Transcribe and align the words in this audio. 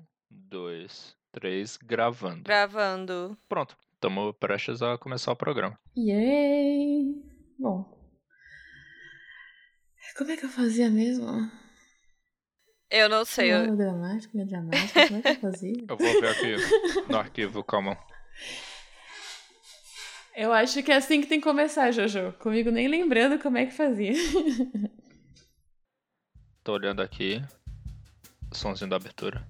Um, 0.00 0.04
dois, 0.30 1.16
três, 1.32 1.76
gravando. 1.76 2.44
Gravando. 2.44 3.38
Pronto, 3.48 3.76
estamos 3.94 4.34
prestes 4.38 4.82
a 4.82 4.96
começar 4.98 5.32
o 5.32 5.36
programa. 5.36 5.78
Yay! 5.96 7.14
Bom. 7.58 7.98
Como 10.16 10.30
é 10.30 10.36
que 10.36 10.44
eu 10.44 10.50
fazia 10.50 10.90
mesmo? 10.90 11.50
Eu 12.90 13.08
não 13.08 13.24
sei. 13.24 13.52
Eu... 13.52 13.76
dramático, 13.76 14.36
dramático, 14.44 15.06
como 15.06 15.18
é 15.18 15.22
que 15.22 15.28
eu 15.28 15.40
fazia? 15.40 15.84
Eu 15.88 15.96
vou 15.96 16.20
ver 16.20 16.28
aqui 16.28 16.56
no 17.08 17.18
arquivo, 17.18 17.62
calma. 17.62 17.96
Eu 20.34 20.52
acho 20.52 20.82
que 20.82 20.90
é 20.90 20.96
assim 20.96 21.20
que 21.20 21.26
tem 21.26 21.40
que 21.40 21.46
começar, 21.46 21.90
Jojo. 21.92 22.32
Comigo 22.38 22.70
nem 22.70 22.88
lembrando 22.88 23.38
como 23.40 23.58
é 23.58 23.66
que 23.66 23.72
fazia. 23.72 24.14
Tô 26.64 26.72
olhando 26.72 27.02
aqui. 27.02 27.42
Somzinho 28.52 28.90
da 28.90 28.96
abertura. 28.96 29.46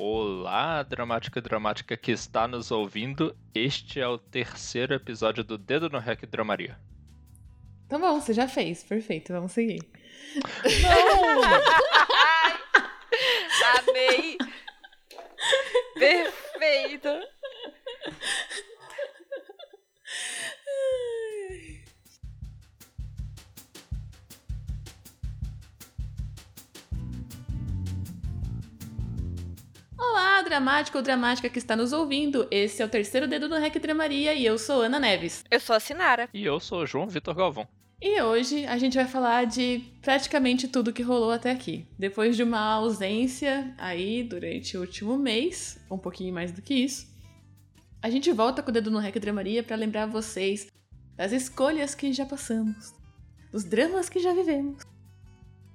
Olá, 0.00 0.84
dramática 0.84 1.40
dramática 1.40 1.96
que 1.96 2.12
está 2.12 2.46
nos 2.46 2.70
ouvindo. 2.70 3.36
Este 3.52 3.98
é 3.98 4.06
o 4.06 4.16
terceiro 4.16 4.94
episódio 4.94 5.42
do 5.42 5.58
Dedo 5.58 5.90
no 5.90 5.98
Rec 5.98 6.24
Dramaria. 6.24 6.78
Tá 7.88 7.98
bom, 7.98 8.20
você 8.20 8.32
já 8.32 8.46
fez. 8.46 8.84
Perfeito, 8.84 9.32
vamos 9.32 9.50
seguir. 9.50 9.80
Não! 10.82 11.42
Amei! 13.90 14.38
Perfeito! 15.94 17.08
Olá, 30.20 30.42
dramático 30.42 30.98
ou 30.98 31.04
dramática 31.04 31.48
que 31.48 31.60
está 31.60 31.76
nos 31.76 31.92
ouvindo. 31.92 32.48
Esse 32.50 32.82
é 32.82 32.84
o 32.84 32.88
terceiro 32.88 33.28
dedo 33.28 33.48
no 33.48 33.56
Rec 33.56 33.78
Dramaria 33.78 34.34
e 34.34 34.44
eu 34.44 34.58
sou 34.58 34.82
Ana 34.82 34.98
Neves. 34.98 35.44
Eu 35.48 35.60
sou 35.60 35.76
a 35.76 35.80
Sinara. 35.80 36.28
E 36.34 36.44
eu 36.44 36.58
sou 36.58 36.82
o 36.82 36.86
João 36.86 37.06
Vitor 37.06 37.36
Galvão. 37.36 37.68
E 38.02 38.20
hoje 38.20 38.66
a 38.66 38.76
gente 38.78 38.96
vai 38.96 39.06
falar 39.06 39.46
de 39.46 39.84
praticamente 40.02 40.66
tudo 40.66 40.92
que 40.92 41.04
rolou 41.04 41.30
até 41.30 41.52
aqui. 41.52 41.86
Depois 41.96 42.36
de 42.36 42.42
uma 42.42 42.58
ausência 42.58 43.72
aí 43.78 44.24
durante 44.24 44.76
o 44.76 44.80
último 44.80 45.16
mês, 45.16 45.78
um 45.88 45.96
pouquinho 45.96 46.34
mais 46.34 46.50
do 46.50 46.62
que 46.62 46.74
isso, 46.74 47.06
a 48.02 48.10
gente 48.10 48.32
volta 48.32 48.60
com 48.60 48.70
o 48.70 48.74
dedo 48.74 48.90
no 48.90 48.98
Rec 48.98 49.16
Dramaria 49.20 49.62
para 49.62 49.76
lembrar 49.76 50.06
vocês 50.06 50.66
das 51.16 51.30
escolhas 51.30 51.94
que 51.94 52.12
já 52.12 52.26
passamos, 52.26 52.92
dos 53.52 53.62
dramas 53.62 54.08
que 54.08 54.18
já 54.18 54.34
vivemos, 54.34 54.82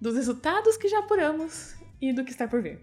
dos 0.01 0.17
resultados 0.17 0.75
que 0.75 0.89
já 0.89 0.99
apuramos 0.99 1.75
e 2.01 2.11
do 2.11 2.25
que 2.25 2.31
está 2.31 2.45
por 2.45 2.61
vir. 2.61 2.81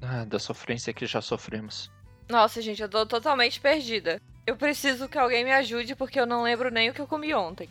Ah, 0.00 0.24
da 0.24 0.38
sofrência 0.38 0.92
que 0.92 1.06
já 1.06 1.20
sofremos. 1.20 1.90
Nossa, 2.28 2.60
gente, 2.60 2.82
eu 2.82 2.88
tô 2.88 3.04
totalmente 3.06 3.60
perdida. 3.60 4.20
Eu 4.46 4.56
preciso 4.56 5.08
que 5.08 5.18
alguém 5.18 5.44
me 5.44 5.52
ajude 5.52 5.94
porque 5.94 6.20
eu 6.20 6.26
não 6.26 6.42
lembro 6.42 6.70
nem 6.70 6.90
o 6.90 6.94
que 6.94 7.00
eu 7.00 7.06
comi 7.06 7.34
ontem. 7.34 7.68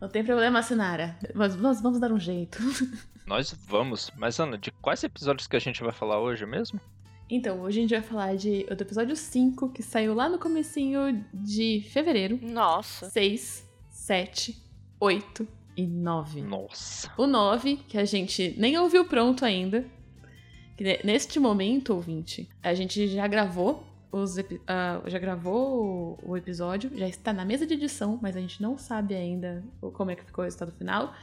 Não 0.00 0.08
tem 0.08 0.24
problema, 0.24 0.62
Sinara. 0.62 1.16
Mas 1.34 1.56
nós 1.56 1.80
vamos 1.80 1.98
dar 1.98 2.12
um 2.12 2.20
jeito. 2.20 2.58
Nós 3.26 3.52
vamos, 3.66 4.10
mas 4.16 4.40
Ana, 4.40 4.56
de 4.56 4.70
quais 4.70 5.04
episódios 5.04 5.46
que 5.46 5.54
a 5.54 5.58
gente 5.58 5.82
vai 5.82 5.92
falar 5.92 6.18
hoje 6.18 6.46
mesmo? 6.46 6.80
Então, 7.28 7.60
hoje 7.60 7.78
a 7.78 7.82
gente 7.82 7.90
vai 7.90 8.00
falar 8.00 8.36
de, 8.36 8.64
do 8.64 8.82
episódio 8.82 9.14
5, 9.14 9.68
que 9.68 9.82
saiu 9.82 10.14
lá 10.14 10.30
no 10.30 10.38
comecinho 10.38 11.22
de 11.34 11.86
fevereiro. 11.92 12.38
Nossa. 12.40 13.10
6, 13.10 13.68
7, 13.90 14.56
8 14.98 15.46
e 15.76 15.86
9. 15.86 16.40
Nossa. 16.40 17.12
O 17.18 17.26
9, 17.26 17.76
que 17.86 17.98
a 17.98 18.04
gente 18.06 18.54
nem 18.56 18.78
ouviu 18.78 19.04
pronto 19.04 19.44
ainda. 19.44 19.84
Neste 21.04 21.40
momento, 21.40 21.94
ouvinte, 21.94 22.48
a 22.62 22.74
gente 22.74 23.08
já 23.08 23.26
gravou 23.26 23.84
os 24.10 24.38
uh, 24.38 24.44
já 25.06 25.18
gravou 25.18 26.18
o, 26.22 26.36
episódio, 26.36 26.90
já 26.96 27.06
está 27.06 27.32
na 27.32 27.44
mesa 27.44 27.66
de 27.66 27.74
edição, 27.74 28.18
mas 28.22 28.36
a 28.36 28.40
gente 28.40 28.62
não 28.62 28.78
sabe 28.78 29.14
ainda 29.14 29.62
como 29.92 30.10
é 30.10 30.16
que 30.16 30.24
ficou 30.24 30.42
o 30.42 30.46
resultado 30.46 30.72
final. 30.72 31.14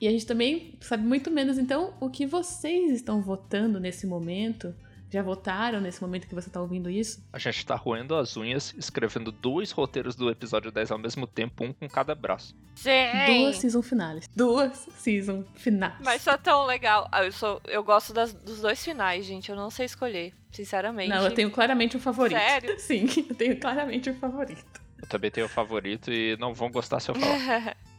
E 0.00 0.06
a 0.06 0.10
gente 0.10 0.26
também 0.26 0.74
sabe 0.80 1.02
muito 1.02 1.30
menos, 1.30 1.56
então, 1.56 1.94
o 1.98 2.10
que 2.10 2.26
vocês 2.26 2.92
estão 2.92 3.22
votando 3.22 3.80
nesse 3.80 4.06
momento 4.06 4.74
já 5.10 5.22
votaram 5.22 5.80
nesse 5.80 6.00
momento 6.02 6.26
que 6.26 6.34
você 6.34 6.50
tá 6.50 6.60
ouvindo 6.60 6.90
isso? 6.90 7.24
A 7.32 7.38
gente 7.38 7.64
tá 7.64 7.74
roendo 7.74 8.14
as 8.14 8.36
unhas, 8.36 8.74
escrevendo 8.76 9.30
dois 9.30 9.70
roteiros 9.70 10.14
do 10.14 10.30
episódio 10.30 10.70
10 10.70 10.90
ao 10.90 10.98
mesmo 10.98 11.26
tempo, 11.26 11.64
um 11.64 11.72
com 11.72 11.88
cada 11.88 12.14
braço. 12.14 12.56
Sim! 12.74 12.90
Duas 13.26 13.56
season 13.56 13.82
finais. 13.82 14.28
Duas 14.34 14.88
season 14.96 15.44
finais. 15.54 15.94
Mas 16.04 16.22
só 16.22 16.36
tão 16.36 16.66
legal. 16.66 17.08
Ah, 17.10 17.24
eu, 17.24 17.32
sou, 17.32 17.60
eu 17.66 17.82
gosto 17.82 18.12
das, 18.12 18.32
dos 18.32 18.60
dois 18.60 18.84
finais, 18.84 19.24
gente. 19.24 19.50
Eu 19.50 19.56
não 19.56 19.70
sei 19.70 19.86
escolher, 19.86 20.34
sinceramente. 20.50 21.08
Não, 21.08 21.24
eu 21.24 21.32
tenho 21.32 21.50
claramente 21.50 21.96
um 21.96 22.00
favorito. 22.00 22.38
Sério? 22.38 22.78
Sim, 22.80 23.06
eu 23.28 23.34
tenho 23.34 23.58
claramente 23.58 24.10
um 24.10 24.14
favorito. 24.14 24.64
Eu 25.00 25.08
também 25.08 25.30
tenho 25.30 25.46
um 25.46 25.50
favorito 25.50 26.12
e 26.12 26.36
não 26.38 26.52
vão 26.52 26.70
gostar 26.70 27.00
se 27.00 27.10
eu 27.10 27.14
falar. 27.14 27.76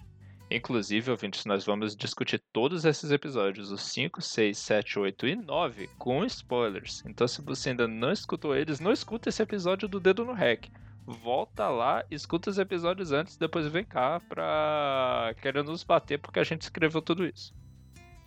Inclusive, 0.49 1.11
ouvintes, 1.11 1.43
nós 1.45 1.65
vamos 1.65 1.95
discutir 1.95 2.41
todos 2.53 2.85
esses 2.85 3.11
episódios, 3.11 3.69
os 3.69 3.81
5, 3.81 4.21
6, 4.21 4.57
7, 4.57 4.99
8 4.99 5.27
e 5.27 5.35
9, 5.35 5.89
com 5.97 6.23
spoilers. 6.23 7.03
Então, 7.05 7.27
se 7.27 7.41
você 7.41 7.71
ainda 7.71 7.87
não 7.87 8.11
escutou 8.11 8.55
eles, 8.55 8.79
não 8.79 8.93
escuta 8.93 9.27
esse 9.27 9.41
episódio 9.43 9.87
do 9.89 9.99
Dedo 9.99 10.23
no 10.23 10.33
Rec. 10.33 10.67
Volta 11.05 11.67
lá, 11.69 12.03
escuta 12.09 12.49
os 12.49 12.57
episódios 12.57 13.11
antes, 13.11 13.37
depois 13.37 13.67
vem 13.67 13.83
cá 13.83 14.21
pra 14.21 15.33
querendo 15.41 15.71
nos 15.71 15.83
bater 15.83 16.19
porque 16.19 16.39
a 16.39 16.43
gente 16.43 16.61
escreveu 16.61 17.01
tudo 17.01 17.25
isso. 17.25 17.53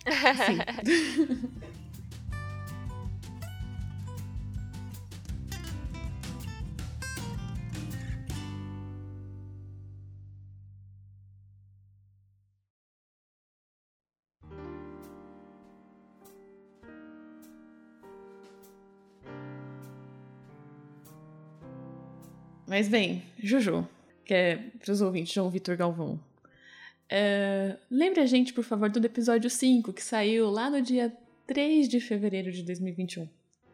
Sim. 0.05 1.71
Mas 22.81 22.89
bem, 22.89 23.21
Juju, 23.37 23.87
que 24.25 24.33
é 24.33 24.55
para 24.55 24.91
os 24.91 25.01
ouvintes, 25.01 25.31
João 25.31 25.51
Vitor 25.51 25.77
Galvão. 25.77 26.19
Uh, 27.11 27.77
lembre 27.91 28.21
a 28.21 28.25
gente, 28.25 28.53
por 28.53 28.63
favor, 28.63 28.89
do 28.89 29.05
episódio 29.05 29.51
5, 29.51 29.93
que 29.93 30.01
saiu 30.01 30.49
lá 30.49 30.67
no 30.67 30.81
dia 30.81 31.15
3 31.45 31.87
de 31.87 31.99
fevereiro 31.99 32.51
de 32.51 32.63
2021. 32.63 33.29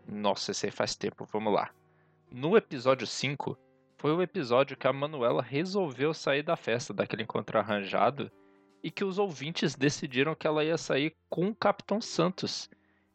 Nossa, 0.09 0.51
esse 0.51 0.66
aí 0.66 0.73
faz 0.73 0.94
tempo, 0.94 1.25
vamos 1.31 1.53
lá. 1.53 1.72
No 2.29 2.57
episódio 2.57 3.07
5, 3.07 3.57
foi 3.97 4.12
o 4.12 4.22
episódio 4.22 4.75
que 4.75 4.88
a 4.88 4.91
Manuela 4.91 5.41
resolveu 5.41 6.13
sair 6.13 6.44
da 6.44 6.57
festa, 6.57 6.94
daquele 6.94 7.24
encontro 7.24 7.57
arranjado, 7.57 8.29
e 8.84 8.91
que 8.91 9.06
os 9.06 9.18
ouvintes 9.18 9.74
decidiram 9.74 10.35
que 10.35 10.45
ela 10.45 10.66
ia 10.66 10.78
sair 10.78 11.16
com 11.29 11.47
o 11.47 11.56
Capitão 11.56 12.01
Santos. 12.01 12.69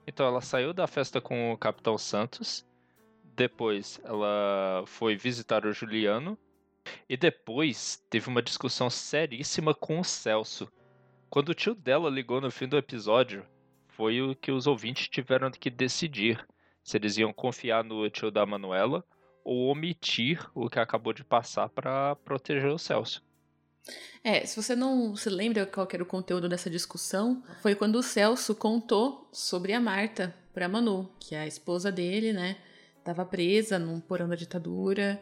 Então 0.07 0.25
ela 0.25 0.41
saiu 0.41 0.73
da 0.73 0.87
festa 0.87 1.21
com 1.21 1.53
o 1.53 1.59
Capitão 1.59 1.99
Santos, 1.99 2.65
depois 3.35 4.01
ela 4.05 4.85
foi 4.87 5.17
visitar 5.17 5.65
o 5.67 5.73
Juliano. 5.73 6.39
E 7.09 7.17
depois 7.17 8.03
teve 8.11 8.29
uma 8.29 8.43
discussão 8.43 8.91
seríssima 8.91 9.73
com 9.73 10.01
o 10.01 10.05
Celso. 10.05 10.69
Quando 11.31 11.51
o 11.51 11.55
tio 11.55 11.75
dela 11.75 12.11
ligou 12.11 12.41
no 12.41 12.51
fim 12.51 12.67
do 12.67 12.77
episódio, 12.77 13.47
foi 13.89 14.21
o 14.21 14.35
que 14.35 14.51
os 14.51 14.67
ouvintes 14.67 15.09
tiveram 15.09 15.51
que 15.51 15.71
decidir 15.71 16.45
se 16.83 16.97
eles 16.97 17.17
iam 17.17 17.33
confiar 17.33 17.85
no 17.85 18.11
tio 18.11 18.31
da 18.31 18.45
Manuela 18.45 19.05
ou 19.45 19.71
omitir 19.71 20.45
o 20.55 20.69
que 20.69 20.79
acabou 20.79 21.13
de 21.13 21.25
passar 21.25 21.69
para 21.69 22.17
proteger 22.17 22.71
o 22.71 22.79
Celso. 22.79 23.23
É, 24.23 24.45
se 24.47 24.61
você 24.61 24.77
não 24.77 25.17
se 25.17 25.29
lembra 25.29 25.67
qual 25.67 25.89
era 25.93 26.03
o 26.03 26.07
conteúdo 26.07 26.49
dessa 26.49 26.71
discussão, 26.71 27.43
foi 27.61 27.75
quando 27.75 27.97
o 27.97 28.03
Celso 28.03 28.55
contou 28.55 29.29
sobre 29.33 29.73
a 29.73 29.81
Marta 29.81 30.35
para 30.53 30.69
Manu, 30.69 31.11
que 31.19 31.35
é 31.35 31.41
a 31.41 31.47
esposa 31.47 31.91
dele, 31.91 32.33
né? 32.33 32.57
Estava 33.03 33.25
presa 33.25 33.79
num 33.79 34.01
porão 34.01 34.29
da 34.29 34.37
ditadura 34.37 35.21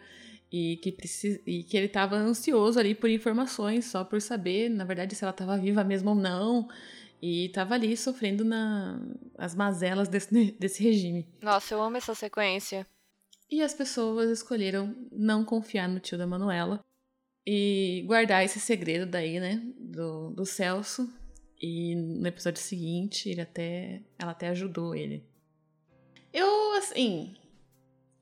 e 0.53 0.77
que, 0.77 0.93
precis... 0.93 1.41
e 1.47 1.63
que 1.63 1.77
ele 1.77 1.87
estava 1.87 2.17
ansioso 2.17 2.79
ali 2.79 2.95
por 2.95 3.09
informações, 3.09 3.87
só 3.87 4.05
por 4.05 4.21
saber, 4.21 4.69
na 4.69 4.85
verdade, 4.85 5.15
se 5.15 5.25
ela 5.25 5.31
estava 5.31 5.57
viva 5.57 5.83
mesmo 5.85 6.11
ou 6.11 6.17
não. 6.17 6.69
E 7.23 7.47
estava 7.47 7.75
ali 7.75 7.97
sofrendo 7.97 8.45
na... 8.45 9.01
as 9.37 9.55
mazelas 9.55 10.09
desse, 10.09 10.53
desse 10.59 10.83
regime. 10.83 11.27
Nossa, 11.41 11.75
eu 11.75 11.83
amo 11.83 11.97
essa 11.97 12.15
sequência. 12.15 12.87
E 13.51 13.63
as 13.63 13.75
pessoas 13.75 14.31
escolheram 14.31 14.95
não 15.11 15.45
confiar 15.45 15.89
no 15.89 16.01
tio 16.01 16.17
da 16.17 16.27
Manuela 16.27 16.81
e 17.47 18.05
guardar 18.07 18.45
esse 18.45 18.61
segredo 18.61 19.07
daí, 19.07 19.41
né, 19.41 19.61
do, 19.77 20.31
do 20.31 20.47
Celso. 20.47 21.13
E 21.61 21.95
no 21.95 22.27
episódio 22.27 22.63
seguinte, 22.63 23.29
ele 23.29 23.41
até, 23.41 24.03
ela 24.19 24.31
até 24.33 24.49
ajudou 24.49 24.95
ele. 24.95 25.23
Eu, 26.33 26.75
assim, 26.79 27.35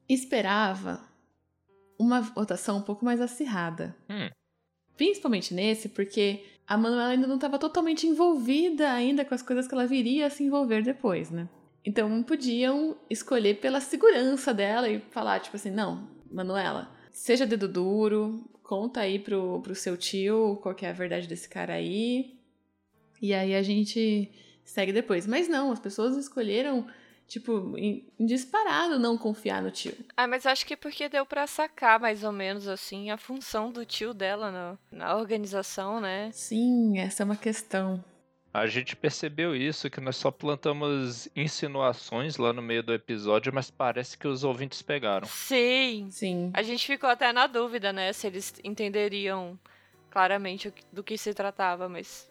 esperava 0.08 1.06
uma 1.98 2.20
votação 2.20 2.78
um 2.78 2.82
pouco 2.82 3.04
mais 3.04 3.20
acirrada. 3.20 3.94
Hum. 4.08 4.30
Principalmente 4.96 5.54
nesse, 5.54 5.88
porque 5.88 6.44
a 6.66 6.76
Manuela 6.76 7.08
ainda 7.10 7.26
não 7.26 7.36
estava 7.36 7.58
totalmente 7.58 8.06
envolvida 8.06 8.90
ainda 8.90 9.24
com 9.24 9.34
as 9.34 9.42
coisas 9.42 9.66
que 9.66 9.74
ela 9.74 9.86
viria 9.86 10.26
a 10.26 10.30
se 10.30 10.42
envolver 10.44 10.82
depois, 10.82 11.30
né? 11.30 11.48
Então 11.84 12.22
podiam 12.22 12.96
escolher 13.08 13.60
pela 13.60 13.80
segurança 13.80 14.52
dela 14.52 14.88
e 14.88 15.00
falar, 15.10 15.40
tipo 15.40 15.56
assim, 15.56 15.70
não, 15.70 16.08
Manuela, 16.30 16.90
seja 17.10 17.46
dedo 17.46 17.66
duro, 17.68 18.44
conta 18.62 19.00
aí 19.00 19.18
pro, 19.18 19.60
pro 19.62 19.74
seu 19.74 19.96
tio 19.96 20.58
qual 20.62 20.74
que 20.74 20.84
é 20.84 20.90
a 20.90 20.92
verdade 20.92 21.26
desse 21.26 21.48
cara 21.48 21.74
aí. 21.74 22.38
E 23.20 23.32
aí 23.32 23.54
a 23.54 23.62
gente 23.62 24.30
segue 24.64 24.92
depois. 24.92 25.26
Mas 25.26 25.48
não, 25.48 25.72
as 25.72 25.80
pessoas 25.80 26.16
escolheram, 26.16 26.86
tipo, 27.28 27.74
disparado 28.18 28.98
não 28.98 29.16
confiar 29.18 29.62
no 29.62 29.70
tio. 29.70 29.94
Ah, 30.16 30.26
mas 30.26 30.46
acho 30.46 30.66
que 30.66 30.76
porque 30.76 31.08
deu 31.08 31.26
pra 31.26 31.46
sacar 31.46 32.00
mais 32.00 32.24
ou 32.24 32.32
menos 32.32 32.66
assim 32.66 33.10
a 33.10 33.18
função 33.18 33.70
do 33.70 33.84
tio 33.84 34.14
dela 34.14 34.50
na, 34.50 34.78
na 34.90 35.16
organização, 35.16 36.00
né? 36.00 36.30
Sim, 36.32 36.98
essa 36.98 37.22
é 37.22 37.24
uma 37.24 37.36
questão. 37.36 38.02
A 38.52 38.66
gente 38.66 38.96
percebeu 38.96 39.54
isso, 39.54 39.90
que 39.90 40.00
nós 40.00 40.16
só 40.16 40.30
plantamos 40.30 41.28
insinuações 41.36 42.38
lá 42.38 42.52
no 42.52 42.62
meio 42.62 42.82
do 42.82 42.94
episódio, 42.94 43.52
mas 43.54 43.70
parece 43.70 44.16
que 44.16 44.26
os 44.26 44.42
ouvintes 44.42 44.80
pegaram. 44.80 45.28
Sim. 45.28 46.08
Sim. 46.10 46.50
A 46.54 46.62
gente 46.62 46.86
ficou 46.86 47.10
até 47.10 47.30
na 47.32 47.46
dúvida, 47.46 47.92
né? 47.92 48.12
Se 48.12 48.26
eles 48.26 48.54
entenderiam 48.64 49.58
claramente 50.10 50.72
do 50.90 51.04
que 51.04 51.18
se 51.18 51.34
tratava, 51.34 51.88
mas. 51.88 52.28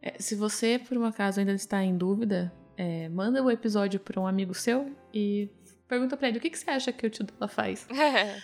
É, 0.00 0.14
se 0.22 0.36
você, 0.36 0.78
por 0.78 0.96
um 0.96 1.04
acaso, 1.04 1.40
ainda 1.40 1.52
está 1.52 1.82
em 1.82 1.98
dúvida, 1.98 2.52
é, 2.78 3.08
manda 3.08 3.42
o 3.42 3.50
episódio 3.50 3.98
para 4.00 4.18
um 4.20 4.26
amigo 4.26 4.54
seu 4.54 4.94
e 5.12 5.50
pergunta 5.86 6.16
pra 6.16 6.28
ele 6.28 6.38
o 6.38 6.40
que, 6.40 6.48
que 6.48 6.58
você 6.58 6.70
acha 6.70 6.92
que 6.92 7.06
o 7.06 7.10
tio 7.10 7.24
dela 7.26 7.48
faz. 7.48 7.86
É. 7.90 8.40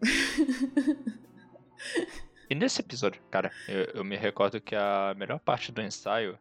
E 2.50 2.54
nesse 2.54 2.80
episódio, 2.82 3.22
cara, 3.30 3.50
eu, 3.66 3.84
eu 3.94 4.04
me 4.04 4.14
recordo 4.14 4.60
que 4.60 4.74
a 4.76 5.14
melhor 5.16 5.38
parte 5.40 5.72
do 5.72 5.80
ensaio 5.80 6.38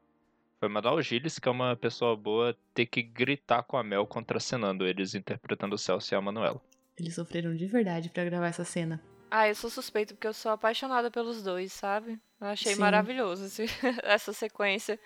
foi 0.60 0.68
mandar 0.68 0.94
o 0.94 1.02
Gilles, 1.02 1.40
que 1.40 1.48
é 1.48 1.52
uma 1.52 1.74
pessoa 1.74 2.18
boa, 2.18 2.54
ter 2.74 2.86
que 2.86 3.02
gritar 3.02 3.64
com 3.64 3.78
a 3.78 3.84
Mel 3.84 4.06
contracenando 4.06 4.86
eles, 4.86 5.16
interpretando 5.16 5.74
o 5.74 5.78
Celso 5.78 6.14
e 6.14 6.16
a 6.16 6.22
Manuela. 6.22 6.62
Eles 7.00 7.16
sofreram 7.16 7.56
de 7.56 7.66
verdade 7.66 8.10
pra 8.10 8.26
gravar 8.26 8.48
essa 8.48 8.66
cena. 8.66 9.02
Ah, 9.30 9.48
eu 9.48 9.56
sou 9.56 9.70
suspeito 9.70 10.14
porque 10.14 10.28
eu 10.28 10.34
sou 10.34 10.52
apaixonada 10.52 11.10
pelos 11.10 11.42
dois, 11.42 11.72
sabe? 11.72 12.20
Eu 12.42 12.48
achei 12.48 12.74
Sim. 12.74 12.82
maravilhoso 12.82 13.46
esse- 13.46 13.66
essa 14.04 14.34
sequência. 14.34 15.00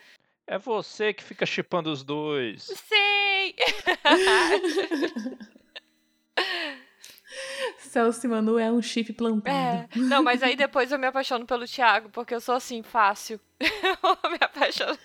É 0.47 0.57
você 0.57 1.13
que 1.13 1.23
fica 1.23 1.45
chipando 1.45 1.91
os 1.91 2.03
dois. 2.03 2.63
Sim! 2.63 3.53
Celso 7.79 8.25
e 8.25 8.29
Manu 8.29 8.59
é 8.59 8.71
um 8.71 8.81
chip 8.81 9.11
plantado. 9.13 9.89
É. 9.93 9.95
Não, 9.95 10.23
mas 10.23 10.43
aí 10.43 10.55
depois 10.55 10.91
eu 10.91 10.99
me 10.99 11.07
apaixono 11.07 11.45
pelo 11.45 11.65
Thiago, 11.65 12.09
porque 12.09 12.35
eu 12.35 12.39
sou 12.39 12.55
assim, 12.55 12.83
fácil. 12.83 13.39
Eu 13.59 14.29
me 14.29 14.37
apaixono. 14.39 14.97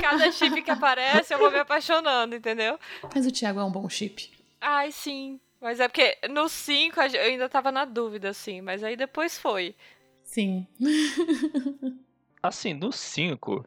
Cada 0.00 0.30
chip 0.30 0.62
que 0.62 0.70
aparece, 0.70 1.32
eu 1.32 1.38
vou 1.38 1.50
me 1.50 1.58
apaixonando, 1.58 2.36
entendeu? 2.36 2.78
Mas 3.14 3.26
o 3.26 3.32
Thiago 3.32 3.60
é 3.60 3.64
um 3.64 3.70
bom 3.70 3.88
chip. 3.88 4.30
Ai, 4.60 4.92
sim. 4.92 5.40
Mas 5.60 5.80
é 5.80 5.88
porque 5.88 6.18
no 6.28 6.48
5 6.48 7.00
eu 7.00 7.22
ainda 7.22 7.48
tava 7.48 7.72
na 7.72 7.84
dúvida, 7.84 8.28
assim, 8.28 8.60
mas 8.60 8.84
aí 8.84 8.94
depois 8.94 9.38
foi. 9.38 9.74
Sim. 10.22 10.66
Assim, 12.42 12.74
no 12.74 12.90
5, 12.90 13.64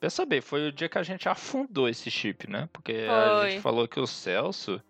pensa 0.00 0.24
bem, 0.26 0.40
foi 0.40 0.68
o 0.68 0.72
dia 0.72 0.88
que 0.88 0.98
a 0.98 1.02
gente 1.02 1.28
afundou 1.28 1.88
esse 1.88 2.10
chip, 2.10 2.48
né? 2.50 2.68
Porque 2.72 3.06
a 3.08 3.38
Foi. 3.40 3.50
gente 3.50 3.60
falou 3.60 3.86
que 3.88 3.98
o 4.00 4.06
Celso 4.06 4.80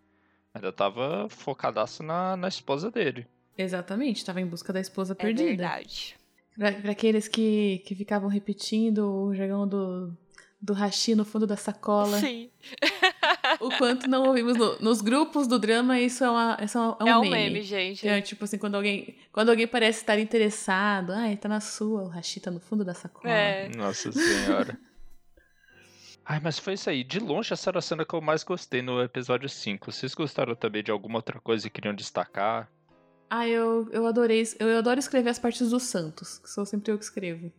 ainda 0.54 0.72
tava 0.72 1.28
focadaço 1.28 2.02
na, 2.02 2.36
na 2.36 2.48
esposa 2.48 2.90
dele. 2.90 3.26
Exatamente, 3.56 4.24
tava 4.24 4.40
em 4.40 4.46
busca 4.46 4.72
da 4.72 4.80
esposa 4.80 5.12
É 5.12 5.16
perdida. 5.16 5.48
verdade. 5.48 6.16
Pra, 6.56 6.72
pra 6.72 6.92
aqueles 6.92 7.28
que, 7.28 7.82
que 7.86 7.94
ficavam 7.94 8.28
repetindo 8.28 8.98
o 9.08 9.34
jargão 9.34 9.66
do, 9.66 10.12
do 10.60 10.72
hashi 10.74 11.14
no 11.14 11.24
fundo 11.24 11.46
da 11.46 11.56
sacola. 11.56 12.18
Sim. 12.18 12.50
O 13.60 13.70
quanto 13.78 14.06
não 14.08 14.24
ouvimos 14.26 14.56
no- 14.56 14.78
nos 14.78 15.00
grupos 15.00 15.46
do 15.46 15.58
drama, 15.58 15.98
isso 15.98 16.22
é, 16.22 16.30
uma, 16.30 16.58
isso 16.62 16.76
é 16.78 16.80
um, 17.04 17.08
É 17.08 17.16
um 17.16 17.20
meme. 17.22 17.36
meme, 17.50 17.62
gente. 17.62 18.06
É, 18.06 18.20
tipo 18.20 18.44
assim, 18.44 18.58
quando 18.58 18.74
alguém, 18.74 19.16
quando 19.32 19.48
alguém 19.48 19.66
parece 19.66 20.00
estar 20.00 20.18
interessado, 20.18 21.12
ah, 21.12 21.26
ele 21.26 21.36
tá 21.38 21.48
na 21.48 21.58
sua, 21.60 22.02
o 22.04 22.08
hashi 22.08 22.40
tá 22.40 22.50
no 22.50 22.60
fundo 22.60 22.84
da 22.84 22.92
sacola. 22.94 23.32
É. 23.32 23.68
Nossa 23.74 24.12
senhora. 24.12 24.78
Ai, 26.30 26.40
mas 26.42 26.58
foi 26.58 26.74
isso 26.74 26.90
aí. 26.90 27.02
De 27.02 27.18
longe, 27.18 27.54
essa 27.54 27.70
era 27.70 27.78
a 27.78 27.82
cena 27.82 28.04
que 28.04 28.12
eu 28.12 28.20
mais 28.20 28.44
gostei 28.44 28.82
no 28.82 29.02
episódio 29.02 29.48
5. 29.48 29.90
Vocês 29.90 30.14
gostaram 30.14 30.54
também 30.54 30.82
de 30.82 30.90
alguma 30.90 31.16
outra 31.16 31.40
coisa 31.40 31.66
e 31.66 31.70
queriam 31.70 31.94
destacar? 31.94 32.70
Ah, 33.30 33.48
eu, 33.48 33.88
eu 33.90 34.06
adorei. 34.06 34.46
Eu 34.58 34.76
adoro 34.76 35.00
escrever 35.00 35.30
as 35.30 35.38
partes 35.38 35.70
do 35.70 35.80
Santos, 35.80 36.38
que 36.38 36.50
sou 36.50 36.66
sempre 36.66 36.92
eu 36.92 36.98
que 36.98 37.04
escrevo. 37.04 37.50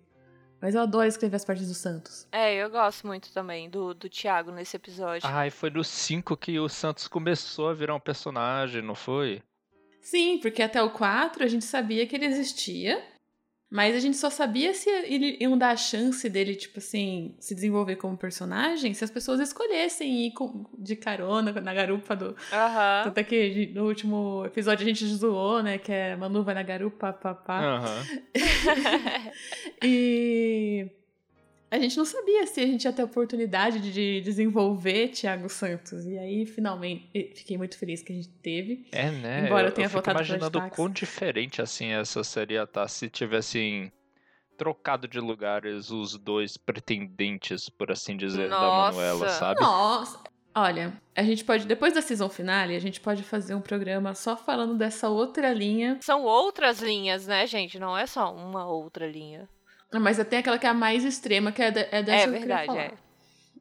Mas 0.61 0.75
eu 0.75 0.81
adoro 0.81 1.07
escrever 1.07 1.35
as 1.35 1.45
partes 1.45 1.67
do 1.67 1.73
Santos. 1.73 2.27
É, 2.31 2.53
eu 2.57 2.69
gosto 2.69 3.07
muito 3.07 3.33
também 3.33 3.67
do, 3.71 3.95
do 3.95 4.07
Thiago 4.07 4.51
nesse 4.51 4.75
episódio. 4.75 5.27
Ai, 5.27 5.49
foi 5.49 5.71
no 5.71 5.83
5 5.83 6.37
que 6.37 6.59
o 6.59 6.69
Santos 6.69 7.07
começou 7.07 7.69
a 7.69 7.73
virar 7.73 7.95
um 7.95 7.99
personagem, 7.99 8.83
não 8.83 8.93
foi? 8.93 9.41
Sim, 9.99 10.37
porque 10.39 10.61
até 10.61 10.79
o 10.83 10.91
4 10.91 11.43
a 11.43 11.47
gente 11.47 11.65
sabia 11.65 12.05
que 12.05 12.15
ele 12.15 12.25
existia, 12.25 13.03
mas 13.69 13.95
a 13.95 13.99
gente 13.99 14.17
só 14.17 14.29
sabia 14.29 14.73
se 14.73 14.89
ele 14.89 15.37
iam 15.39 15.57
dar 15.57 15.69
a 15.71 15.75
chance 15.77 16.27
dele, 16.29 16.55
tipo 16.55 16.79
assim, 16.79 17.35
se 17.39 17.53
desenvolver 17.53 17.95
como 17.97 18.17
personagem 18.17 18.93
se 18.93 19.03
as 19.03 19.11
pessoas 19.11 19.39
escolhessem 19.39 20.25
ir 20.27 20.31
com- 20.31 20.65
de 20.77 20.95
carona 20.95 21.51
na 21.61 21.73
garupa 21.73 22.15
do. 22.15 22.35
Aham. 22.51 23.01
Tanto 23.05 23.17
é 23.19 23.23
que 23.23 23.67
no 23.75 23.85
último 23.87 24.43
episódio 24.45 24.83
a 24.85 24.89
gente 24.89 25.05
zoou, 25.05 25.61
né? 25.61 25.77
Que 25.77 25.91
é 25.91 26.15
Manu 26.15 26.43
vai 26.43 26.55
na 26.55 26.63
garupa, 26.63 27.13
papá. 27.13 27.61
Aham. 27.61 28.05
E 29.83 30.87
a 31.71 31.77
gente 31.77 31.97
não 31.97 32.05
sabia 32.05 32.47
se 32.47 32.59
a 32.61 32.65
gente 32.65 32.85
ia 32.85 32.93
ter 32.93 33.01
a 33.01 33.05
oportunidade 33.05 33.79
de 33.79 34.21
desenvolver 34.21 35.09
Thiago 35.09 35.49
Santos. 35.49 36.05
E 36.05 36.17
aí, 36.17 36.45
finalmente, 36.45 37.09
fiquei 37.35 37.57
muito 37.57 37.77
feliz 37.77 38.01
que 38.01 38.11
a 38.11 38.15
gente 38.15 38.29
teve. 38.29 38.87
É, 38.91 39.11
né? 39.11 39.45
Embora 39.45 39.67
eu 39.67 39.71
tenha 39.71 39.87
voltado 39.87 40.17
pra 40.17 40.25
imaginando 40.25 40.69
quão 40.71 40.89
diferente 40.89 41.61
assim 41.61 41.87
essa 41.87 42.23
seria 42.23 42.65
tá 42.65 42.87
se 42.87 43.09
tivessem 43.09 43.91
trocado 44.57 45.07
de 45.07 45.19
lugares 45.19 45.89
os 45.89 46.17
dois 46.17 46.57
pretendentes, 46.57 47.69
por 47.69 47.91
assim 47.91 48.17
dizer, 48.17 48.49
da 48.49 48.59
Nossa. 48.59 48.97
Manuela, 48.97 49.29
sabe? 49.29 49.61
Nossa! 49.61 50.19
Olha, 50.53 50.99
a 51.15 51.23
gente 51.23 51.45
pode, 51.45 51.65
depois 51.65 51.93
da 51.93 52.01
season 52.01 52.27
finale, 52.27 52.75
a 52.75 52.79
gente 52.79 52.99
pode 52.99 53.23
fazer 53.23 53.53
um 53.55 53.61
programa 53.61 54.13
só 54.15 54.35
falando 54.35 54.75
dessa 54.75 55.07
outra 55.07 55.53
linha. 55.53 55.97
São 56.01 56.23
outras 56.23 56.81
linhas, 56.81 57.27
né, 57.27 57.45
gente? 57.45 57.79
Não 57.79 57.97
é 57.97 58.05
só 58.05 58.33
uma 58.33 58.65
outra 58.65 59.07
linha. 59.07 59.47
Mas 59.93 60.17
tem 60.25 60.39
aquela 60.39 60.57
que 60.59 60.65
é 60.65 60.69
a 60.69 60.73
mais 60.73 61.03
extrema, 61.03 61.51
que 61.51 61.61
é, 61.61 61.71
de, 61.71 61.79
é 61.91 62.03
dessa 62.03 62.11
É 62.11 62.23
que 62.23 62.29
eu 62.29 62.39
queria 62.39 62.39
verdade, 62.39 62.65
falar. 62.67 62.81
é. 62.81 62.93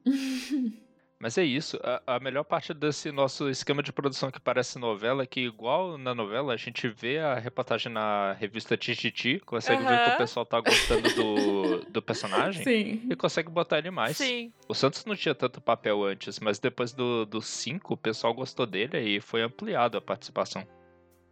Mas 1.21 1.37
é 1.37 1.43
isso. 1.43 1.77
A, 1.83 2.15
a 2.15 2.19
melhor 2.21 2.45
parte 2.45 2.73
desse 2.73 3.11
nosso 3.11 3.49
esquema 3.49 3.83
de 3.83 3.91
produção 3.91 4.31
que 4.31 4.39
parece 4.39 4.79
novela 4.79 5.23
é 5.23 5.25
que, 5.25 5.41
igual 5.41 5.97
na 5.97 6.15
novela, 6.15 6.53
a 6.53 6.57
gente 6.57 6.87
vê 6.87 7.19
a 7.19 7.35
reportagem 7.35 7.91
na 7.91 8.31
revista 8.39 8.77
Tititi, 8.77 9.37
consegue 9.45 9.83
ver 9.83 10.01
que 10.05 10.11
o 10.11 10.17
pessoal 10.17 10.45
tá 10.45 10.61
gostando 10.61 11.13
do, 11.13 11.85
do 11.91 12.01
personagem 12.01 12.63
Sim. 12.63 13.01
e 13.09 13.15
consegue 13.17 13.49
botar 13.49 13.79
ele 13.79 13.91
mais. 13.91 14.15
Sim. 14.15 14.53
O 14.65 14.73
Santos 14.73 15.03
não 15.03 15.13
tinha 15.13 15.35
tanto 15.35 15.59
papel 15.59 16.05
antes, 16.05 16.39
mas 16.39 16.57
depois 16.57 16.93
do 16.93 17.41
5 17.41 17.93
o 17.93 17.97
pessoal 17.97 18.33
gostou 18.33 18.65
dele 18.65 18.97
e 19.01 19.19
foi 19.19 19.41
ampliado 19.41 19.97
a 19.97 20.01
participação. 20.01 20.65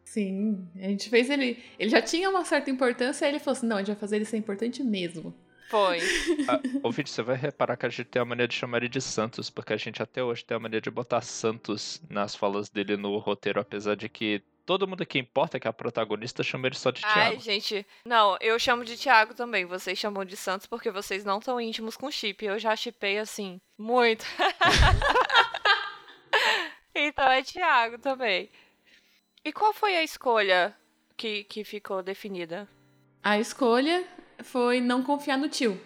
Sim. 0.08 0.66
A 0.78 0.88
gente 0.88 1.10
fez 1.10 1.30
ele. 1.30 1.62
Ele 1.78 1.90
já 1.90 2.02
tinha 2.02 2.30
uma 2.30 2.46
certa 2.46 2.72
importância, 2.72 3.26
aí 3.26 3.32
ele 3.32 3.40
falou 3.40 3.58
assim: 3.58 3.68
não, 3.68 3.76
a 3.76 3.80
gente 3.80 3.88
vai 3.88 3.96
fazer 3.98 4.16
ele 4.16 4.26
ser 4.26 4.38
importante 4.38 4.82
mesmo. 4.82 5.36
Foi. 5.70 6.00
Ah, 6.48 6.62
ouvinte, 6.82 7.10
você 7.10 7.22
vai 7.22 7.36
reparar 7.36 7.76
que 7.76 7.86
a 7.86 7.90
gente 7.90 8.06
tem 8.06 8.22
a 8.22 8.26
mania 8.26 8.48
de 8.48 8.56
chamar 8.56 8.78
ele 8.78 8.88
de 8.88 9.02
Santos, 9.02 9.50
porque 9.50 9.74
a 9.74 9.78
gente 9.78 10.02
até 10.02 10.24
hoje 10.24 10.46
tem 10.46 10.56
a 10.56 10.60
mania 10.60 10.80
de 10.80 10.90
botar 10.90 11.22
Santos 11.22 12.02
nas 12.10 12.34
falas 12.34 12.70
dele 12.70 12.96
no 12.96 13.18
roteiro, 13.18 13.60
apesar 13.60 13.96
de 13.96 14.08
que 14.08 14.42
todo 14.66 14.88
mundo 14.88 15.06
que 15.06 15.20
importa, 15.20 15.60
que 15.60 15.68
é 15.68 15.70
a 15.70 15.74
protagonista, 15.74 16.42
chama 16.42 16.68
ele 16.68 16.78
só 16.78 16.90
de 16.90 17.02
Ai, 17.04 17.14
Thiago. 17.14 17.42
gente. 17.42 17.86
Não, 18.06 18.38
eu 18.40 18.58
chamo 18.58 18.86
de 18.86 18.96
Thiago 18.96 19.34
também. 19.34 19.66
Vocês 19.66 20.00
chamam 20.00 20.24
de 20.24 20.38
Santos 20.38 20.68
porque 20.68 20.90
vocês 20.90 21.26
não 21.26 21.40
estão 21.40 21.60
íntimos 21.60 21.98
com 21.98 22.10
chip. 22.10 22.46
Eu 22.46 22.58
já 22.58 22.74
chipei 22.78 23.20
assim, 23.20 23.60
muito. 23.78 24.26
então 26.96 27.30
é 27.30 27.44
Thiago 27.44 27.98
também. 27.98 28.50
E 29.48 29.52
qual 29.54 29.72
foi 29.74 29.96
a 29.96 30.04
escolha 30.04 30.76
que, 31.16 31.44
que 31.46 31.64
ficou 31.64 32.04
definida? 32.04 32.68
A 33.24 33.40
escolha 33.40 34.06
foi 34.44 34.82
não 34.82 35.02
confiar 35.04 35.38
no 35.38 35.48
tio. 35.48 35.80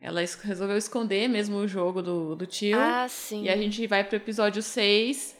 Ela 0.00 0.22
es- 0.22 0.34
resolveu 0.42 0.76
esconder 0.76 1.28
mesmo 1.28 1.56
o 1.56 1.68
jogo 1.68 2.02
do, 2.02 2.34
do 2.34 2.46
tio. 2.46 2.76
Ah, 2.78 3.06
sim. 3.08 3.44
E 3.44 3.48
a 3.48 3.56
gente 3.56 3.86
vai 3.86 4.02
pro 4.02 4.16
episódio 4.16 4.60
6. 4.62 5.36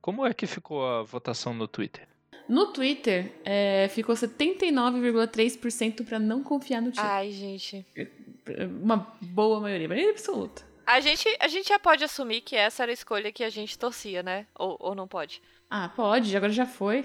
Como 0.00 0.26
é 0.26 0.34
que 0.34 0.46
ficou 0.46 0.84
a 0.86 1.02
votação 1.02 1.54
no 1.54 1.66
Twitter? 1.68 2.06
No 2.48 2.66
Twitter, 2.72 3.32
é, 3.44 3.88
ficou 3.88 4.14
79,3% 4.16 6.04
pra 6.04 6.18
não 6.18 6.42
confiar 6.42 6.82
no 6.82 6.90
tio. 6.90 7.02
Ai, 7.02 7.30
gente. 7.30 7.86
Uma 8.82 9.16
boa 9.20 9.60
maioria, 9.60 9.88
maioria 9.88 10.10
absoluta. 10.10 10.62
A 10.84 11.00
gente, 11.00 11.26
a 11.40 11.48
gente 11.48 11.68
já 11.68 11.78
pode 11.78 12.04
assumir 12.04 12.42
que 12.42 12.54
essa 12.54 12.82
era 12.82 12.92
a 12.92 12.94
escolha 12.94 13.32
que 13.32 13.42
a 13.42 13.48
gente 13.48 13.78
torcia, 13.78 14.22
né? 14.22 14.46
Ou, 14.54 14.76
ou 14.78 14.94
não 14.94 15.08
pode? 15.08 15.40
Ah, 15.76 15.88
pode, 15.88 16.36
agora 16.36 16.52
já 16.52 16.64
foi. 16.66 17.04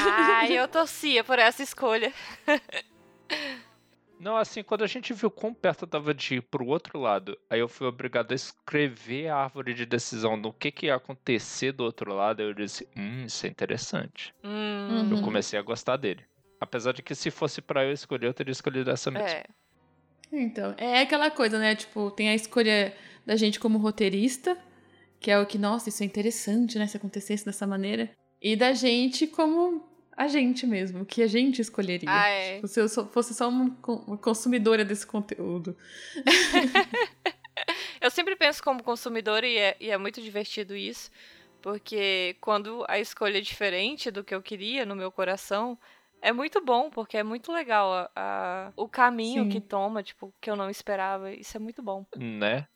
Ai, 0.00 0.58
eu 0.58 0.66
torcia 0.66 1.22
por 1.22 1.38
essa 1.38 1.62
escolha. 1.62 2.10
Não, 4.18 4.38
assim, 4.38 4.62
quando 4.62 4.84
a 4.84 4.86
gente 4.86 5.12
viu 5.12 5.30
quão 5.30 5.52
perto 5.52 5.86
tava 5.86 6.14
de 6.14 6.36
ir 6.36 6.42
pro 6.42 6.66
outro 6.66 6.98
lado, 6.98 7.38
aí 7.50 7.60
eu 7.60 7.68
fui 7.68 7.86
obrigado 7.86 8.32
a 8.32 8.34
escrever 8.34 9.28
a 9.28 9.36
árvore 9.36 9.74
de 9.74 9.84
decisão 9.84 10.40
do 10.40 10.50
que, 10.50 10.70
que 10.70 10.86
ia 10.86 10.94
acontecer 10.94 11.72
do 11.72 11.84
outro 11.84 12.14
lado, 12.14 12.40
aí 12.40 12.46
eu 12.48 12.54
disse, 12.54 12.88
hum, 12.96 13.24
isso 13.26 13.44
é 13.44 13.50
interessante. 13.50 14.34
Hum, 14.42 15.08
Eu 15.10 15.16
Uhum. 15.16 15.22
comecei 15.22 15.58
a 15.58 15.62
gostar 15.62 15.96
dele. 15.98 16.24
Apesar 16.58 16.92
de 16.92 17.02
que 17.02 17.14
se 17.14 17.30
fosse 17.30 17.60
pra 17.60 17.84
eu 17.84 17.92
escolher, 17.92 18.26
eu 18.28 18.34
teria 18.34 18.52
escolhido 18.52 18.90
essa 18.90 19.10
mesmo. 19.10 19.26
é. 19.28 19.44
Então, 20.32 20.74
é 20.78 21.00
aquela 21.02 21.30
coisa, 21.30 21.58
né? 21.58 21.74
Tipo, 21.74 22.10
tem 22.10 22.28
a 22.30 22.34
escolha 22.34 22.94
da 23.26 23.36
gente 23.36 23.58
como 23.60 23.78
roteirista, 23.78 24.56
que 25.20 25.30
é 25.30 25.38
o 25.38 25.46
que, 25.46 25.58
nossa, 25.58 25.88
isso 25.90 26.02
é 26.02 26.06
interessante, 26.06 26.78
né? 26.78 26.86
Se 26.86 26.96
acontecesse 26.96 27.44
dessa 27.44 27.66
maneira. 27.66 28.10
E 28.42 28.56
da 28.56 28.72
gente 28.72 29.26
como 29.26 29.88
a 30.16 30.26
gente 30.28 30.66
mesmo, 30.66 31.02
o 31.02 31.06
que 31.06 31.22
a 31.22 31.26
gente 31.26 31.60
escolheria. 31.62 32.08
Ah, 32.10 32.28
é. 32.28 32.54
Tipo, 32.56 32.68
se 32.68 32.80
eu 32.80 32.88
só- 32.88 33.06
fosse 33.06 33.32
só 33.34 33.48
uma, 33.48 33.76
uma 34.06 34.18
consumidora 34.18 34.84
desse 34.84 35.06
conteúdo. 35.06 35.76
Eu 38.00 38.10
sempre 38.10 38.34
penso 38.34 38.62
como 38.62 38.82
consumidora 38.82 39.46
e 39.46 39.58
é, 39.58 39.76
e 39.78 39.90
é 39.90 39.98
muito 39.98 40.22
divertido 40.22 40.74
isso, 40.74 41.10
porque 41.60 42.34
quando 42.40 42.84
a 42.88 42.98
escolha 42.98 43.36
é 43.38 43.40
diferente 43.42 44.10
do 44.10 44.24
que 44.24 44.34
eu 44.34 44.40
queria 44.40 44.86
no 44.86 44.96
meu 44.96 45.12
coração, 45.12 45.78
é 46.22 46.32
muito 46.32 46.64
bom, 46.64 46.88
porque 46.88 47.18
é 47.18 47.22
muito 47.22 47.52
legal 47.52 47.92
a- 47.92 48.10
a- 48.16 48.72
o 48.74 48.88
caminho 48.88 49.44
Sim. 49.44 49.48
que 49.50 49.60
toma, 49.60 50.02
tipo, 50.02 50.32
que 50.40 50.50
eu 50.50 50.56
não 50.56 50.70
esperava. 50.70 51.30
Isso 51.32 51.54
é 51.56 51.60
muito 51.60 51.82
bom. 51.82 52.06
Né? 52.16 52.66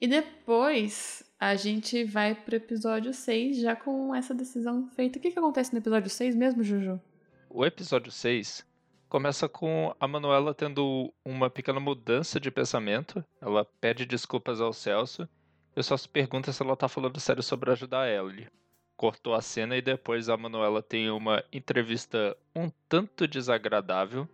E 0.00 0.06
depois 0.08 1.22
a 1.40 1.56
gente 1.56 2.04
vai 2.04 2.34
pro 2.34 2.54
episódio 2.54 3.14
6 3.14 3.62
já 3.62 3.74
com 3.74 4.14
essa 4.14 4.34
decisão 4.34 4.86
feita. 4.88 5.18
O 5.18 5.22
que, 5.22 5.30
que 5.30 5.38
acontece 5.38 5.72
no 5.72 5.78
episódio 5.78 6.10
6 6.10 6.34
mesmo, 6.36 6.62
Juju? 6.62 7.00
O 7.48 7.64
episódio 7.64 8.12
6 8.12 8.66
começa 9.08 9.48
com 9.48 9.94
a 9.98 10.06
Manuela 10.06 10.52
tendo 10.52 11.10
uma 11.24 11.48
pequena 11.48 11.80
mudança 11.80 12.38
de 12.38 12.50
pensamento. 12.50 13.24
Ela 13.40 13.64
pede 13.64 14.04
desculpas 14.04 14.60
ao 14.60 14.74
Celso 14.74 15.26
e 15.74 15.80
o 15.80 15.82
Celso 15.82 16.10
pergunta 16.10 16.52
se 16.52 16.62
ela 16.62 16.76
tá 16.76 16.88
falando 16.88 17.18
sério 17.18 17.42
sobre 17.42 17.70
ajudar 17.70 18.02
a 18.02 18.10
Ellie. 18.10 18.46
Cortou 18.94 19.32
a 19.32 19.40
cena 19.40 19.78
e 19.78 19.80
depois 19.82 20.28
a 20.28 20.36
Manuela 20.36 20.82
tem 20.82 21.08
uma 21.10 21.42
entrevista 21.50 22.36
um 22.54 22.70
tanto 22.86 23.26
desagradável. 23.26 24.28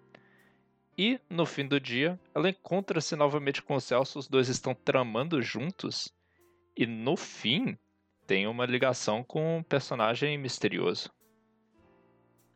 E, 0.99 1.21
no 1.31 1.47
fim 1.47 1.69
do 1.69 1.79
dia, 1.79 2.19
ela 2.35 2.51
encontra-se 2.51 3.15
novamente 3.15 3.63
com 3.63 3.77
o 3.77 3.81
Celso, 3.81 4.19
os 4.19 4.27
dois 4.27 4.49
estão 4.49 4.75
tramando 4.75 5.41
juntos. 5.41 6.16
E 6.77 6.87
no 6.87 7.17
fim, 7.17 7.79
tem 8.27 8.47
uma 8.47 8.67
ligação 8.67 9.25
com 9.25 9.59
um 9.59 9.63
personagem 9.63 10.37
misterioso. 10.37 11.11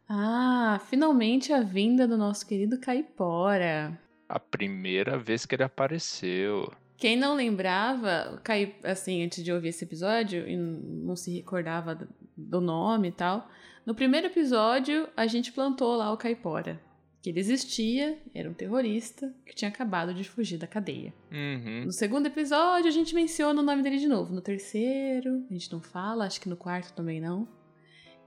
Ah, 0.09 0.81
finalmente 0.89 1.53
a 1.53 1.63
vinda 1.63 2.07
do 2.07 2.19
nosso 2.19 2.47
querido 2.47 2.79
Caipora. 2.81 3.99
A 4.29 4.39
primeira 4.39 5.17
vez 5.17 5.47
que 5.47 5.55
ele 5.55 5.63
apareceu. 5.63 6.71
Quem 6.97 7.17
não 7.17 7.35
lembrava, 7.35 8.43
assim, 8.85 9.25
antes 9.25 9.43
de 9.43 9.53
ouvir 9.53 9.69
esse 9.69 9.85
episódio 9.85 10.47
e 10.47 10.57
não 10.57 11.17
se 11.17 11.35
recordava 11.35 12.07
do 12.37 12.61
nome 12.61 13.09
e 13.09 13.13
tal, 13.13 13.49
no 13.87 13.95
primeiro 13.95 14.27
episódio 14.27 15.09
a 15.17 15.27
gente 15.27 15.53
plantou 15.53 15.97
lá 15.97 16.13
o 16.13 16.17
Caipora. 16.17 16.79
Que 17.23 17.29
ele 17.31 17.41
existia, 17.41 18.19
era 18.35 18.49
um 18.49 18.55
terrorista 18.55 19.35
que 19.45 19.55
tinha 19.55 19.69
acabado 19.69 20.15
de 20.15 20.25
fugir 20.25 20.57
da 20.57 20.67
cadeia. 20.67 21.13
Uhum. 21.31 21.85
No 21.85 21.93
segundo 21.93 22.27
episódio 22.27 22.89
a 22.89 22.91
gente 22.91 23.15
menciona 23.15 23.61
o 23.61 23.65
nome 23.65 23.83
dele 23.83 23.99
de 23.99 24.09
novo. 24.09 24.33
No 24.35 24.41
terceiro, 24.41 25.45
a 25.51 25.53
gente 25.53 25.71
não 25.71 25.81
fala, 25.83 26.25
acho 26.25 26.41
que 26.41 26.49
no 26.49 26.57
quarto 26.57 26.95
também 26.95 27.21
não. 27.21 27.47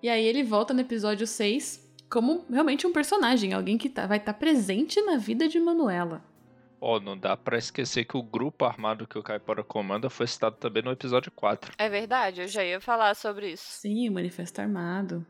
E 0.01 0.09
aí 0.09 0.23
ele 0.23 0.43
volta 0.43 0.73
no 0.75 0.81
episódio 0.81 1.25
6 1.25 1.81
como 2.09 2.45
realmente 2.51 2.85
um 2.85 2.93
personagem, 2.93 3.53
alguém 3.53 3.77
que 3.79 3.89
tá- 3.89 4.05
vai 4.05 4.17
estar 4.19 4.33
presente 4.35 5.01
na 5.01 5.17
vida 5.17 5.47
de 5.47 5.59
Manuela. 5.59 6.23
Ó, 6.79 6.99
não 6.99 7.17
dá 7.17 7.35
pra 7.35 7.57
esquecer 7.57 8.03
que 8.05 8.15
o 8.17 8.21
grupo 8.21 8.65
armado 8.65 9.07
que 9.07 9.17
o 9.17 9.23
Caipora 9.23 9.63
comanda 9.63 10.09
foi 10.09 10.27
citado 10.27 10.57
também 10.57 10.83
no 10.83 10.91
episódio 10.91 11.31
4. 11.31 11.73
É 11.79 11.89
verdade, 11.89 12.41
eu 12.41 12.47
já 12.47 12.63
ia 12.63 12.79
falar 12.79 13.15
sobre 13.15 13.53
isso. 13.53 13.63
Sim, 13.65 14.07
o 14.09 14.11
Manifesto 14.11 14.61
Armado. 14.61 15.25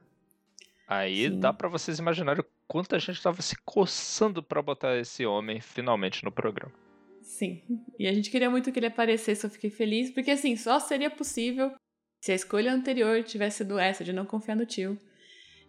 Aí 0.87 1.29
Sim. 1.29 1.39
dá 1.39 1.53
pra 1.53 1.69
vocês 1.69 1.99
imaginarem 1.99 2.41
o 2.41 2.62
quanto 2.73 2.95
a 2.95 2.97
gente 2.97 3.21
tava 3.21 3.39
se 3.43 3.55
coçando 3.63 4.41
pra 4.41 4.59
botar 4.59 4.97
esse 4.97 5.23
homem 5.27 5.61
finalmente 5.61 6.23
no 6.23 6.31
programa. 6.31 6.73
Sim. 7.21 7.61
E 7.99 8.07
a 8.07 8.11
gente 8.11 8.31
queria 8.31 8.49
muito 8.49 8.71
que 8.71 8.79
ele 8.79 8.87
aparecesse, 8.87 9.45
eu 9.45 9.49
fiquei 9.51 9.69
feliz, 9.69 10.09
porque 10.09 10.31
assim, 10.31 10.55
só 10.55 10.79
seria 10.79 11.11
possível 11.11 11.71
se 12.19 12.31
a 12.31 12.35
escolha 12.35 12.73
anterior 12.73 13.21
tivesse 13.21 13.57
sido 13.57 13.77
essa, 13.77 14.03
de 14.03 14.11
não 14.11 14.25
confiar 14.25 14.55
no 14.55 14.65
tio. 14.65 14.99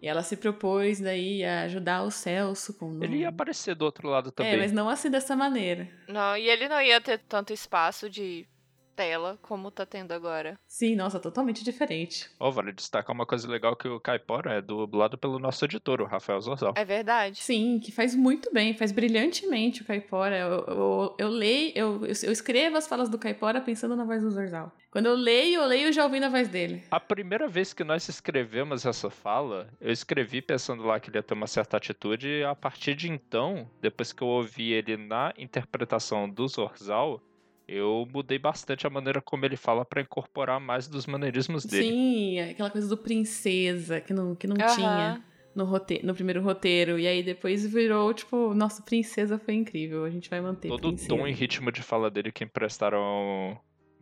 E 0.00 0.08
ela 0.08 0.22
se 0.22 0.34
propôs 0.34 0.98
daí 0.98 1.44
a 1.44 1.64
ajudar 1.64 2.04
o 2.04 2.10
Celso 2.10 2.72
com. 2.78 2.98
Ele 3.04 3.18
ia 3.18 3.28
aparecer 3.28 3.74
do 3.74 3.84
outro 3.84 4.08
lado 4.08 4.32
também. 4.32 4.54
É, 4.54 4.56
mas 4.56 4.72
não 4.72 4.88
assim 4.88 5.10
dessa 5.10 5.36
maneira. 5.36 5.86
Não, 6.08 6.34
e 6.38 6.48
ele 6.48 6.68
não 6.68 6.80
ia 6.80 7.02
ter 7.02 7.18
tanto 7.18 7.52
espaço 7.52 8.08
de 8.08 8.48
tela 8.94 9.38
como 9.42 9.70
tá 9.70 9.84
tendo 9.84 10.12
agora. 10.12 10.58
Sim, 10.66 10.96
nossa, 10.96 11.18
totalmente 11.18 11.64
diferente. 11.64 12.30
Ó, 12.38 12.50
vale 12.50 12.72
destacar 12.72 13.14
uma 13.14 13.26
coisa 13.26 13.48
legal 13.48 13.76
que 13.76 13.88
o 13.88 14.00
Caipora 14.00 14.54
é 14.54 14.62
dublado 14.62 15.18
pelo 15.18 15.38
nosso 15.38 15.64
editor, 15.64 16.00
o 16.00 16.06
Rafael 16.06 16.40
Zorzal. 16.40 16.74
É 16.76 16.84
verdade. 16.84 17.42
Sim, 17.42 17.78
que 17.78 17.92
faz 17.92 18.14
muito 18.14 18.52
bem, 18.52 18.76
faz 18.76 18.92
brilhantemente 18.92 19.82
o 19.82 19.84
Caipora. 19.84 20.36
Eu, 20.38 20.64
eu, 20.66 21.16
eu 21.18 21.28
leio, 21.28 21.72
eu, 21.74 22.06
eu 22.06 22.32
escrevo 22.32 22.76
as 22.76 22.86
falas 22.86 23.08
do 23.08 23.18
Caipora 23.18 23.60
pensando 23.60 23.96
na 23.96 24.04
voz 24.04 24.22
do 24.22 24.30
Zorzal. 24.30 24.72
Quando 24.90 25.06
eu 25.06 25.16
leio, 25.16 25.60
eu 25.60 25.66
leio 25.66 25.92
já 25.92 26.04
ouvindo 26.04 26.26
a 26.26 26.28
voz 26.28 26.48
dele. 26.48 26.84
A 26.88 27.00
primeira 27.00 27.48
vez 27.48 27.72
que 27.72 27.82
nós 27.82 28.08
escrevemos 28.08 28.86
essa 28.86 29.10
fala, 29.10 29.68
eu 29.80 29.90
escrevi 29.90 30.40
pensando 30.40 30.84
lá 30.84 31.00
que 31.00 31.10
ele 31.10 31.18
ia 31.18 31.22
ter 31.22 31.34
uma 31.34 31.48
certa 31.48 31.76
atitude, 31.76 32.28
e 32.28 32.44
a 32.44 32.54
partir 32.54 32.94
de 32.94 33.10
então, 33.10 33.68
depois 33.80 34.12
que 34.12 34.22
eu 34.22 34.28
ouvi 34.28 34.72
ele 34.72 34.96
na 34.96 35.34
interpretação 35.36 36.30
do 36.30 36.46
Zorzal, 36.46 37.20
eu 37.66 38.06
mudei 38.12 38.38
bastante 38.38 38.86
a 38.86 38.90
maneira 38.90 39.20
como 39.20 39.44
ele 39.44 39.56
fala 39.56 39.84
pra 39.84 40.00
incorporar 40.02 40.60
mais 40.60 40.86
dos 40.88 41.06
maneirismos 41.06 41.64
dele. 41.64 41.92
Sim, 41.92 42.40
aquela 42.40 42.70
coisa 42.70 42.88
do 42.88 42.96
princesa, 42.96 44.00
que 44.00 44.12
não, 44.12 44.34
que 44.34 44.46
não 44.46 44.56
Aham. 44.56 44.74
tinha 44.74 45.24
no, 45.54 45.64
rote 45.64 46.00
no 46.04 46.14
primeiro 46.14 46.42
roteiro. 46.42 46.98
E 46.98 47.06
aí 47.06 47.22
depois 47.22 47.64
virou, 47.64 48.12
tipo, 48.12 48.52
nossa, 48.54 48.82
princesa 48.82 49.38
foi 49.38 49.54
incrível. 49.54 50.04
A 50.04 50.10
gente 50.10 50.28
vai 50.28 50.40
manter 50.40 50.68
Todo 50.68 50.88
o 50.88 50.88
princesa. 50.88 51.08
tom 51.08 51.26
e 51.26 51.32
ritmo 51.32 51.70
de 51.70 51.82
fala 51.82 52.10
dele 52.10 52.32
que 52.32 52.44
emprestaram 52.44 53.58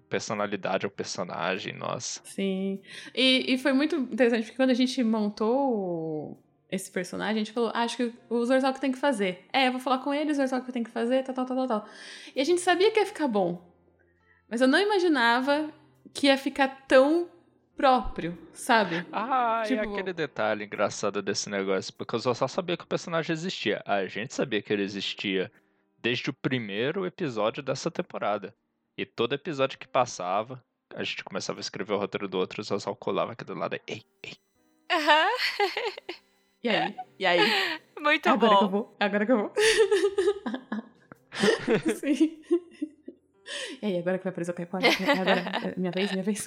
personalidade 0.09 0.85
ao 0.85 0.91
personagem, 0.91 1.73
nossa. 1.73 2.21
Sim. 2.25 2.81
E, 3.15 3.55
e 3.55 3.59
foi 3.59 3.73
muito 3.73 3.97
interessante, 3.97 4.45
porque 4.45 4.57
quando 4.57 4.71
a 4.71 4.75
gente 4.75 5.03
montou 5.03 6.43
esse 6.73 6.91
personagem, 6.91 7.35
a 7.37 7.45
gente 7.45 7.53
falou, 7.53 7.71
ah, 7.75 7.83
acho 7.83 7.97
que 7.99 8.13
o 8.31 8.45
Zorzal 8.45 8.73
que 8.73 8.81
tem 8.81 8.91
que 8.91 8.99
fazer. 8.99 9.47
É, 9.53 9.69
eu 9.69 9.73
vou 9.73 9.81
falar 9.81 9.99
com 9.99 10.13
ele, 10.13 10.33
o 10.33 10.35
Zorzal 10.35 10.63
que 10.63 10.73
tem 10.73 10.83
que 10.83 10.91
fazer, 10.91 11.23
tal, 11.23 11.35
tal, 11.35 11.45
tal, 11.47 11.57
tal, 11.57 11.69
tal. 11.69 11.89
E 12.35 12.41
a 12.41 12.45
gente 12.45 12.61
sabia 12.61 12.91
que 12.91 12.99
ia 12.99 13.07
ficar 13.07 13.29
bom. 13.29 13.63
Mas 14.49 14.61
eu 14.61 14.67
não 14.67 14.79
imaginava 14.81 15.71
que 16.15 16.27
ia 16.27 16.37
ficar 16.39 16.87
tão 16.89 17.29
próprio, 17.77 18.37
sabe? 18.53 19.05
Ah, 19.13 19.63
Tipo- 19.67 19.83
e 19.85 19.89
aquele 19.89 20.13
detalhe 20.13 20.65
engraçado 20.65 21.21
desse 21.23 21.49
negócio, 21.51 21.93
porque 21.95 22.15
eu 22.15 22.21
só 22.21 22.49
sabia 22.49 22.77
que 22.77 22.85
o 22.85 22.87
personagem 22.89 23.33
existia. 23.33 23.83
A 23.87 24.07
gente 24.07 24.35
sabia 24.35 24.61
que 24.63 24.73
ele 24.73 24.83
existia 24.83 25.51
desde 26.01 26.31
o 26.31 26.33
primeiro 26.35 27.07
episódio 27.07 27.63
dessa 27.63 27.91
temporada. 27.91 28.55
E 28.97 29.07
todo 29.07 29.35
episódio 29.35 29.79
que 29.79 29.89
passava, 29.89 30.63
a 30.95 31.03
gente 31.03 31.25
começava 31.25 31.59
a 31.59 31.63
escrever 31.63 31.95
o 31.95 31.99
roteiro 31.99 32.29
do 32.29 32.39
outro, 32.39 32.61
o 32.61 32.65
Zazal 32.65 32.95
colava 32.97 33.33
aqui 33.33 33.45
do 33.45 33.55
lado. 33.55 33.79
Ei, 33.87 34.03
ei. 34.23 34.35
Aham. 34.91 35.29
E 36.63 36.69
aí? 36.69 36.95
E 37.19 37.27
aí? 37.27 37.41
Muito 38.01 38.29
agora 38.29 38.57
que 38.57 38.65
eu 38.65 38.69
bom. 38.69 38.85
vou? 38.85 38.97
Agora 39.01 39.27
que 39.27 39.33
eu 39.33 39.39
vou? 39.39 39.53
Sim. 41.97 42.41
E 43.83 43.87
aí, 43.87 43.99
agora 43.99 44.19
que 44.19 44.25
vai 44.25 44.31
aparecer 44.31 44.53
o 44.53 44.55
Caipora? 44.55 44.87
É 44.87 45.11
agora? 45.11 45.41
É 45.41 45.75
minha 45.79 45.91
vez, 45.91 46.13
minha 46.13 46.23
vez? 46.23 46.45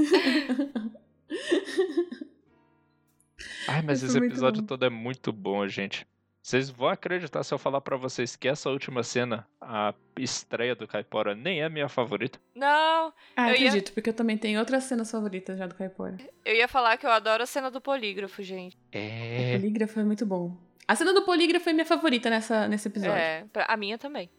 Ai, 3.68 3.82
mas 3.82 4.02
Isso 4.02 4.18
esse 4.18 4.26
episódio 4.26 4.62
bom. 4.62 4.68
todo 4.68 4.86
é 4.86 4.90
muito 4.90 5.34
bom, 5.34 5.68
gente. 5.68 6.08
Vocês 6.46 6.70
vão 6.70 6.90
acreditar 6.90 7.42
se 7.44 7.52
eu 7.52 7.58
falar 7.58 7.82
pra 7.82 7.98
vocês 7.98 8.36
que 8.36 8.48
essa 8.48 8.70
última 8.70 9.02
cena, 9.02 9.48
a 9.60 9.96
estreia 10.16 10.76
do 10.76 10.88
Caipora, 10.88 11.34
nem 11.34 11.62
é 11.62 11.66
a 11.66 11.70
minha 11.72 11.90
favorita? 11.90 12.38
Não, 12.54 13.12
Ah, 13.36 13.50
Eu 13.50 13.56
ia- 13.56 13.68
acredito, 13.70 13.92
porque 13.94 14.12
eu 14.12 14.14
também 14.14 14.38
tenho 14.38 14.60
outras 14.60 14.84
cenas 14.84 15.10
favoritas 15.10 15.58
já 15.58 15.66
do 15.66 15.74
Caipora. 15.74 16.18
eu 16.46 16.56
ia 16.56 16.68
falar 16.68 16.98
que 16.98 17.06
eu 17.08 17.10
adoro 17.10 17.42
a 17.42 17.48
cena 17.48 17.72
do 17.72 17.82
polígrafo, 17.82 18.44
gente. 18.44 18.76
O 18.76 18.80
É. 18.92 19.58
polígrafo 19.58 20.00
é 20.00 20.04
muito 20.04 20.24
bom. 20.24 20.56
A 20.88 20.96
cena 20.96 21.16
do 21.16 21.24
polígrafo 21.24 21.68
é 21.68 21.74
minha 21.74 21.84
favorita 21.86 22.30
nessa, 22.30 22.68
nesse 22.68 22.90
episódio. 22.90 23.16
É, 23.18 23.44
a 23.68 23.76
minha 23.76 23.98
também. 23.98 24.30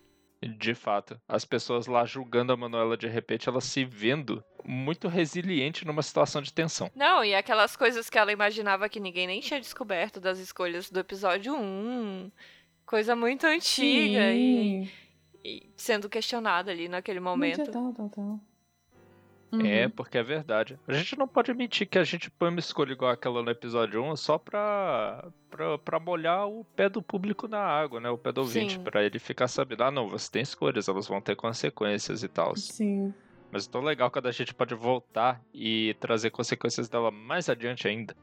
De 0.46 0.74
fato, 0.74 1.20
as 1.28 1.44
pessoas 1.44 1.86
lá 1.86 2.04
julgando 2.04 2.52
a 2.52 2.56
Manuela 2.56 2.96
de 2.96 3.06
repente, 3.06 3.48
ela 3.48 3.60
se 3.60 3.84
vendo 3.84 4.44
muito 4.64 5.08
resiliente 5.08 5.86
numa 5.86 6.02
situação 6.02 6.42
de 6.42 6.52
tensão. 6.52 6.90
Não, 6.94 7.24
e 7.24 7.34
aquelas 7.34 7.76
coisas 7.76 8.10
que 8.10 8.18
ela 8.18 8.32
imaginava 8.32 8.88
que 8.88 9.00
ninguém 9.00 9.26
nem 9.26 9.40
tinha 9.40 9.60
descoberto 9.60 10.20
das 10.20 10.38
escolhas 10.38 10.90
do 10.90 10.98
episódio 10.98 11.54
1. 11.54 12.30
Coisa 12.84 13.16
muito 13.16 13.46
antiga 13.46 14.32
e, 14.32 14.88
e 15.44 15.70
sendo 15.76 16.08
questionada 16.08 16.70
ali 16.70 16.88
naquele 16.88 17.20
momento. 17.20 17.70
Tal, 17.70 17.92
tal, 17.92 18.08
tal. 18.08 18.40
Uhum. 19.52 19.64
É, 19.64 19.88
porque 19.88 20.18
é 20.18 20.22
verdade. 20.22 20.78
A 20.86 20.92
gente 20.92 21.16
não 21.16 21.28
pode 21.28 21.52
mentir 21.54 21.86
que 21.86 21.98
a 21.98 22.04
gente 22.04 22.30
põe 22.30 22.48
uma 22.48 22.60
escolha 22.60 22.92
igual 22.92 23.10
aquela 23.10 23.42
no 23.42 23.50
episódio 23.50 24.02
1 24.02 24.16
só 24.16 24.38
pra, 24.38 25.28
pra, 25.48 25.78
pra 25.78 26.00
molhar 26.00 26.48
o 26.48 26.64
pé 26.64 26.88
do 26.88 27.00
público 27.00 27.46
na 27.46 27.60
água, 27.60 28.00
né? 28.00 28.10
O 28.10 28.18
pé 28.18 28.32
do 28.32 28.40
ouvinte, 28.40 28.78
para 28.78 29.04
ele 29.04 29.18
ficar 29.18 29.48
sabendo, 29.48 29.84
ah, 29.84 29.90
não, 29.90 30.08
você 30.08 30.30
tem 30.30 30.42
escolhas, 30.42 30.88
elas 30.88 31.06
vão 31.06 31.20
ter 31.20 31.36
consequências 31.36 32.22
e 32.22 32.28
tal. 32.28 32.56
Sim. 32.56 33.14
Mas 33.50 33.66
é 33.66 33.70
tão 33.70 33.80
legal 33.80 34.10
quando 34.10 34.26
a 34.26 34.32
gente 34.32 34.52
pode 34.52 34.74
voltar 34.74 35.40
e 35.54 35.94
trazer 36.00 36.30
consequências 36.30 36.88
dela 36.88 37.10
mais 37.10 37.48
adiante 37.48 37.86
ainda. 37.86 38.16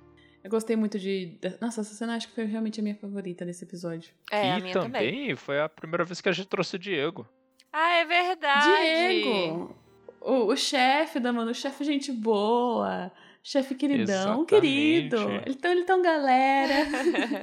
Eu 0.44 0.50
gostei 0.50 0.76
muito 0.76 1.00
de. 1.00 1.38
Nossa, 1.62 1.80
essa 1.80 1.96
cena 1.96 2.18
acho 2.18 2.28
que 2.28 2.36
foi 2.36 2.44
realmente 2.44 2.78
a 2.78 2.84
minha 2.84 2.96
favorita 2.96 3.46
desse 3.46 3.64
episódio. 3.64 4.14
É, 4.30 4.48
e 4.48 4.52
a 4.52 4.60
minha 4.60 4.74
também, 4.74 5.12
também 5.12 5.36
foi 5.38 5.62
a 5.62 5.70
primeira 5.70 6.04
vez 6.04 6.20
que 6.20 6.28
a 6.28 6.34
gente 6.34 6.50
trouxe 6.50 6.76
o 6.76 6.80
Diego. 6.80 7.26
Ah, 7.72 7.94
é 7.94 8.06
verdade. 8.06 9.22
Diego! 9.22 9.83
O, 10.24 10.52
o 10.52 10.56
chefe 10.56 11.20
da 11.20 11.34
Manu, 11.34 11.54
chefe 11.54 11.84
gente 11.84 12.12
boa. 12.12 13.12
Chefe 13.44 13.76
queridão, 13.76 14.04
Exatamente. 14.16 14.50
querido. 14.50 15.18
Então 15.46 15.72
ele 15.72 15.84
tão 15.84 16.02
galera. 16.02 16.76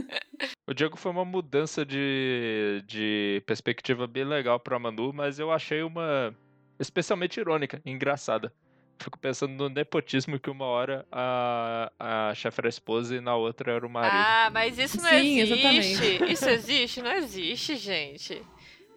o 0.67 0.73
Diego 0.73 0.97
foi 0.97 1.13
uma 1.13 1.27
mudança 1.27 1.85
de, 1.85 2.83
de 2.87 3.43
perspectiva 3.45 4.07
bem 4.07 4.25
legal 4.25 4.59
pra 4.59 4.79
Manu, 4.79 5.13
mas 5.13 5.39
eu 5.39 5.53
achei 5.53 5.83
uma 5.83 6.35
especialmente 6.79 7.39
irônica, 7.39 7.83
engraçada. 7.85 8.51
Fico 8.99 9.19
pensando 9.19 9.53
no 9.53 9.69
nepotismo 9.69 10.39
que 10.41 10.49
uma 10.49 10.65
hora 10.65 11.07
a, 11.13 11.93
a 11.99 12.35
chefe 12.35 12.61
era 12.61 12.69
a 12.69 12.71
esposa 12.71 13.17
e 13.17 13.21
na 13.21 13.37
outra 13.37 13.73
era 13.73 13.87
o 13.87 13.91
marido. 13.91 14.15
Ah, 14.15 14.51
mas 14.53 14.79
isso 14.79 14.97
não 15.03 15.09
Sim, 15.11 15.39
existe. 15.39 15.53
Exatamente. 15.53 16.33
Isso 16.33 16.49
existe? 16.49 17.03
Não 17.03 17.13
existe, 17.13 17.77
gente. 17.77 18.43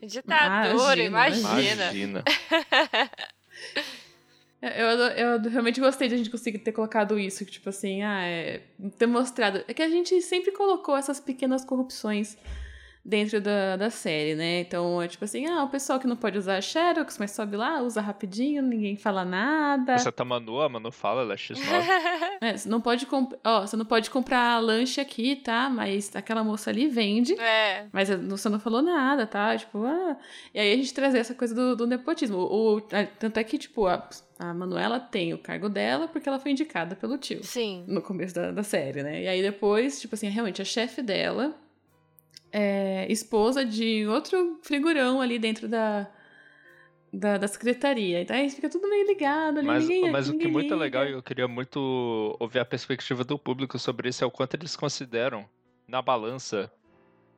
Ditadura, 0.01 1.03
imagina. 1.03 1.73
Imagina. 1.73 2.23
Eu, 4.61 4.87
eu, 4.87 5.41
realmente 5.49 5.81
gostei 5.81 6.07
de 6.07 6.13
a 6.13 6.17
gente 6.17 6.29
conseguir 6.29 6.59
ter 6.59 6.71
colocado 6.71 7.19
isso, 7.19 7.43
tipo 7.43 7.67
assim, 7.67 8.01
ah, 8.01 8.23
é, 8.23 8.61
ter 8.97 9.07
mostrado. 9.07 9.61
É 9.67 9.73
que 9.73 9.81
a 9.81 9.89
gente 9.89 10.21
sempre 10.21 10.53
colocou 10.53 10.95
essas 10.95 11.19
pequenas 11.19 11.65
corrupções 11.65 12.37
dentro 13.05 13.41
da, 13.41 13.75
da 13.75 13.89
série, 13.89 14.33
né? 14.33 14.61
Então 14.61 15.01
é 15.01 15.07
tipo 15.07 15.25
assim, 15.25 15.45
ah, 15.45 15.63
o 15.63 15.69
pessoal 15.69 15.99
que 15.99 16.07
não 16.07 16.15
pode 16.15 16.37
usar 16.37 16.61
Xerox, 16.61 17.17
mas 17.17 17.31
sobe 17.31 17.57
lá, 17.57 17.81
usa 17.81 17.99
rapidinho, 17.99 18.63
ninguém 18.63 18.95
fala 18.95 19.25
nada. 19.25 19.97
Você 19.97 20.11
tá 20.11 20.23
Manu, 20.23 20.61
a 20.61 20.69
Manu 20.69 20.91
fala, 20.91 21.21
ela 21.21 21.33
é 21.33 21.35
X9. 21.35 21.59
é, 22.39 22.57
você 22.57 22.69
não 22.69 22.79
pode 22.79 23.05
ó, 23.43 23.61
você 23.61 23.75
não 23.75 23.85
pode 23.85 24.09
comprar 24.09 24.57
lanche 24.59 25.01
aqui, 25.01 25.35
tá? 25.35 25.69
Mas 25.69 26.15
aquela 26.15 26.43
moça 26.43 26.69
ali 26.69 26.87
vende. 26.87 27.33
É. 27.33 27.87
Mas 27.91 28.09
você 28.09 28.47
não 28.47 28.59
falou 28.59 28.81
nada, 28.81 29.27
tá? 29.27 29.57
Tipo, 29.57 29.83
ah. 29.85 30.17
E 30.53 30.59
aí 30.59 30.73
a 30.73 30.75
gente 30.77 30.93
trazer 30.93 31.17
essa 31.19 31.35
coisa 31.35 31.53
do, 31.53 31.75
do 31.75 31.85
nepotismo. 31.85 32.37
O, 32.37 32.79
tanto 33.19 33.37
é 33.37 33.43
que, 33.43 33.57
tipo, 33.57 33.85
a, 33.85 34.07
a 34.39 34.53
Manuela 34.53 34.99
tem 34.99 35.33
o 35.33 35.37
cargo 35.37 35.67
dela 35.67 36.07
porque 36.07 36.29
ela 36.29 36.39
foi 36.39 36.51
indicada 36.51 36.95
pelo 36.95 37.17
tio. 37.17 37.43
Sim. 37.43 37.83
No 37.87 38.01
começo 38.01 38.33
da, 38.33 38.51
da 38.51 38.63
série, 38.63 39.03
né? 39.03 39.23
E 39.23 39.27
aí 39.27 39.41
depois, 39.41 39.99
tipo 39.99 40.15
assim, 40.15 40.29
realmente 40.29 40.61
a 40.61 40.65
chefe 40.65 41.01
dela 41.01 41.53
é, 42.53 43.11
esposa 43.11 43.65
de 43.65 44.05
outro 44.05 44.59
figurão 44.61 45.19
ali 45.19 45.39
dentro 45.39 45.67
da, 45.67 46.07
da, 47.11 47.37
da 47.39 47.47
secretaria. 47.47 48.21
Então 48.21 48.35
aí 48.35 48.47
fica 48.51 48.69
tudo 48.69 48.87
meio 48.87 49.07
ligado 49.07 49.57
ali. 49.57 49.67
Mas, 49.67 49.87
ninguém, 49.87 50.11
mas 50.11 50.29
ninguém 50.29 50.37
o 50.37 50.39
que 50.39 50.47
é 50.47 50.51
muito 50.51 50.73
liga. 50.73 50.75
legal, 50.75 51.05
e 51.07 51.11
eu 51.13 51.23
queria 51.23 51.47
muito 51.47 52.37
ouvir 52.39 52.59
a 52.59 52.65
perspectiva 52.65 53.23
do 53.23 53.39
público 53.39 53.79
sobre 53.79 54.07
isso, 54.07 54.23
é 54.23 54.27
o 54.27 54.31
quanto 54.31 54.53
eles 54.53 54.75
consideram 54.75 55.49
na 55.87 56.01
balança 56.01 56.71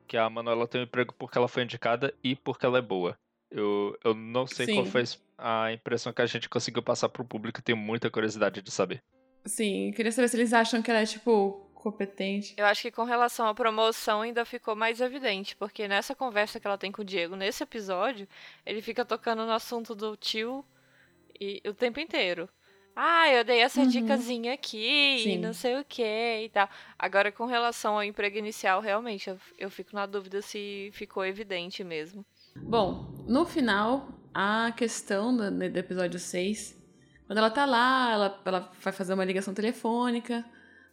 que 0.06 0.18
a 0.18 0.30
Manuela 0.30 0.68
tem 0.68 0.82
um 0.82 0.84
emprego 0.84 1.14
porque 1.18 1.38
ela 1.38 1.48
foi 1.48 1.64
indicada 1.64 2.14
e 2.22 2.36
porque 2.36 2.66
ela 2.66 2.78
é 2.78 2.82
boa. 2.82 3.18
Eu, 3.50 3.98
eu 4.04 4.14
não 4.14 4.46
sei 4.46 4.66
Sim. 4.66 4.76
qual 4.76 4.86
foi 4.86 5.04
a 5.38 5.72
impressão 5.72 6.12
que 6.12 6.22
a 6.22 6.26
gente 6.26 6.50
conseguiu 6.50 6.84
passar 6.84 7.08
pro 7.08 7.24
público, 7.24 7.62
tenho 7.62 7.78
muita 7.78 8.10
curiosidade 8.10 8.62
de 8.62 8.70
saber. 8.70 9.02
Sim, 9.46 9.92
queria 9.96 10.12
saber 10.12 10.28
se 10.28 10.38
eles 10.38 10.54
acham 10.54 10.82
que 10.82 10.92
ela 10.92 11.02
é, 11.02 11.06
tipo, 11.06 11.66
competente. 11.86 12.56
Eu 12.58 12.66
acho 12.66 12.82
que 12.82 12.90
com 12.90 13.04
relação 13.04 13.48
à 13.48 13.54
promoção 13.54 14.22
ainda 14.22 14.44
ficou 14.44 14.76
mais 14.76 15.00
evidente, 15.00 15.56
porque 15.56 15.88
nessa 15.88 16.16
conversa 16.16 16.60
que 16.60 16.66
ela 16.66 16.80
tem 16.80 16.92
com 16.92 17.04
o 17.04 17.06
Diego, 17.06 17.36
nesse 17.36 17.62
episódio, 17.62 18.28
ele 18.66 18.82
fica 18.82 19.06
tocando 19.06 19.46
no 19.46 19.52
assunto 19.52 19.94
do 19.94 20.18
tio 20.18 20.66
e, 21.40 21.62
o 21.64 21.76
tempo 21.76 22.00
inteiro. 22.00 22.50
Ah, 22.96 23.30
eu 23.30 23.44
dei 23.44 23.60
essa 23.60 23.82
uhum. 23.82 23.88
dicasinha 23.88 24.54
aqui 24.54 25.20
Sim. 25.22 25.34
e 25.34 25.38
não 25.38 25.54
sei 25.54 25.78
o 25.80 25.86
que 25.86 26.02
e 26.46 26.50
tal. 26.50 26.68
Agora, 26.98 27.32
com 27.32 27.46
relação 27.46 27.96
ao 27.96 28.04
emprego 28.04 28.38
inicial, 28.38 28.82
realmente, 28.82 29.30
eu, 29.30 29.38
eu 29.60 29.70
fico 29.70 29.94
na 29.94 30.08
dúvida 30.08 30.42
se 30.42 30.90
ficou 30.92 31.24
evidente 31.24 31.84
mesmo. 31.84 32.26
Bom, 32.56 33.14
no 33.28 33.46
final, 33.46 34.08
a 34.34 34.72
questão 34.76 35.36
do, 35.36 35.52
do 35.52 35.78
episódio 35.78 36.18
6, 36.18 36.82
quando 37.28 37.38
ela 37.38 37.52
tá 37.52 37.66
lá, 37.66 38.12
ela, 38.12 38.42
ela 38.44 38.72
vai 38.82 38.94
fazer 38.94 39.14
uma 39.14 39.26
ligação 39.26 39.54
telefônica, 39.54 40.44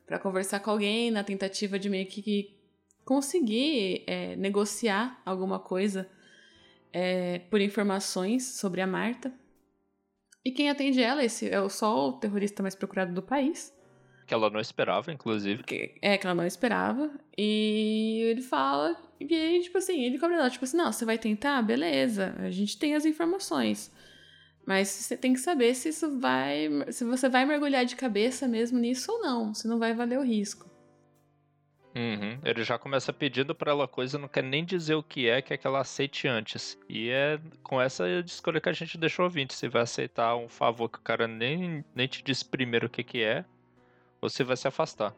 para 0.06 0.18
conversar 0.18 0.60
com 0.60 0.70
alguém 0.70 1.10
na 1.10 1.24
tentativa 1.24 1.78
de 1.78 1.88
meio 1.88 2.06
que 2.06 2.58
conseguir 3.04 4.04
é, 4.06 4.36
negociar 4.36 5.20
alguma 5.24 5.58
coisa 5.58 6.08
é, 6.92 7.38
por 7.50 7.60
informações 7.60 8.44
sobre 8.58 8.80
a 8.80 8.86
Marta. 8.86 9.32
E 10.44 10.50
quem 10.50 10.68
atende 10.68 11.02
ela 11.02 11.24
esse 11.24 11.48
é 11.48 11.60
o 11.60 11.68
só 11.68 12.08
o 12.08 12.12
terrorista 12.14 12.62
mais 12.62 12.74
procurado 12.74 13.14
do 13.14 13.22
país. 13.22 13.72
Que 14.26 14.34
ela 14.34 14.50
não 14.50 14.60
esperava, 14.60 15.12
inclusive. 15.12 15.62
Que, 15.62 15.94
é, 16.00 16.16
que 16.16 16.26
ela 16.26 16.34
não 16.34 16.46
esperava. 16.46 17.10
E 17.36 18.22
ele 18.30 18.42
fala, 18.42 18.96
e 19.20 19.34
aí, 19.34 19.60
tipo 19.60 19.78
assim, 19.78 20.02
ele 20.04 20.18
cobra 20.18 20.36
ela, 20.36 20.50
tipo 20.50 20.64
assim, 20.64 20.76
não, 20.76 20.92
você 20.92 21.04
vai 21.04 21.18
tentar? 21.18 21.62
Beleza, 21.62 22.34
a 22.38 22.50
gente 22.50 22.78
tem 22.78 22.94
as 22.94 23.04
informações. 23.04 23.92
Mas 24.66 24.88
você 24.88 25.16
tem 25.16 25.32
que 25.32 25.40
saber 25.40 25.74
se 25.74 25.88
isso 25.88 26.18
vai. 26.18 26.68
se 26.90 27.04
você 27.04 27.28
vai 27.28 27.44
mergulhar 27.44 27.84
de 27.84 27.96
cabeça 27.96 28.46
mesmo 28.46 28.78
nisso 28.78 29.10
ou 29.12 29.20
não. 29.20 29.54
Se 29.54 29.66
não 29.66 29.78
vai 29.78 29.92
valer 29.92 30.18
o 30.18 30.22
risco. 30.22 30.70
Uhum. 31.94 32.38
Ele 32.42 32.64
já 32.64 32.78
começa 32.78 33.12
pedindo 33.12 33.54
para 33.54 33.70
ela 33.70 33.86
coisa, 33.86 34.18
não 34.18 34.28
quer 34.28 34.42
nem 34.42 34.64
dizer 34.64 34.94
o 34.94 35.02
que 35.02 35.28
é, 35.28 35.42
quer 35.42 35.58
que 35.58 35.66
ela 35.66 35.80
aceite 35.80 36.26
antes. 36.26 36.78
E 36.88 37.10
é 37.10 37.38
com 37.62 37.80
essa 37.80 38.08
escolha 38.08 38.60
que 38.60 38.68
a 38.68 38.72
gente 38.72 38.96
deixou 38.96 39.24
ouvinte. 39.24 39.54
Se 39.54 39.68
vai 39.68 39.82
aceitar 39.82 40.36
um 40.36 40.48
favor 40.48 40.88
que 40.88 40.98
o 40.98 41.02
cara 41.02 41.28
nem, 41.28 41.84
nem 41.94 42.06
te 42.06 42.22
disse 42.22 42.44
primeiro 42.44 42.86
o 42.86 42.90
que, 42.90 43.04
que 43.04 43.22
é, 43.22 43.44
ou 44.20 44.30
se 44.30 44.42
vai 44.42 44.56
se 44.56 44.66
afastar. 44.66 45.14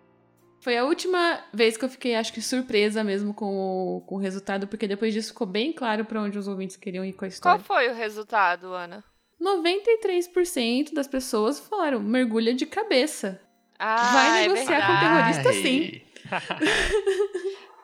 Foi 0.61 0.79
a 0.79 0.85
última 0.85 1.45
vez 1.53 1.77
que 1.77 1.85
eu 1.85 1.91
fiquei, 1.91 2.15
acho 2.15 2.33
que, 2.33 2.41
surpresa 2.41 3.05
mesmo 3.05 3.35
com 3.35 3.55
o, 3.55 4.01
com 4.01 4.15
o 4.15 4.19
resultado, 4.19 4.67
porque 4.67 4.89
depois 4.89 5.13
disso 5.13 5.29
ficou 5.29 5.47
bem 5.47 5.75
claro 5.75 6.07
para 6.07 6.23
onde 6.23 6.39
os 6.39 6.49
ouvintes 6.49 6.77
queriam 6.77 7.05
ir 7.05 7.13
com 7.13 7.27
a 7.27 7.29
história. 7.29 7.63
Qual 7.63 7.79
foi 7.79 7.91
o 7.91 7.95
resultado, 7.95 8.73
Ana? 8.73 9.05
93% 9.45 10.95
das 10.95 11.07
pessoas 11.07 11.61
falaram 11.61 12.01
mergulha 12.01 12.55
de 12.55 12.65
cabeça. 12.65 13.39
Ah, 13.79 14.13
Vai 14.13 14.45
é 14.45 14.49
negociar 14.49 14.79
é 14.79 14.87
com 14.87 15.01
terrorista 15.01 15.53
sim. 15.53 16.01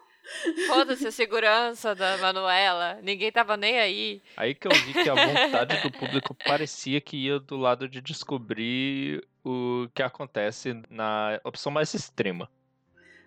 Foda-se 0.67 1.07
a 1.07 1.13
segurança 1.13 1.95
da 1.95 2.17
Manuela. 2.19 2.99
Ninguém 3.03 3.31
tava 3.31 3.57
nem 3.57 3.79
aí. 3.79 4.23
Aí 4.37 4.55
que 4.55 4.67
eu 4.67 4.73
vi 4.73 4.93
que 4.93 5.11
a 5.11 5.15
vontade 5.15 5.83
do 5.83 5.91
público 5.91 6.35
parecia 6.35 7.01
que 7.01 7.17
ia 7.17 7.39
do 7.39 7.57
lado 7.57 7.89
de 7.89 8.01
descobrir 8.01 9.27
o 9.45 9.89
que 9.95 10.03
acontece 10.03 10.81
na 10.89 11.41
opção 11.45 11.71
mais 11.71 11.93
extrema. 11.95 12.49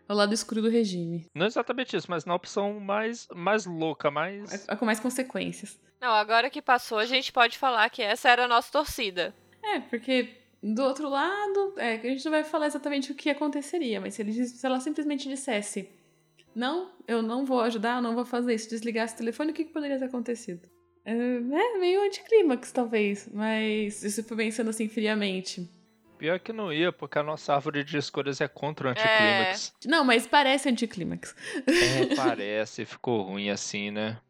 O 0.07 0.13
lado 0.13 0.33
escuro 0.33 0.61
do 0.61 0.69
regime. 0.69 1.25
Não 1.33 1.45
exatamente 1.45 1.95
isso, 1.95 2.07
mas 2.09 2.25
na 2.25 2.35
opção 2.35 2.79
mais, 2.79 3.27
mais 3.33 3.65
louca, 3.65 4.11
mais. 4.11 4.65
Com 4.77 4.85
mais 4.85 4.99
consequências. 4.99 5.79
Não, 6.01 6.11
agora 6.11 6.49
que 6.49 6.61
passou, 6.61 6.97
a 6.97 7.05
gente 7.05 7.31
pode 7.31 7.57
falar 7.57 7.89
que 7.89 8.01
essa 8.01 8.29
era 8.29 8.45
a 8.45 8.47
nossa 8.47 8.71
torcida. 8.71 9.33
É, 9.63 9.79
porque 9.79 10.29
do 10.61 10.81
outro 10.83 11.09
lado, 11.09 11.73
é, 11.77 11.95
a 11.95 11.97
gente 11.97 12.23
não 12.25 12.31
vai 12.31 12.43
falar 12.43 12.67
exatamente 12.67 13.11
o 13.11 13.15
que 13.15 13.29
aconteceria, 13.29 13.99
mas 13.99 14.13
se, 14.13 14.21
ele, 14.21 14.33
se 14.33 14.65
ela 14.65 14.79
simplesmente 14.79 15.27
dissesse: 15.27 15.89
Não, 16.55 16.91
eu 17.07 17.21
não 17.21 17.45
vou 17.45 17.61
ajudar, 17.61 17.97
eu 17.97 18.01
não 18.01 18.15
vou 18.15 18.25
fazer 18.25 18.53
isso, 18.53 18.69
desligasse 18.69 19.15
o 19.15 19.17
telefone, 19.17 19.51
o 19.51 19.53
que, 19.53 19.65
que 19.65 19.73
poderia 19.73 19.99
ter 19.99 20.05
acontecido? 20.05 20.61
É, 21.05 21.11
é 21.13 21.77
meio 21.77 22.01
anticlímax, 22.05 22.71
talvez, 22.71 23.29
mas 23.33 23.95
se 23.95 24.23
for 24.23 24.37
pensando 24.37 24.69
assim 24.69 24.87
friamente. 24.87 25.69
Pior 26.23 26.39
que 26.39 26.53
não 26.53 26.71
ia, 26.71 26.89
porque 26.89 27.19
a 27.19 27.23
nossa 27.23 27.53
árvore 27.53 27.83
de 27.83 27.97
escolhas 27.97 28.39
é 28.39 28.47
contra 28.47 28.87
o 28.87 28.91
anticlímax. 28.91 29.73
É. 29.83 29.89
Não, 29.89 30.05
mas 30.05 30.25
parece 30.25 30.69
anticlímax. 30.69 31.35
É, 31.67 32.15
parece, 32.15 32.85
ficou 32.85 33.23
ruim 33.23 33.49
assim, 33.49 33.91
né? 33.91 34.21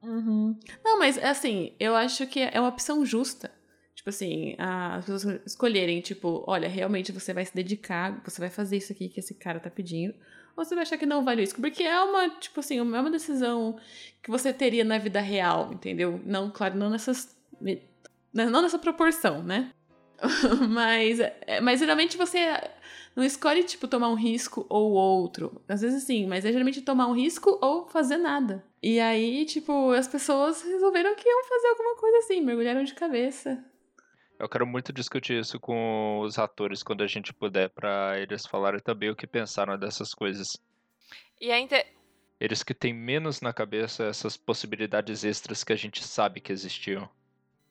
Uhum. 0.00 0.56
Não, 0.84 1.00
mas 1.00 1.18
assim, 1.18 1.74
eu 1.80 1.96
acho 1.96 2.28
que 2.28 2.38
é 2.38 2.60
uma 2.60 2.68
opção 2.68 3.04
justa. 3.04 3.50
Tipo 3.96 4.10
assim, 4.10 4.54
as 4.56 5.04
pessoas 5.04 5.40
escolherem, 5.44 6.00
tipo, 6.00 6.44
olha, 6.46 6.68
realmente 6.68 7.10
você 7.10 7.34
vai 7.34 7.44
se 7.44 7.52
dedicar, 7.52 8.22
você 8.24 8.40
vai 8.40 8.48
fazer 8.48 8.76
isso 8.76 8.92
aqui 8.92 9.08
que 9.08 9.18
esse 9.18 9.34
cara 9.34 9.58
tá 9.58 9.68
pedindo, 9.68 10.14
ou 10.56 10.64
você 10.64 10.76
vai 10.76 10.82
achar 10.82 10.96
que 10.96 11.06
não 11.06 11.24
vale 11.24 11.42
isso. 11.42 11.56
Porque 11.56 11.82
é 11.82 12.00
uma, 12.02 12.30
tipo 12.38 12.60
assim, 12.60 12.78
é 12.78 12.82
uma 12.82 13.10
decisão 13.10 13.80
que 14.22 14.30
você 14.30 14.52
teria 14.52 14.84
na 14.84 14.96
vida 14.96 15.18
real, 15.20 15.72
entendeu? 15.72 16.20
Não, 16.24 16.52
claro, 16.52 16.76
não 16.76 16.88
nessas. 16.88 17.36
Não 18.32 18.62
nessa 18.62 18.78
proporção, 18.78 19.42
né? 19.42 19.72
mas, 20.68 21.20
é, 21.20 21.60
mas 21.60 21.80
geralmente 21.80 22.16
você 22.16 22.46
não 23.14 23.24
escolhe, 23.24 23.64
tipo, 23.64 23.88
tomar 23.88 24.08
um 24.08 24.14
risco 24.14 24.66
ou 24.68 24.92
outro. 24.92 25.62
Às 25.68 25.80
vezes 25.80 26.04
sim, 26.04 26.26
mas 26.26 26.44
é 26.44 26.52
geralmente 26.52 26.82
tomar 26.82 27.06
um 27.06 27.14
risco 27.14 27.58
ou 27.62 27.88
fazer 27.88 28.18
nada. 28.18 28.64
E 28.82 29.00
aí, 29.00 29.44
tipo, 29.46 29.90
as 29.92 30.06
pessoas 30.06 30.62
resolveram 30.62 31.14
que 31.14 31.28
iam 31.28 31.44
fazer 31.44 31.68
alguma 31.68 31.96
coisa 31.96 32.18
assim, 32.18 32.40
mergulharam 32.40 32.84
de 32.84 32.94
cabeça. 32.94 33.64
Eu 34.38 34.48
quero 34.48 34.66
muito 34.66 34.92
discutir 34.92 35.40
isso 35.40 35.58
com 35.58 36.20
os 36.20 36.38
atores 36.38 36.82
quando 36.82 37.02
a 37.02 37.06
gente 37.06 37.32
puder, 37.32 37.70
para 37.70 38.20
eles 38.20 38.44
falarem 38.44 38.80
também 38.80 39.08
o 39.08 39.16
que 39.16 39.26
pensaram 39.26 39.78
dessas 39.78 40.12
coisas. 40.12 40.46
E 41.40 41.50
inter... 41.56 41.86
Eles 42.38 42.62
que 42.62 42.74
têm 42.74 42.92
menos 42.92 43.40
na 43.40 43.50
cabeça 43.50 44.04
essas 44.04 44.36
possibilidades 44.36 45.24
extras 45.24 45.64
que 45.64 45.72
a 45.72 45.76
gente 45.76 46.04
sabe 46.04 46.40
que 46.40 46.52
existiam. 46.52 47.08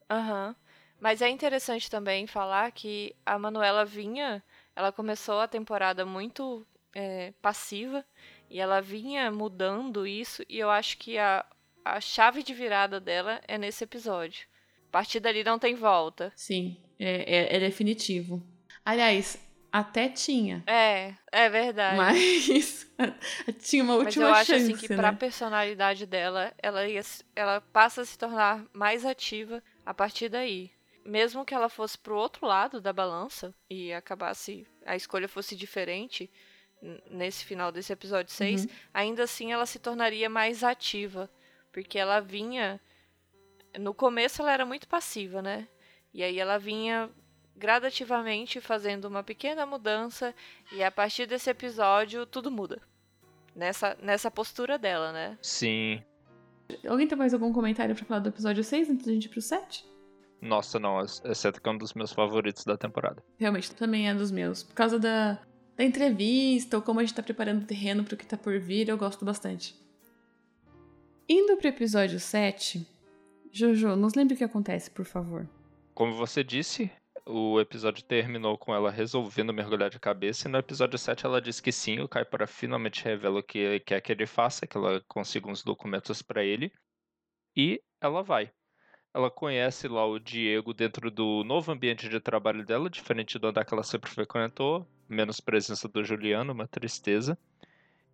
Aham. 0.10 0.50
Uhum. 0.50 0.65
Mas 1.00 1.22
é 1.22 1.30
interessante 1.30 1.90
também 1.90 2.26
falar 2.26 2.72
que 2.72 3.16
a 3.26 3.38
Manuela 3.38 3.86
vinha, 3.86 4.44
ela 4.76 4.92
começou 4.92 5.40
a 5.40 5.48
temporada 5.48 6.06
muito 6.06 6.66
é, 6.94 7.34
passiva 7.42 8.06
e 8.50 8.60
ela 8.60 8.82
vinha 8.82 9.30
mudando 9.32 10.08
isso 10.08 10.44
e 10.48 10.58
eu 10.58 10.70
acho 10.70 10.98
que 10.98 11.18
a, 11.18 11.46
a 11.84 12.00
chave 12.00 12.42
de 12.42 12.54
virada 12.54 13.00
dela 13.00 13.42
é 13.48 13.58
nesse 13.58 13.84
episódio. 13.84 14.48
A 14.90 14.92
partir 14.92 15.20
dali 15.20 15.44
não 15.44 15.60
tem 15.60 15.76
volta. 15.76 16.32
Sim, 16.36 16.78
é, 16.98 17.38
é, 17.38 17.56
é 17.58 17.60
definitivo. 17.60 18.42
Aliás, 18.84 19.38
até 19.72 20.08
tinha. 20.08 20.64
É, 20.66 21.14
é 21.32 21.50
verdade. 21.50 21.98
Mas 21.98 22.88
tinha 23.60 23.84
uma 23.84 23.96
última 23.96 24.14
chance. 24.14 24.20
Mas 24.20 24.30
eu 24.30 24.34
acho 24.34 24.52
chance, 24.52 24.72
assim 24.72 24.88
que 24.88 24.94
né? 24.94 24.96
pra 24.96 25.12
personalidade 25.12 26.06
dela, 26.06 26.54
ela, 26.64 26.88
ia, 26.88 27.02
ela 27.36 27.60
passa 27.60 28.02
a 28.02 28.06
se 28.06 28.18
tornar 28.18 28.66
mais 28.72 29.06
ativa 29.06 29.62
a 29.86 29.94
partir 29.94 30.30
daí. 30.30 30.72
Mesmo 31.06 31.46
que 31.46 31.54
ela 31.54 31.70
fosse 31.70 31.98
pro 31.98 32.18
outro 32.18 32.48
lado 32.48 32.82
da 32.82 32.92
balança 32.92 33.54
e 33.70 33.94
acabasse. 33.94 34.68
a 34.86 34.96
escolha 34.96 35.28
fosse 35.28 35.56
diferente 35.56 36.32
nesse 37.10 37.46
final 37.46 37.72
desse 37.72 37.94
episódio 37.94 38.32
6, 38.34 38.66
uhum. 38.66 38.72
ainda 38.94 39.24
assim 39.24 39.52
ela 39.52 39.66
se 39.66 39.80
tornaria 39.80 40.30
mais 40.30 40.64
ativa. 40.64 41.30
Porque 41.72 42.00
ela 42.00 42.20
vinha. 42.20 42.80
No 43.80 43.94
começo 43.94 44.42
ela 44.42 44.52
era 44.52 44.66
muito 44.66 44.88
passiva, 44.88 45.42
né? 45.42 45.68
E 46.14 46.24
aí 46.24 46.40
ela 46.40 46.58
vinha 46.58 47.10
gradativamente 47.56 48.60
fazendo 48.60 49.06
uma 49.06 49.24
pequena 49.24 49.66
mudança 49.66 50.34
e 50.72 50.84
a 50.84 50.92
partir 50.92 51.26
desse 51.26 51.50
episódio 51.50 52.26
tudo 52.26 52.52
muda. 52.52 52.82
Nessa, 53.56 53.98
nessa 54.02 54.30
postura 54.30 54.78
dela, 54.78 55.14
né? 55.14 55.38
Sim. 55.42 56.04
Alguém 56.88 57.08
tem 57.08 57.18
mais 57.18 57.34
algum 57.34 57.54
comentário 57.54 57.96
para 57.96 58.06
falar 58.06 58.20
do 58.20 58.30
episódio 58.30 58.64
6 58.64 58.90
antes 58.90 59.06
da 59.06 59.14
gente 59.14 59.26
ir 59.26 59.30
pro 59.30 59.42
7? 59.42 59.86
Nossa, 60.46 60.80
não, 60.80 61.02
exceto 61.02 61.60
que 61.60 61.68
é 61.68 61.72
um 61.72 61.78
dos 61.78 61.94
meus 61.94 62.14
favoritos 62.14 62.64
da 62.64 62.78
temporada. 62.78 63.24
Realmente, 63.38 63.74
também 63.74 64.08
é 64.08 64.14
dos 64.14 64.30
meus. 64.30 64.62
Por 64.62 64.76
causa 64.76 65.00
da, 65.00 65.40
da 65.76 65.84
entrevista, 65.84 66.78
ou 66.78 66.84
como 66.84 67.00
a 67.00 67.04
gente 67.04 67.16
tá 67.16 67.24
preparando 67.24 67.64
o 67.64 67.66
terreno 67.66 68.04
pro 68.04 68.16
que 68.16 68.26
tá 68.26 68.38
por 68.38 68.60
vir, 68.60 68.88
eu 68.88 68.98
gosto 68.98 69.26
bastante. 69.26 69.76
Indo 71.28 71.58
pro 71.58 71.68
episódio 71.68 72.20
7, 72.20 72.88
Jojo, 73.52 73.96
nos 73.96 74.14
lembre 74.14 74.36
o 74.36 74.38
que 74.38 74.44
acontece, 74.44 74.92
por 74.92 75.06
favor. 75.06 75.50
Como 75.96 76.14
você 76.14 76.44
disse, 76.44 76.92
o 77.26 77.60
episódio 77.60 78.04
terminou 78.04 78.56
com 78.56 78.76
ela 78.76 78.92
resolvendo 78.92 79.52
mergulhar 79.52 79.90
de 79.90 80.00
cabeça, 80.00 80.48
e 80.48 80.52
no 80.52 80.60
episódio 80.60 81.00
7 81.00 81.26
ela 81.26 81.42
diz 81.42 81.60
que 81.60 81.72
sim, 81.72 82.00
o 82.00 82.08
Kaipara 82.08 82.46
finalmente 82.46 83.04
revela 83.04 83.40
o 83.40 83.44
que 83.44 83.80
quer 83.80 84.00
que 84.02 84.12
ele 84.12 84.28
faça, 84.28 84.68
que 84.68 84.78
ela 84.78 85.02
consiga 85.08 85.50
uns 85.50 85.64
documentos 85.64 86.22
para 86.22 86.44
ele, 86.44 86.72
e 87.56 87.82
ela 88.00 88.22
vai. 88.22 88.52
Ela 89.16 89.32
conhece 89.32 89.88
lá 89.88 90.06
o 90.06 90.20
Diego 90.20 90.74
dentro 90.74 91.10
do 91.10 91.42
novo 91.46 91.72
ambiente 91.72 92.10
de 92.10 92.20
trabalho 92.20 92.66
dela, 92.66 92.90
diferente 92.90 93.40
do 93.40 93.48
andar 93.48 93.64
que 93.64 93.74
ela 93.74 93.82
sempre 93.82 94.12
frequentou, 94.12 94.86
menos 95.08 95.40
presença 95.40 95.88
do 95.88 96.04
Juliano, 96.04 96.52
uma 96.52 96.68
tristeza. 96.68 97.38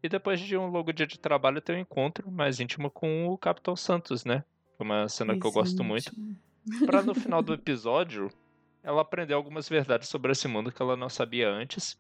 E 0.04 0.08
depois 0.08 0.40
de 0.40 0.56
um 0.56 0.68
longo 0.68 0.94
dia 0.94 1.08
de 1.08 1.18
trabalho, 1.18 1.60
tem 1.60 1.78
um 1.78 1.80
encontro 1.80 2.30
mais 2.30 2.60
íntimo 2.60 2.92
com 2.92 3.28
o 3.28 3.36
Capitão 3.36 3.76
Santos, 3.76 4.24
né? 4.24 4.44
Uma 4.78 5.10
cena 5.10 5.40
que 5.40 5.44
eu 5.44 5.52
gosto 5.52 5.84
muito. 5.84 6.12
Pra 6.86 7.02
no 7.02 7.16
final 7.18 7.42
do 7.42 7.56
episódio, 7.56 8.30
ela 8.84 9.02
aprender 9.02 9.34
algumas 9.34 9.68
verdades 9.68 10.08
sobre 10.08 10.32
esse 10.34 10.48
mundo 10.48 10.72
que 10.72 10.84
ela 10.84 10.96
não 10.96 11.10
sabia 11.10 11.50
antes. 11.50 12.00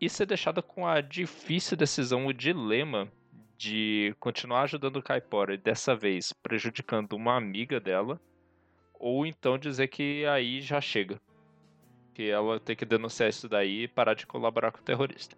E 0.00 0.08
ser 0.08 0.26
deixada 0.26 0.62
com 0.62 0.86
a 0.86 1.00
difícil 1.00 1.76
decisão, 1.76 2.24
o 2.24 2.32
dilema 2.32 3.10
de 3.56 4.14
continuar 4.20 4.62
ajudando 4.62 4.98
o 4.98 5.02
Kaipora 5.02 5.54
e 5.54 5.58
dessa 5.58 5.96
vez 5.96 6.32
prejudicando 6.32 7.14
uma 7.14 7.36
amiga 7.36 7.80
dela, 7.80 8.20
ou 8.98 9.26
então 9.26 9.58
dizer 9.58 9.88
que 9.88 10.24
aí 10.26 10.60
já 10.60 10.80
chega. 10.80 11.20
Que 12.14 12.30
ela 12.30 12.58
tem 12.58 12.74
que 12.74 12.84
denunciar 12.84 13.28
isso 13.28 13.48
daí 13.48 13.84
e 13.84 13.88
parar 13.88 14.14
de 14.14 14.26
colaborar 14.26 14.72
com 14.72 14.78
o 14.78 14.82
terrorista. 14.82 15.36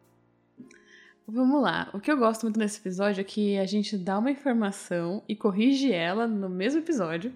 Vamos 1.26 1.62
lá. 1.62 1.90
O 1.92 2.00
que 2.00 2.10
eu 2.10 2.16
gosto 2.16 2.42
muito 2.42 2.58
nesse 2.58 2.80
episódio 2.80 3.20
é 3.20 3.24
que 3.24 3.58
a 3.58 3.66
gente 3.66 3.96
dá 3.96 4.18
uma 4.18 4.30
informação 4.30 5.22
e 5.28 5.36
corrige 5.36 5.92
ela 5.92 6.26
no 6.26 6.48
mesmo 6.48 6.80
episódio. 6.80 7.32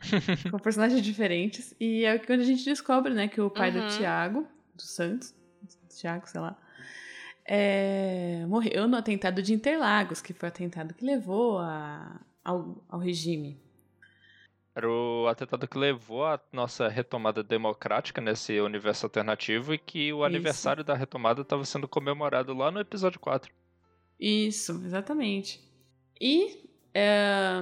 com 0.50 0.58
personagens 0.58 1.02
diferentes. 1.02 1.74
E 1.80 2.04
é 2.04 2.18
quando 2.18 2.40
a 2.40 2.44
gente 2.44 2.64
descobre, 2.64 3.14
né, 3.14 3.28
que 3.28 3.40
o 3.40 3.50
pai 3.50 3.70
uhum. 3.70 3.86
do 3.86 3.96
Tiago, 3.96 4.46
do 4.74 4.82
Santos, 4.82 5.34
Tiago, 5.88 6.28
sei 6.28 6.40
lá, 6.40 6.58
é, 7.46 8.44
morreu 8.46 8.88
no 8.88 8.96
atentado 8.96 9.42
de 9.42 9.54
Interlagos, 9.54 10.20
que 10.20 10.32
foi 10.32 10.48
o 10.48 10.52
atentado 10.52 10.94
que 10.94 11.04
levou 11.04 11.58
a, 11.58 12.20
ao, 12.44 12.82
ao 12.88 12.98
regime. 12.98 13.58
Era 14.74 14.90
o 14.90 15.28
atentado 15.28 15.68
que 15.68 15.78
levou 15.78 16.24
a 16.24 16.40
nossa 16.52 16.88
retomada 16.88 17.44
democrática 17.44 18.20
nesse 18.20 18.58
universo 18.60 19.06
alternativo 19.06 19.72
e 19.72 19.78
que 19.78 20.12
o 20.12 20.16
Isso. 20.16 20.24
aniversário 20.24 20.82
da 20.82 20.94
retomada 20.94 21.42
estava 21.42 21.64
sendo 21.64 21.86
comemorado 21.86 22.52
lá 22.52 22.72
no 22.72 22.80
episódio 22.80 23.20
4. 23.20 23.52
Isso, 24.18 24.82
exatamente. 24.84 25.60
E 26.20 26.68
é, 26.92 27.60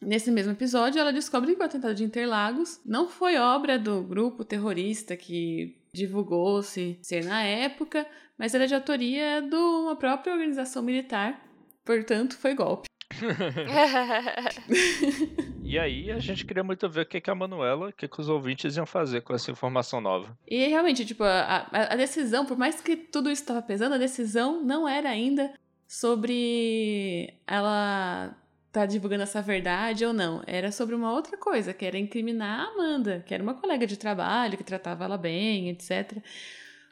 nesse 0.00 0.30
mesmo 0.30 0.52
episódio 0.52 1.00
ela 1.00 1.12
descobre 1.12 1.54
que 1.54 1.62
o 1.62 1.64
atentado 1.64 1.94
de 1.94 2.04
Interlagos 2.04 2.80
não 2.84 3.08
foi 3.08 3.38
obra 3.38 3.78
do 3.78 4.02
grupo 4.02 4.44
terrorista 4.44 5.16
que 5.16 5.78
divulgou-se 5.92 6.98
ser 7.00 7.24
na 7.24 7.42
época, 7.42 8.06
mas 8.36 8.54
era 8.54 8.66
de 8.66 8.74
autoria 8.74 9.40
de 9.40 9.56
uma 9.56 9.96
própria 9.96 10.34
organização 10.34 10.82
militar, 10.82 11.42
portanto 11.82 12.36
foi 12.36 12.54
golpe. 12.54 12.90
e 15.70 15.78
aí 15.78 16.10
a 16.10 16.18
gente 16.18 16.44
queria 16.44 16.64
muito 16.64 16.88
ver 16.88 17.02
o 17.02 17.06
que, 17.06 17.20
que 17.20 17.30
a 17.30 17.34
Manuela, 17.34 17.88
o 17.88 17.92
que, 17.92 18.08
que 18.08 18.20
os 18.20 18.28
ouvintes 18.28 18.76
iam 18.76 18.86
fazer 18.86 19.20
com 19.20 19.32
essa 19.32 19.50
informação 19.50 20.00
nova. 20.00 20.36
E 20.46 20.66
realmente, 20.66 21.04
tipo, 21.04 21.22
a, 21.22 21.68
a 21.70 21.96
decisão, 21.96 22.44
por 22.44 22.58
mais 22.58 22.80
que 22.80 22.96
tudo 22.96 23.30
isso 23.30 23.42
estava 23.42 23.62
pesando, 23.62 23.94
a 23.94 23.98
decisão 23.98 24.62
não 24.62 24.88
era 24.88 25.08
ainda 25.08 25.52
sobre 25.86 27.34
ela 27.46 28.36
tá 28.72 28.86
divulgando 28.86 29.22
essa 29.22 29.42
verdade 29.42 30.04
ou 30.04 30.12
não. 30.12 30.42
Era 30.46 30.72
sobre 30.72 30.94
uma 30.94 31.12
outra 31.12 31.36
coisa, 31.36 31.72
que 31.72 31.84
era 31.84 31.98
incriminar 31.98 32.60
a 32.60 32.72
Amanda, 32.72 33.24
que 33.26 33.34
era 33.34 33.42
uma 33.42 33.54
colega 33.54 33.86
de 33.86 33.96
trabalho, 33.96 34.56
que 34.56 34.64
tratava 34.64 35.04
ela 35.04 35.18
bem, 35.18 35.68
etc. 35.68 36.18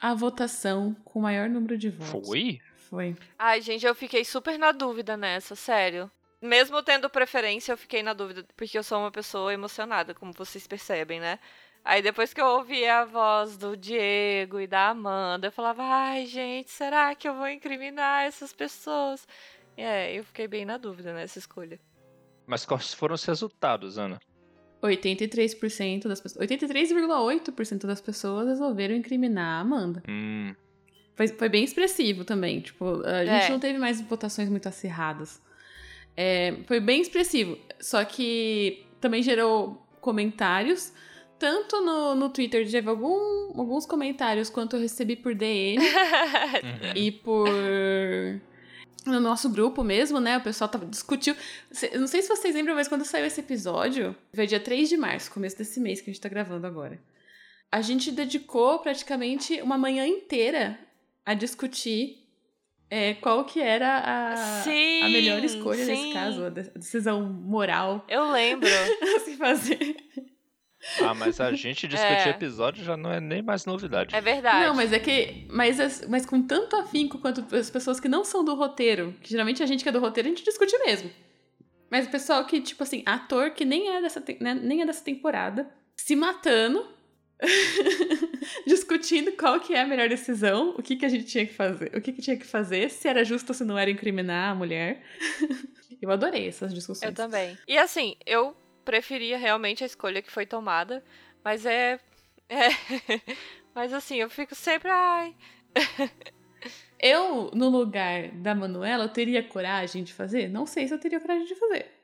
A 0.01 0.15
votação 0.15 0.97
com 1.05 1.19
o 1.19 1.23
maior 1.23 1.49
número 1.49 1.77
de 1.77 1.91
votos. 1.91 2.29
Foi? 2.29 2.61
Foi. 2.89 3.17
Ai, 3.39 3.61
gente, 3.61 3.85
eu 3.85 3.95
fiquei 3.95 4.25
super 4.25 4.59
na 4.59 4.73
dúvida 4.73 5.17
nessa, 5.17 5.55
sério. 5.55 6.11
Mesmo 6.41 6.83
tendo 6.83 7.11
preferência, 7.11 7.73
eu 7.73 7.79
fiquei 7.79 8.03
na 8.03 8.13
dúvida, 8.13 8.47
porque 8.57 8.79
eu 8.79 8.83
sou 8.83 8.99
uma 8.99 9.11
pessoa 9.11 9.53
emocionada, 9.53 10.15
como 10.15 10.33
vocês 10.33 10.67
percebem, 10.67 11.19
né? 11.19 11.39
Aí 11.85 12.03
depois 12.03 12.33
que 12.35 12.41
eu 12.41 12.47
ouvi 12.47 12.87
a 12.87 13.05
voz 13.05 13.57
do 13.57 13.77
Diego 13.77 14.61
e 14.61 14.67
da 14.67 14.91
Amanda, 14.91 15.49
eu 15.49 15.53
falava, 15.53 15.83
ai, 15.83 16.27
gente, 16.27 16.71
será 16.71 17.15
que 17.15 17.29
eu 17.29 17.35
vou 17.35 17.49
incriminar 17.49 18.25
essas 18.25 18.53
pessoas? 18.53 19.27
É, 19.77 20.13
eu 20.13 20.23
fiquei 20.25 20.47
bem 20.47 20.65
na 20.65 20.77
dúvida 20.77 21.13
nessa 21.13 21.39
escolha. 21.39 21.81
Mas 22.47 22.65
quais 22.65 22.95
foram 22.95 23.15
os 23.15 23.25
resultados, 23.25 23.99
Ana? 23.99 24.21
83% 24.83 26.07
das 26.07 26.21
pessoas. 26.21 26.47
83,8% 26.49 27.87
das 27.87 28.01
pessoas 28.01 28.49
resolveram 28.49 28.95
incriminar 28.95 29.59
a 29.59 29.61
Amanda. 29.61 30.03
Hum. 30.09 30.55
Foi, 31.15 31.29
foi 31.29 31.49
bem 31.49 31.65
expressivo 31.65 32.25
também. 32.25 32.61
Tipo, 32.61 33.03
a 33.05 33.25
gente 33.25 33.47
é. 33.47 33.51
não 33.51 33.59
teve 33.59 33.79
mais 33.79 34.01
votações 34.01 34.49
muito 34.49 34.69
acirradas. 34.69 35.43
É, 36.21 36.57
foi 36.67 36.81
bem 36.81 37.01
expressivo. 37.01 37.57
Só 37.79 38.05
que 38.05 38.85
também 39.01 39.23
gerou 39.23 39.81
comentários. 40.01 40.93
Tanto 41.39 41.81
no, 41.81 42.17
no 42.17 42.29
Twitter 42.29 42.69
teve 42.69 42.91
algum, 42.91 43.57
alguns 43.57 43.87
comentários 43.87 44.51
quanto 44.51 44.75
eu 44.75 44.81
recebi 44.81 45.15
por 45.15 45.33
DM 45.33 45.79
e 46.97 47.13
por 47.13 47.49
no 49.07 49.21
nosso 49.21 49.49
grupo 49.49 49.85
mesmo, 49.85 50.19
né? 50.19 50.37
O 50.37 50.41
pessoal 50.41 50.69
tava, 50.69 50.87
discutiu. 50.87 51.37
Não 51.97 52.09
sei 52.09 52.21
se 52.21 52.29
vocês 52.29 52.53
lembram, 52.53 52.75
mas 52.75 52.89
quando 52.89 53.05
saiu 53.05 53.25
esse 53.25 53.39
episódio, 53.39 54.17
foi 54.35 54.49
dia 54.49 54.59
3 54.59 54.89
de 54.89 54.97
março, 54.97 55.31
começo 55.31 55.57
desse 55.57 55.79
mês 55.79 56.01
que 56.01 56.11
a 56.11 56.13
gente 56.13 56.21
tá 56.21 56.29
gravando 56.29 56.67
agora. 56.67 57.01
A 57.71 57.81
gente 57.81 58.11
dedicou 58.11 58.81
praticamente 58.81 59.63
uma 59.63 59.79
manhã 59.79 60.05
inteira 60.05 60.77
a 61.25 61.33
discutir 61.33 62.28
é, 62.91 63.15
qual 63.15 63.45
que 63.45 63.61
era 63.61 63.99
a, 63.99 64.37
sim, 64.63 65.03
a 65.03 65.09
melhor 65.09 65.45
escolha 65.45 65.85
sim. 65.85 65.91
nesse 65.91 66.13
caso, 66.13 66.45
a 66.45 66.51
decisão 66.51 67.23
moral. 67.23 68.05
Eu 68.09 68.31
lembro. 68.31 68.69
se 69.25 69.37
fazer. 69.39 69.97
Ah, 71.03 71.13
mas 71.13 71.41
a 71.41 71.53
gente 71.53 71.89
discutir 71.89 72.29
é. 72.29 72.31
episódio 72.31 72.85
já 72.85 72.97
não 72.97 73.13
é 73.13 73.21
nem 73.21 73.43
mais 73.43 73.67
novidade. 73.67 74.15
É 74.15 74.21
verdade. 74.21 74.67
Não, 74.67 74.75
mas 74.75 74.93
é 74.93 74.99
que. 74.99 75.47
Mas, 75.51 76.07
mas 76.09 76.25
com 76.25 76.43
tanto 76.43 76.77
afinco 76.77 77.19
quanto 77.19 77.45
as 77.55 77.69
pessoas 77.69 77.99
que 78.01 78.09
não 78.09 78.25
são 78.25 78.45
do 78.45 78.55
roteiro, 78.55 79.15
que 79.21 79.31
geralmente 79.31 79.63
a 79.63 79.67
gente 79.67 79.83
que 79.83 79.89
é 79.89 79.93
do 79.93 80.01
roteiro, 80.01 80.29
a 80.29 80.31
gente 80.31 80.45
discute 80.45 80.77
mesmo. 80.79 81.11
Mas 81.91 82.07
o 82.07 82.11
pessoal 82.11 82.45
que, 82.45 82.61
tipo 82.61 82.83
assim, 82.83 83.03
ator 83.05 83.51
que 83.51 83.65
nem 83.65 83.89
é 83.89 84.01
dessa, 84.01 84.23
né, 84.41 84.55
nem 84.55 84.83
é 84.83 84.87
dessa 84.87 85.03
temporada, 85.03 85.69
se 85.97 86.15
matando, 86.15 86.87
discutindo 88.67 89.33
qual 89.33 89.61
que 89.61 89.75
é 89.75 89.81
a 89.81 89.87
melhor 89.87 90.09
decisão, 90.09 90.75
o 90.77 90.83
que, 90.83 90.97
que 90.97 91.07
a 91.07 91.09
gente 91.09 91.25
tinha 91.25 91.47
que 91.47 91.55
fazer, 91.55 91.91
o 91.97 92.01
que, 92.01 92.13
que 92.13 92.23
tinha 92.23 92.37
que 92.37 92.47
fazer, 92.47 92.91
se 92.91 93.09
era 93.09 93.25
justo 93.25 93.51
ou 93.51 93.55
se 93.55 93.65
não 93.65 93.79
era 93.79 93.91
incriminar 93.91 94.51
a 94.51 94.55
mulher. 94.55 95.03
eu 96.03 96.11
adorei 96.11 96.49
essas 96.49 96.75
discussões. 96.75 97.09
Eu 97.09 97.15
também. 97.15 97.57
E 97.67 97.79
assim, 97.79 98.17
eu 98.27 98.57
preferia 98.85 99.39
realmente 99.39 99.83
a 99.85 99.87
escolha 99.87 100.23
que 100.23 100.31
foi 100.31 100.47
tomada, 100.47 101.05
mas 101.45 101.65
é. 101.65 102.01
é 102.49 102.69
mas 103.75 103.93
assim, 103.93 104.17
eu 104.17 104.29
fico 104.29 104.55
sempre. 104.55 104.91
Ai. 104.91 105.35
eu, 106.99 107.51
no 107.55 107.69
lugar 107.69 108.29
da 108.33 108.55
Manuela, 108.55 109.05
eu 109.05 109.09
teria 109.09 109.43
coragem 109.43 110.03
de 110.03 110.13
fazer? 110.13 110.49
Não 110.49 110.67
sei 110.67 110.89
se 110.89 110.95
eu 110.95 110.99
teria 110.99 111.21
coragem 111.21 111.47
de 111.47 111.55
fazer. 111.55 111.98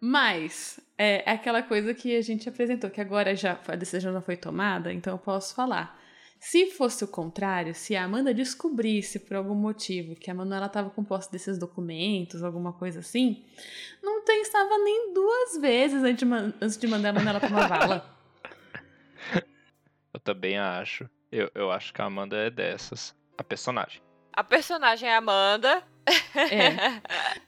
Mas 0.00 0.80
é, 0.96 1.22
é, 1.30 1.34
aquela 1.34 1.62
coisa 1.62 1.92
que 1.92 2.16
a 2.16 2.22
gente 2.22 2.48
apresentou, 2.48 2.88
que 2.88 3.00
agora 3.00 3.36
já 3.36 3.60
a 3.68 3.76
decisão 3.76 4.12
já 4.12 4.20
foi 4.20 4.36
tomada, 4.36 4.92
então 4.92 5.12
eu 5.12 5.18
posso 5.18 5.54
falar. 5.54 6.00
Se 6.38 6.70
fosse 6.70 7.04
o 7.04 7.08
contrário, 7.08 7.74
se 7.74 7.94
a 7.94 8.04
Amanda 8.04 8.32
descobrisse 8.32 9.18
por 9.18 9.36
algum 9.36 9.54
motivo 9.54 10.14
que 10.14 10.30
a 10.30 10.34
Manuela 10.34 10.66
estava 10.66 10.88
com 10.88 11.04
posse 11.04 11.30
desses 11.30 11.58
documentos, 11.58 12.42
alguma 12.42 12.72
coisa 12.72 13.00
assim, 13.00 13.44
não 14.02 14.24
pensava 14.24 14.78
nem 14.78 15.12
duas 15.12 15.58
vezes 15.60 16.02
antes 16.02 16.26
de, 16.26 16.34
antes 16.34 16.78
de 16.78 16.86
mandar 16.86 17.10
a 17.10 17.12
Manuela 17.12 17.40
pra 17.40 17.48
uma 17.50 17.68
vala. 17.68 18.16
Eu 20.14 20.18
também 20.20 20.58
acho. 20.58 21.08
Eu, 21.30 21.50
eu 21.54 21.70
acho 21.70 21.92
que 21.92 22.00
a 22.00 22.06
Amanda 22.06 22.36
é 22.36 22.50
dessas. 22.50 23.14
A 23.36 23.44
personagem. 23.44 24.02
A 24.32 24.42
personagem 24.42 25.08
é 25.08 25.14
Amanda. 25.14 25.82
É. 26.34 27.00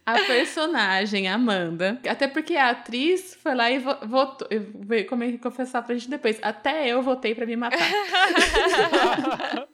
A 0.04 0.14
personagem 0.26 1.28
Amanda. 1.28 1.98
Até 2.08 2.28
porque 2.28 2.56
a 2.56 2.70
atriz 2.70 3.34
foi 3.42 3.54
lá 3.54 3.70
e 3.70 3.78
votou. 3.78 4.48
Veio 4.74 5.06
confessar 5.38 5.82
pra 5.82 5.94
gente 5.94 6.10
depois. 6.10 6.38
Até 6.42 6.88
eu 6.88 7.02
votei 7.02 7.34
pra 7.34 7.46
me 7.46 7.56
matar. 7.56 7.78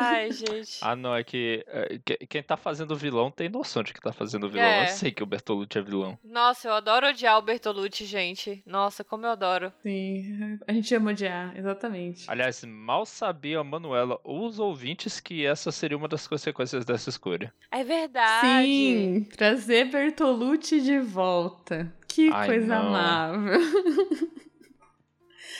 Ai, 0.00 0.30
gente. 0.30 0.78
Ah, 0.80 0.94
não, 0.94 1.14
é 1.14 1.24
que, 1.24 1.64
é, 1.66 1.98
quem 2.28 2.42
tá 2.42 2.56
fazendo 2.56 2.94
vilão 2.94 3.30
tem 3.30 3.48
noção 3.48 3.82
de 3.82 3.92
que 3.92 4.00
tá 4.00 4.12
fazendo 4.12 4.48
vilão. 4.48 4.64
É. 4.64 4.84
Eu 4.84 4.88
sei 4.88 5.10
que 5.10 5.22
o 5.22 5.26
Bertolucci 5.26 5.78
é 5.78 5.82
vilão. 5.82 6.18
Nossa, 6.22 6.68
eu 6.68 6.72
adoro 6.72 7.08
odiar 7.08 7.38
o 7.38 7.42
Bertolucci, 7.42 8.04
gente. 8.04 8.62
Nossa, 8.66 9.02
como 9.02 9.26
eu 9.26 9.30
adoro. 9.30 9.72
Sim, 9.82 10.58
a 10.66 10.72
gente 10.72 10.94
ama 10.94 11.10
odiar, 11.10 11.56
exatamente. 11.56 12.24
Aliás, 12.28 12.62
mal 12.64 13.04
sabia 13.06 13.60
a 13.60 13.64
Manuela 13.64 14.20
ou 14.22 14.46
os 14.46 14.58
ouvintes 14.58 15.20
que 15.20 15.44
essa 15.44 15.72
seria 15.72 15.96
uma 15.96 16.08
das 16.08 16.26
consequências 16.26 16.84
dessa 16.84 17.10
escolha. 17.10 17.52
É 17.70 17.82
verdade. 17.82 18.46
Sim, 18.46 19.26
trazer 19.36 19.86
Bertolucci 19.86 20.80
de 20.80 21.00
volta. 21.00 21.92
Que 22.06 22.30
Ai, 22.32 22.46
coisa 22.46 22.66
não. 22.66 22.88
amável. 22.88 23.60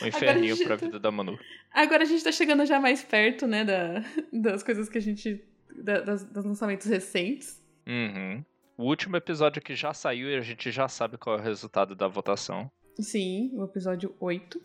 Um 0.02 0.06
inferninho 0.06 0.56
pra 0.58 0.76
tá... 0.76 0.86
vida 0.86 0.98
da 0.98 1.10
Manu. 1.10 1.38
Agora 1.78 2.02
a 2.02 2.06
gente 2.06 2.24
tá 2.24 2.32
chegando 2.32 2.66
já 2.66 2.80
mais 2.80 3.04
perto, 3.04 3.46
né, 3.46 3.64
da, 3.64 4.02
das 4.32 4.64
coisas 4.64 4.88
que 4.88 4.98
a 4.98 5.00
gente. 5.00 5.44
Da, 5.72 6.00
das, 6.00 6.24
dos 6.24 6.44
lançamentos 6.44 6.88
recentes. 6.88 7.62
Uhum. 7.86 8.44
O 8.76 8.82
último 8.82 9.16
episódio 9.16 9.62
que 9.62 9.76
já 9.76 9.94
saiu 9.94 10.28
e 10.28 10.34
a 10.34 10.40
gente 10.40 10.72
já 10.72 10.88
sabe 10.88 11.16
qual 11.16 11.36
é 11.36 11.40
o 11.40 11.42
resultado 11.42 11.94
da 11.94 12.08
votação. 12.08 12.68
Sim, 12.98 13.52
o 13.54 13.62
episódio 13.62 14.12
8. 14.18 14.60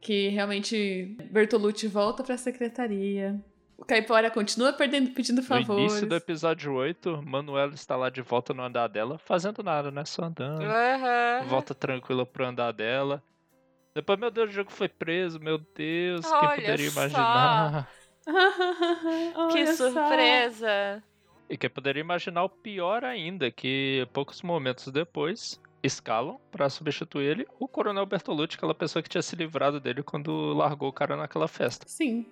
Que 0.00 0.28
realmente 0.28 1.14
Bertolucci 1.30 1.88
volta 1.88 2.22
pra 2.22 2.38
secretaria. 2.38 3.38
O 3.76 3.84
Caipora 3.84 4.30
continua 4.30 4.72
perdendo, 4.72 5.10
pedindo 5.10 5.42
favores. 5.42 5.68
No 5.68 5.80
início 5.90 6.08
do 6.08 6.14
episódio 6.14 6.72
8, 6.72 7.22
Manuela 7.22 7.74
está 7.74 7.96
lá 7.96 8.08
de 8.08 8.22
volta 8.22 8.54
no 8.54 8.62
andar 8.62 8.88
dela, 8.88 9.18
fazendo 9.18 9.62
nada, 9.62 9.90
né? 9.90 10.06
Só 10.06 10.24
andando. 10.24 10.62
Uhum. 10.62 11.48
Volta 11.48 11.74
tranquila 11.74 12.24
pro 12.24 12.46
andar 12.46 12.72
dela. 12.72 13.22
Depois, 13.94 14.18
meu 14.18 14.30
Deus, 14.30 14.50
o 14.50 14.52
jogo 14.52 14.72
foi 14.72 14.88
preso, 14.88 15.38
meu 15.38 15.58
Deus, 15.58 16.26
Olha 16.26 16.48
quem 16.48 16.64
poderia 16.64 16.90
só. 16.90 17.00
imaginar? 17.00 17.88
que 19.52 19.66
surpresa! 19.68 21.02
E 21.48 21.56
quem 21.56 21.70
poderia 21.70 22.00
imaginar 22.00 22.42
o 22.42 22.48
pior 22.48 23.04
ainda, 23.04 23.50
que 23.50 24.08
poucos 24.12 24.42
momentos 24.42 24.90
depois 24.90 25.60
escalam 25.82 26.40
para 26.50 26.68
substituir 26.68 27.26
ele 27.26 27.46
o 27.60 27.68
Coronel 27.68 28.06
Bertolucci, 28.06 28.56
aquela 28.56 28.74
pessoa 28.74 29.02
que 29.02 29.08
tinha 29.08 29.22
se 29.22 29.36
livrado 29.36 29.78
dele 29.78 30.02
quando 30.02 30.52
largou 30.54 30.88
o 30.88 30.92
cara 30.92 31.14
naquela 31.16 31.46
festa. 31.46 31.86
Sim. 31.86 32.26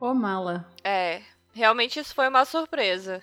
Ô 0.00 0.14
mala. 0.14 0.70
É, 0.84 1.22
realmente 1.52 1.98
isso 1.98 2.14
foi 2.14 2.28
uma 2.28 2.44
surpresa. 2.44 3.22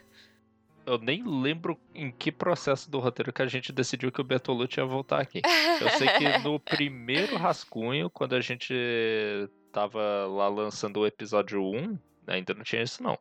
Eu 0.86 0.98
nem 0.98 1.24
lembro 1.24 1.80
em 1.96 2.12
que 2.12 2.32
processo 2.32 2.90
do 2.90 3.00
roteiro 3.00 3.32
que 3.32 3.42
a 3.42 3.48
gente 3.48 3.72
decidiu 3.72 4.12
que 4.12 4.22
o 4.22 4.24
Bertolucci 4.24 4.80
ia 4.80 4.86
voltar 4.86 5.22
aqui. 5.22 5.42
Eu 5.80 5.90
sei 5.92 6.08
que 6.08 6.38
no 6.44 6.60
primeiro 6.60 7.38
rascunho, 7.38 8.10
quando 8.10 8.36
a 8.36 8.42
gente 8.42 8.74
tava 9.72 10.28
lá 10.28 10.48
lançando 10.48 11.00
o 11.00 11.08
episódio 11.08 11.64
1, 11.64 11.98
ainda 12.28 12.54
não 12.54 12.64
tinha 12.64 12.84
isso 12.84 13.02
não. 13.02 13.18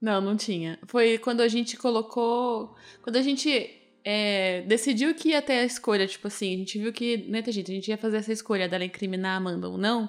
Não, 0.00 0.20
não 0.20 0.36
tinha. 0.36 0.78
Foi 0.86 1.18
quando 1.18 1.40
a 1.40 1.48
gente 1.48 1.76
colocou. 1.76 2.76
Quando 3.02 3.16
a 3.16 3.22
gente 3.22 3.70
é, 4.04 4.62
decidiu 4.62 5.14
que 5.14 5.30
ia 5.30 5.42
ter 5.42 5.54
a 5.54 5.64
escolha, 5.64 6.06
tipo 6.06 6.26
assim, 6.28 6.54
a 6.54 6.58
gente 6.58 6.78
viu 6.78 6.92
que, 6.92 7.18
né, 7.28 7.42
gente, 7.48 7.70
a 7.70 7.74
gente 7.74 7.88
ia 7.88 7.98
fazer 7.98 8.18
essa 8.18 8.32
escolha 8.32 8.68
dela 8.68 8.84
incriminar 8.84 9.34
a 9.34 9.36
Amanda 9.36 9.68
ou 9.68 9.76
não. 9.76 10.08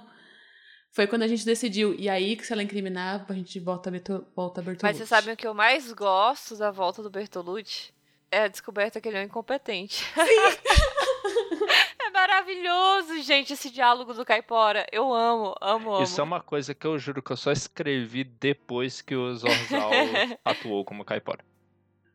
Foi 0.91 1.05
quando 1.05 1.23
a 1.23 1.27
gente 1.27 1.45
decidiu. 1.45 1.93
E 1.97 2.09
aí, 2.09 2.35
que 2.35 2.45
se 2.45 2.51
ela 2.51 2.63
incriminar, 2.63 3.25
a 3.27 3.33
gente 3.33 3.59
volta, 3.59 3.91
volta 4.35 4.61
a 4.61 4.63
Bertolucci. 4.63 4.83
Mas 4.83 4.97
você 4.97 5.05
sabe 5.05 5.31
o 5.31 5.37
que 5.37 5.47
eu 5.47 5.53
mais 5.53 5.91
gosto 5.93 6.55
da 6.57 6.71
volta 6.71 7.03
do 7.03 7.09
Bertolucci? 7.09 7.93
É 8.31 8.43
a 8.43 8.47
descoberta 8.47 8.99
que 8.99 9.07
ele 9.07 9.17
é 9.17 9.21
um 9.21 9.25
incompetente. 9.25 10.03
é 11.99 12.09
maravilhoso, 12.11 13.21
gente, 13.21 13.53
esse 13.53 13.69
diálogo 13.71 14.13
do 14.13 14.25
Caipora. 14.25 14.85
Eu 14.91 15.13
amo, 15.13 15.55
amo, 15.61 15.95
amo. 15.95 16.03
Isso 16.03 16.19
é 16.19 16.23
uma 16.23 16.41
coisa 16.41 16.73
que 16.75 16.85
eu 16.85 16.97
juro 16.99 17.21
que 17.21 17.31
eu 17.31 17.37
só 17.37 17.51
escrevi 17.51 18.23
depois 18.23 19.01
que 19.01 19.15
o 19.15 19.35
Zorzal 19.35 19.91
atuou 20.45 20.83
como 20.85 21.05
Caipora. 21.05 21.43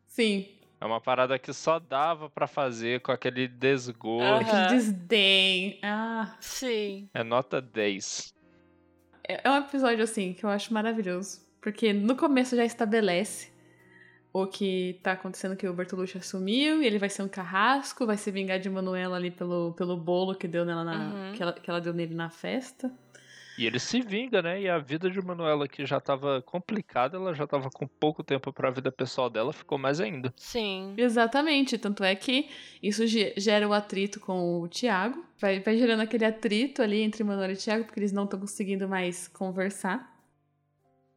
Sim. 0.07 0.49
É 0.81 0.87
uma 0.87 1.01
parada 1.01 1.39
que 1.39 1.53
só 1.53 1.79
dava 1.79 2.29
para 2.29 2.47
fazer 2.47 3.01
com 3.01 3.11
aquele 3.11 3.49
desgosto. 3.49 4.23
Uhum. 4.23 4.37
Aquele 4.37 4.67
desdém. 4.69 5.81
Ah. 5.83 6.37
Sim. 6.41 7.09
É 7.15 7.25
nota 7.25 7.61
10. 7.61 8.34
É, 9.29 9.41
é 9.45 9.51
um 9.51 9.59
episódio, 9.59 10.05
assim, 10.05 10.33
que 10.33 10.45
eu 10.45 10.51
acho 10.51 10.73
maravilhoso. 10.73 11.41
Porque 11.61 11.93
no 11.93 12.17
começo 12.17 12.55
já 12.55 12.65
estabelece 12.65 13.53
o 14.33 14.47
que 14.47 14.99
tá 15.03 15.13
acontecendo 15.13 15.57
que 15.57 15.67
o 15.67 15.73
Bertolucci 15.73 16.19
assumiu 16.19 16.83
e 16.83 16.87
ele 16.87 16.99
vai 16.99 17.09
ser 17.09 17.23
um 17.23 17.29
carrasco, 17.29 18.05
vai 18.05 18.17
se 18.17 18.31
vingar 18.31 18.59
de 18.59 18.69
Manuela 18.69 19.17
ali 19.17 19.31
pelo, 19.31 19.73
pelo 19.75 19.97
bolo 19.97 20.35
que 20.35 20.49
deu 20.49 20.65
nela 20.65 20.83
na, 20.83 20.97
uhum. 20.97 21.33
que, 21.33 21.43
ela, 21.43 21.53
que 21.53 21.71
ela 21.71 21.81
deu 21.81 21.95
nele 21.95 22.15
na 22.15 22.29
festa. 22.29 22.93
E 23.57 23.67
ele 23.67 23.79
se 23.79 24.01
vinga, 24.01 24.43
né? 24.43 24.61
E 24.63 24.69
a 24.69 24.79
vida 24.79 25.09
de 25.09 25.21
Manuela, 25.21 25.69
que 25.69 25.87
já 25.87 26.01
tava 26.01 26.43
complicada, 26.43 27.17
ela 27.17 27.33
já 27.35 27.47
tava 27.47 27.71
com 27.71 27.87
pouco 27.87 28.23
tempo 28.25 28.53
para 28.53 28.69
a 28.69 28.71
vida 28.71 28.91
pessoal 28.91 29.31
dela, 29.31 29.53
ficou 29.53 29.79
mais 29.79 30.01
ainda. 30.01 30.33
Sim. 30.37 30.95
Exatamente. 30.97 31.79
Tanto 31.79 32.03
é 32.03 32.15
que 32.17 32.49
isso 32.83 33.05
gera 33.07 33.69
o 33.69 33.73
atrito 33.73 34.19
com 34.19 34.61
o 34.61 34.69
Tiago. 34.69 35.25
Vai, 35.39 35.61
vai 35.61 35.77
gerando 35.77 36.01
aquele 36.01 36.25
atrito 36.25 36.83
ali 36.83 37.01
entre 37.01 37.23
Manuela 37.23 37.53
e 37.53 37.57
Tiago, 37.57 37.85
porque 37.85 38.01
eles 38.01 38.13
não 38.13 38.25
estão 38.25 38.41
conseguindo 38.41 38.89
mais 38.89 39.29
conversar. 39.29 40.13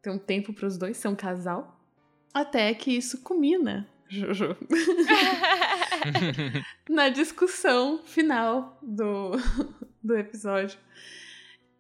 Tem 0.02 0.14
um 0.14 0.20
tempo 0.20 0.54
para 0.54 0.68
os 0.68 0.78
dois 0.78 0.98
ser 0.98 1.08
um 1.08 1.16
casal. 1.16 1.76
Até 2.34 2.72
que 2.76 2.92
isso 2.92 3.24
culmina, 3.24 3.88
Jojo. 4.08 4.56
na 6.88 7.10
discussão 7.10 8.04
final 8.06 8.78
do, 8.84 9.32
do 10.04 10.16
episódio 10.16 10.78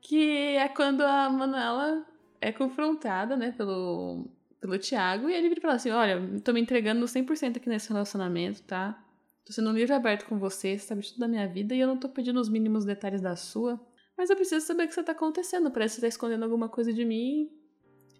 que 0.08 0.56
é 0.56 0.70
quando 0.70 1.02
a 1.02 1.30
Manuela 1.30 2.06
é 2.39 2.50
confrontada, 2.54 3.36
né, 3.36 3.52
pelo, 3.52 4.26
pelo 4.62 4.80
Thiago, 4.80 5.30
e 5.30 5.34
ele 5.34 5.50
vira 5.50 5.60
fala 5.60 5.74
assim, 5.74 5.91
olha, 5.91 6.39
tô 6.46 6.54
me 6.54 6.62
entregando 6.62 7.06
100% 7.06 7.58
aqui 7.58 7.67
nesse 7.67 7.89
relacionamento, 7.89 8.63
tá? 8.63 9.04
Tô 9.46 9.52
sendo 9.52 9.70
um 9.70 9.74
livro 9.74 9.93
aberto 9.93 10.26
com 10.26 10.39
você, 10.39 10.78
você 10.78 10.88
sabe 10.88 11.06
tudo 11.06 11.20
da 11.20 11.28
minha 11.28 11.46
vida, 11.46 11.76
e 11.76 11.82
eu 11.82 11.88
não 11.88 11.98
tô 11.98 12.08
pedindo 12.08 12.39
os 12.39 12.48
mínimos 12.48 12.86
detalhes 12.86 13.20
da 13.20 13.36
sua, 13.36 13.86
mas 14.17 14.30
eu 14.30 14.38
preciso 14.38 14.65
saber 14.65 14.86
o 14.86 14.88
que 14.88 14.93
você 14.93 15.04
tá 15.04 15.12
acontecendo, 15.12 15.70
parece 15.72 15.96
que 15.96 16.00
você 16.00 16.06
tá 16.06 16.08
escondendo 16.08 16.43
alguma 16.43 16.70
coisa 16.70 16.93
de 16.93 17.04
mim, 17.04 17.50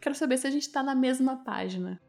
quero 0.02 0.14
saber 0.14 0.38
se 0.38 0.46
a 0.46 0.52
gente 0.52 0.70
tá 0.70 0.84
na 0.84 0.94
mesma 0.94 1.38
página. 1.38 2.02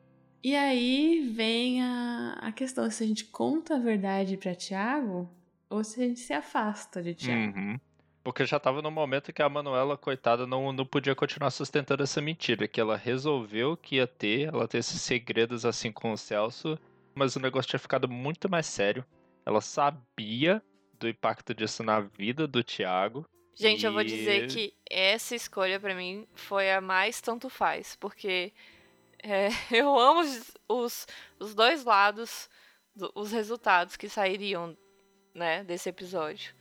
E 0.42 0.56
aí 0.56 1.20
vem 1.20 1.82
a, 1.84 2.32
a 2.40 2.50
questão 2.50 2.90
se 2.90 3.04
a 3.04 3.06
gente 3.06 3.26
conta 3.26 3.76
a 3.76 3.78
verdade 3.78 4.36
para 4.36 4.56
Tiago 4.56 5.30
ou 5.70 5.84
se 5.84 6.02
a 6.02 6.08
gente 6.08 6.18
se 6.20 6.32
afasta 6.32 7.00
de 7.00 7.14
Tiago. 7.14 7.56
Uhum. 7.56 7.78
Porque 8.28 8.44
já 8.44 8.60
tava 8.60 8.82
no 8.82 8.90
momento 8.90 9.32
que 9.32 9.40
a 9.40 9.48
Manuela, 9.48 9.96
coitada, 9.96 10.46
não, 10.46 10.70
não 10.70 10.84
podia 10.84 11.14
continuar 11.14 11.50
sustentando 11.50 12.02
essa 12.02 12.20
mentira. 12.20 12.68
Que 12.68 12.78
ela 12.78 12.94
resolveu 12.94 13.74
que 13.74 13.96
ia 13.96 14.06
ter, 14.06 14.48
ela 14.48 14.68
ter 14.68 14.76
esses 14.76 15.00
segredos 15.00 15.64
assim 15.64 15.90
com 15.90 16.12
o 16.12 16.18
Celso, 16.18 16.78
mas 17.14 17.36
o 17.36 17.40
negócio 17.40 17.70
tinha 17.70 17.80
ficado 17.80 18.06
muito 18.06 18.46
mais 18.46 18.66
sério. 18.66 19.02
Ela 19.46 19.62
sabia 19.62 20.62
do 21.00 21.08
impacto 21.08 21.54
disso 21.54 21.82
na 21.82 22.00
vida 22.00 22.46
do 22.46 22.62
Thiago. 22.62 23.24
Gente, 23.54 23.84
e... 23.84 23.86
eu 23.86 23.94
vou 23.94 24.04
dizer 24.04 24.46
que 24.48 24.74
essa 24.90 25.34
escolha 25.34 25.80
para 25.80 25.94
mim 25.94 26.28
foi 26.34 26.70
a 26.70 26.82
mais 26.82 27.22
tanto 27.22 27.48
faz, 27.48 27.96
porque 27.96 28.52
é, 29.22 29.48
eu 29.74 29.98
amo 29.98 30.20
os, 30.20 30.54
os, 30.68 31.06
os 31.40 31.54
dois 31.54 31.82
lados, 31.82 32.50
do, 32.94 33.10
os 33.14 33.32
resultados 33.32 33.96
que 33.96 34.06
sairiam 34.06 34.76
né, 35.34 35.64
desse 35.64 35.88
episódio. 35.88 36.54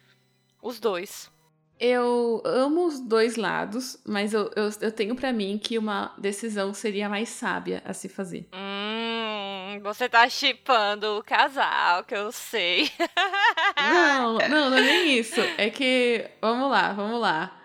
Os 0.61 0.79
dois. 0.79 1.29
Eu 1.79 2.41
amo 2.43 2.87
os 2.87 2.99
dois 2.99 3.35
lados, 3.35 3.99
mas 4.05 4.33
eu, 4.33 4.49
eu, 4.55 4.69
eu 4.81 4.91
tenho 4.91 5.15
para 5.15 5.31
mim 5.31 5.59
que 5.61 5.77
uma 5.77 6.11
decisão 6.17 6.73
seria 6.73 7.07
mais 7.07 7.29
sábia 7.29 7.83
a 7.85 7.93
se 7.93 8.09
fazer. 8.09 8.47
Hum, 8.51 9.79
você 9.83 10.09
tá 10.09 10.27
chipando 10.27 11.19
o 11.19 11.23
casal, 11.23 12.03
que 12.03 12.15
eu 12.15 12.31
sei. 12.31 12.89
não, 13.77 14.37
não, 14.49 14.69
não 14.71 14.77
é 14.77 14.81
nem 14.81 15.19
isso. 15.19 15.39
É 15.57 15.69
que, 15.69 16.25
vamos 16.41 16.71
lá, 16.71 16.93
vamos 16.93 17.21
lá. 17.21 17.55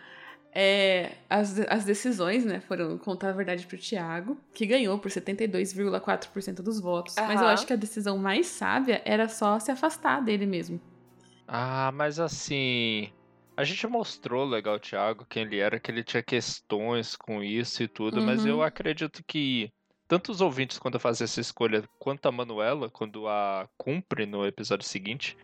É, 0.55 1.13
as, 1.31 1.59
as 1.61 1.85
decisões, 1.85 2.45
né, 2.45 2.61
foram 2.61 2.99
contar 2.99 3.31
a 3.31 3.33
verdade 3.33 3.67
pro 3.67 3.79
Thiago, 3.79 4.39
que 4.53 4.67
ganhou 4.67 4.99
por 4.99 5.11
72,4% 5.11 6.57
dos 6.57 6.79
votos. 6.79 7.17
Uhum. 7.17 7.27
Mas 7.27 7.41
eu 7.41 7.47
acho 7.47 7.67
que 7.67 7.73
a 7.73 7.77
decisão 7.77 8.19
mais 8.19 8.47
sábia 8.47 9.01
era 9.07 9.27
só 9.29 9.59
se 9.59 9.71
afastar 9.71 10.21
dele 10.21 10.45
mesmo. 10.45 10.79
Ah, 11.49 11.91
mas 11.95 12.21
assim. 12.21 13.11
A 13.57 13.65
gente 13.65 13.87
mostrou 13.87 14.45
legal, 14.45 14.79
Thiago, 14.79 15.27
quem 15.29 15.43
ele 15.43 15.59
era, 15.59 15.79
que 15.79 15.91
ele 15.91 16.03
tinha 16.03 16.23
questões 16.23 17.17
com 17.17 17.43
isso 17.43 17.83
e 17.83 17.89
tudo, 17.89 18.21
uhum. 18.21 18.27
mas 18.27 18.47
eu 18.47 18.57
uhum. 18.57 18.63
acredito 18.63 19.23
que 19.27 19.71
tanto 20.09 20.31
os 20.31 20.41
ouvintes, 20.43 20.79
quando 20.79 21.01
fazem 21.01 21.25
essa 21.25 21.41
escolha, 21.41 21.89
quanto 21.99 22.27
a 22.27 22.33
Manuela, 22.33 22.91
quando 22.91 23.27
a 23.27 23.67
cumpre 23.79 24.27
no 24.27 24.47
episódio 24.47 24.87
seguinte, 24.87 25.37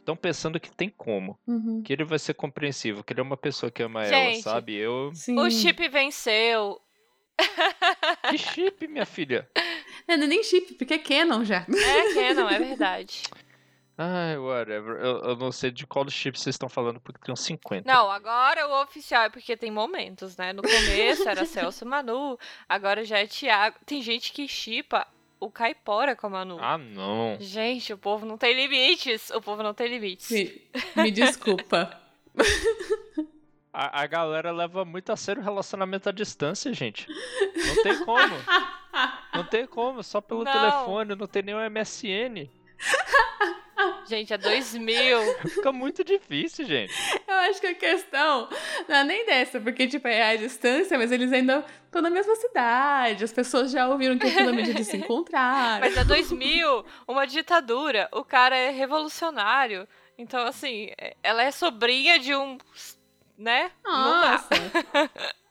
estão 0.00 0.14
pensando 0.14 0.60
que 0.60 0.70
tem 0.70 0.90
como. 0.90 1.38
Uhum. 1.46 1.82
Que 1.82 1.94
ele 1.94 2.04
vai 2.04 2.18
ser 2.18 2.34
compreensivo, 2.34 3.02
que 3.02 3.12
ele 3.12 3.20
é 3.20 3.22
uma 3.22 3.38
pessoa 3.38 3.70
que 3.70 3.82
ama 3.82 4.04
Gente, 4.04 4.34
ela, 4.34 4.42
sabe? 4.42 4.74
Eu. 4.74 5.12
Sim. 5.14 5.38
O 5.38 5.50
chip 5.50 5.88
venceu. 5.88 6.80
Que 8.28 8.38
chip, 8.38 8.86
minha 8.86 9.06
filha? 9.06 9.48
É, 10.06 10.16
não 10.16 10.24
é 10.24 10.26
nem 10.28 10.42
chip, 10.44 10.74
porque 10.74 10.94
é 10.94 10.98
Canon 10.98 11.44
já. 11.44 11.66
É 11.68 12.14
Canon, 12.14 12.48
é 12.48 12.58
verdade. 12.58 13.22
Ai, 13.96 14.38
whatever. 14.38 14.96
Eu, 14.96 15.18
eu, 15.22 15.36
não 15.36 15.52
sei 15.52 15.70
de 15.70 15.86
qual 15.86 16.08
chip 16.08 16.38
vocês 16.38 16.54
estão 16.54 16.68
falando, 16.68 16.98
porque 17.00 17.20
tem 17.22 17.32
uns 17.32 17.40
50. 17.40 17.90
Não, 17.90 18.10
agora 18.10 18.66
o 18.66 18.82
oficial 18.82 19.24
é 19.24 19.28
porque 19.28 19.56
tem 19.56 19.70
momentos, 19.70 20.36
né? 20.36 20.52
No 20.52 20.62
começo 20.62 21.28
era 21.28 21.44
Celso 21.46 21.84
Manu, 21.84 22.38
agora 22.68 23.04
já 23.04 23.18
é 23.18 23.26
Thiago. 23.26 23.76
Tem 23.84 24.00
gente 24.00 24.32
que 24.32 24.48
chipa 24.48 25.06
o 25.38 25.50
Caipora 25.50 26.16
com 26.16 26.26
a 26.28 26.30
Manu. 26.30 26.58
Ah, 26.60 26.78
não. 26.78 27.36
Gente, 27.38 27.92
o 27.92 27.98
povo 27.98 28.24
não 28.24 28.38
tem 28.38 28.54
limites. 28.54 29.30
O 29.30 29.42
povo 29.42 29.62
não 29.62 29.74
tem 29.74 29.88
limites. 29.88 30.30
Me, 30.30 30.62
me 30.96 31.10
desculpa. 31.10 32.00
a, 33.72 34.02
a 34.02 34.06
galera 34.06 34.52
leva 34.52 34.84
muito 34.84 35.12
a 35.12 35.16
sério 35.16 35.42
o 35.42 35.44
relacionamento 35.44 36.08
à 36.08 36.12
distância, 36.12 36.72
gente. 36.72 37.06
Não 37.54 37.82
tem 37.82 38.04
como. 38.04 38.34
Não 39.34 39.44
tem 39.44 39.66
como, 39.66 40.02
só 40.02 40.20
pelo 40.20 40.44
não. 40.44 40.52
telefone, 40.52 41.14
não 41.14 41.26
tem 41.26 41.42
nem 41.42 41.54
o 41.54 41.70
MSN. 41.70 42.50
Gente, 44.12 44.30
é 44.30 44.36
2000. 44.36 45.18
Fica 45.48 45.72
muito 45.72 46.04
difícil, 46.04 46.66
gente. 46.66 46.92
Eu 47.26 47.34
acho 47.34 47.58
que 47.58 47.66
a 47.68 47.74
questão 47.74 48.46
não 48.86 48.96
é 48.96 49.04
nem 49.04 49.24
dessa, 49.24 49.58
porque, 49.58 49.88
tipo, 49.88 50.06
é 50.06 50.22
a 50.32 50.36
distância, 50.36 50.98
mas 50.98 51.10
eles 51.10 51.32
ainda 51.32 51.64
estão 51.86 52.02
na 52.02 52.10
mesma 52.10 52.36
cidade. 52.36 53.24
As 53.24 53.32
pessoas 53.32 53.70
já 53.70 53.88
ouviram 53.88 54.18
que 54.18 54.28
finalmente 54.28 54.68
eles 54.68 54.86
se 54.86 54.98
encontraram. 54.98 55.80
Mas 55.80 55.96
é 55.96 56.04
2000, 56.04 56.84
uma 57.08 57.26
ditadura. 57.26 58.06
O 58.12 58.22
cara 58.22 58.54
é 58.54 58.68
revolucionário. 58.68 59.88
Então, 60.18 60.46
assim, 60.46 60.90
ela 61.22 61.42
é 61.42 61.50
sobrinha 61.50 62.18
de 62.18 62.34
um. 62.34 62.58
Né? 63.38 63.72
Nossa. 63.82 64.50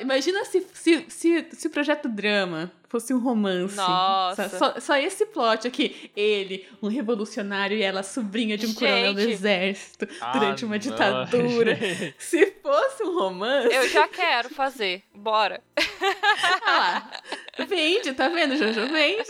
Imagina 0.00 0.44
se, 0.44 0.66
se, 0.74 1.06
se, 1.08 1.46
se 1.52 1.66
o 1.66 1.70
projeto 1.70 2.08
drama 2.08 2.70
fosse 2.88 3.14
um 3.14 3.18
romance. 3.18 3.76
Nossa. 3.76 4.48
Só, 4.48 4.80
só, 4.80 4.96
esse 4.96 5.26
plot 5.26 5.68
aqui. 5.68 6.10
Ele, 6.16 6.66
um 6.82 6.88
revolucionário, 6.88 7.76
e 7.76 7.82
ela, 7.82 8.02
sobrinha 8.02 8.56
de 8.56 8.66
um 8.66 8.70
Gente. 8.70 8.78
coronel 8.80 9.14
do 9.14 9.20
exército, 9.20 10.08
ah, 10.20 10.32
durante 10.32 10.64
uma 10.64 10.78
ditadura. 10.78 11.78
se 12.18 12.46
fosse 12.62 13.02
um 13.04 13.18
romance. 13.18 13.72
Eu 13.72 13.88
já 13.88 14.08
quero 14.08 14.48
fazer. 14.50 15.02
Bora. 15.14 15.62
Ah 16.66 16.78
lá. 16.78 17.10
Vende, 17.66 18.12
tá 18.12 18.28
vendo, 18.28 18.56
Jojo? 18.56 18.86
Vende. 18.86 19.24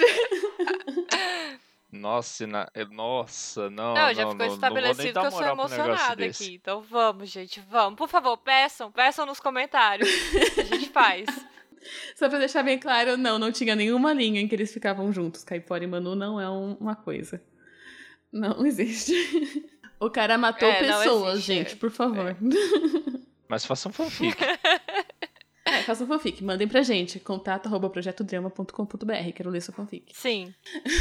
Nossa, 1.98 2.46
na... 2.46 2.68
nossa, 2.90 3.68
não. 3.70 3.94
Não, 3.94 4.14
já 4.14 4.22
não, 4.24 4.30
ficou 4.32 4.46
não, 4.46 4.54
estabelecido 4.54 5.14
não 5.14 5.20
que 5.22 5.26
eu 5.26 5.30
sou 5.32 5.46
emocionada 5.46 6.24
aqui. 6.24 6.54
Então 6.54 6.80
vamos, 6.82 7.28
gente, 7.28 7.60
vamos. 7.68 7.96
Por 7.96 8.08
favor, 8.08 8.36
peçam, 8.38 8.90
peçam 8.90 9.26
nos 9.26 9.40
comentários. 9.40 10.08
a 10.56 10.62
gente 10.62 10.88
faz. 10.92 11.26
Só 12.14 12.28
pra 12.28 12.38
deixar 12.38 12.62
bem 12.62 12.78
claro, 12.78 13.16
não, 13.16 13.38
não 13.38 13.52
tinha 13.52 13.74
nenhuma 13.74 14.12
linha 14.12 14.40
em 14.40 14.48
que 14.48 14.54
eles 14.54 14.72
ficavam 14.72 15.12
juntos. 15.12 15.44
Caipora 15.44 15.84
e 15.84 15.86
Manu 15.86 16.14
não 16.14 16.40
é 16.40 16.48
um, 16.48 16.74
uma 16.74 16.96
coisa. 16.96 17.42
Não 18.32 18.64
existe. 18.66 19.14
O 20.00 20.10
cara 20.10 20.38
matou 20.38 20.68
é, 20.68 20.80
pessoas, 20.80 21.40
gente, 21.40 21.76
por 21.76 21.90
favor. 21.90 22.30
É. 22.30 22.36
Mas 23.48 23.64
façam 23.64 23.90
fanfic. 23.90 24.36
Façam 25.88 26.06
fanfic. 26.06 26.44
Mandem 26.44 26.68
pra 26.68 26.82
gente. 26.82 27.18
Contato 27.18 27.66
arroba 27.66 27.88
projetodrama.com.br. 27.88 29.32
Quero 29.34 29.48
ler 29.48 29.62
sua 29.62 29.72
fanfic. 29.72 30.12
Sim. 30.12 30.54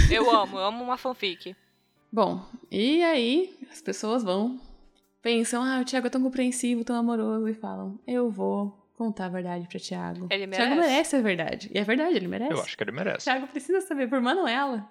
Eu 0.10 0.32
amo. 0.32 0.58
Eu 0.58 0.64
amo 0.64 0.82
uma 0.82 0.96
fanfic. 0.96 1.54
Bom, 2.10 2.42
e 2.72 3.04
aí 3.04 3.60
as 3.70 3.82
pessoas 3.82 4.24
vão, 4.24 4.58
pensam, 5.22 5.62
ah, 5.62 5.82
o 5.82 5.84
Thiago 5.84 6.08
é 6.08 6.10
tão 6.10 6.24
compreensivo, 6.24 6.86
tão 6.86 6.96
amoroso, 6.96 7.50
e 7.50 7.54
falam, 7.54 8.00
eu 8.08 8.32
vou 8.32 8.90
contar 8.98 9.26
a 9.26 9.30
verdade 9.30 9.68
pra 9.68 9.78
Thiago. 9.78 10.28
Ele 10.30 10.48
merece. 10.48 10.70
Thiago 10.70 10.82
merece 10.82 11.16
a 11.18 11.22
verdade. 11.22 11.72
E 11.74 11.78
é 11.78 11.84
verdade, 11.84 12.16
ele 12.16 12.28
merece. 12.30 12.54
Eu 12.54 12.62
acho 12.62 12.78
que 12.78 12.84
ele 12.86 12.94
merece. 12.94 13.26
Thiago 13.26 13.46
precisa 13.48 13.82
saber 13.82 14.08
por 14.08 14.22
Manuela. 14.22 14.90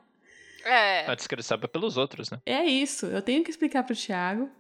É. 0.63 1.11
Antes 1.11 1.27
que 1.27 1.35
ele 1.35 1.43
saiba 1.43 1.67
pelos 1.67 1.97
outros, 1.97 2.31
né? 2.31 2.39
É 2.45 2.63
isso. 2.67 3.07
Eu 3.07 3.23
tenho 3.23 3.43
que 3.43 3.51
explicar 3.51 3.83
pro 3.83 3.97
Thiago. 3.97 4.51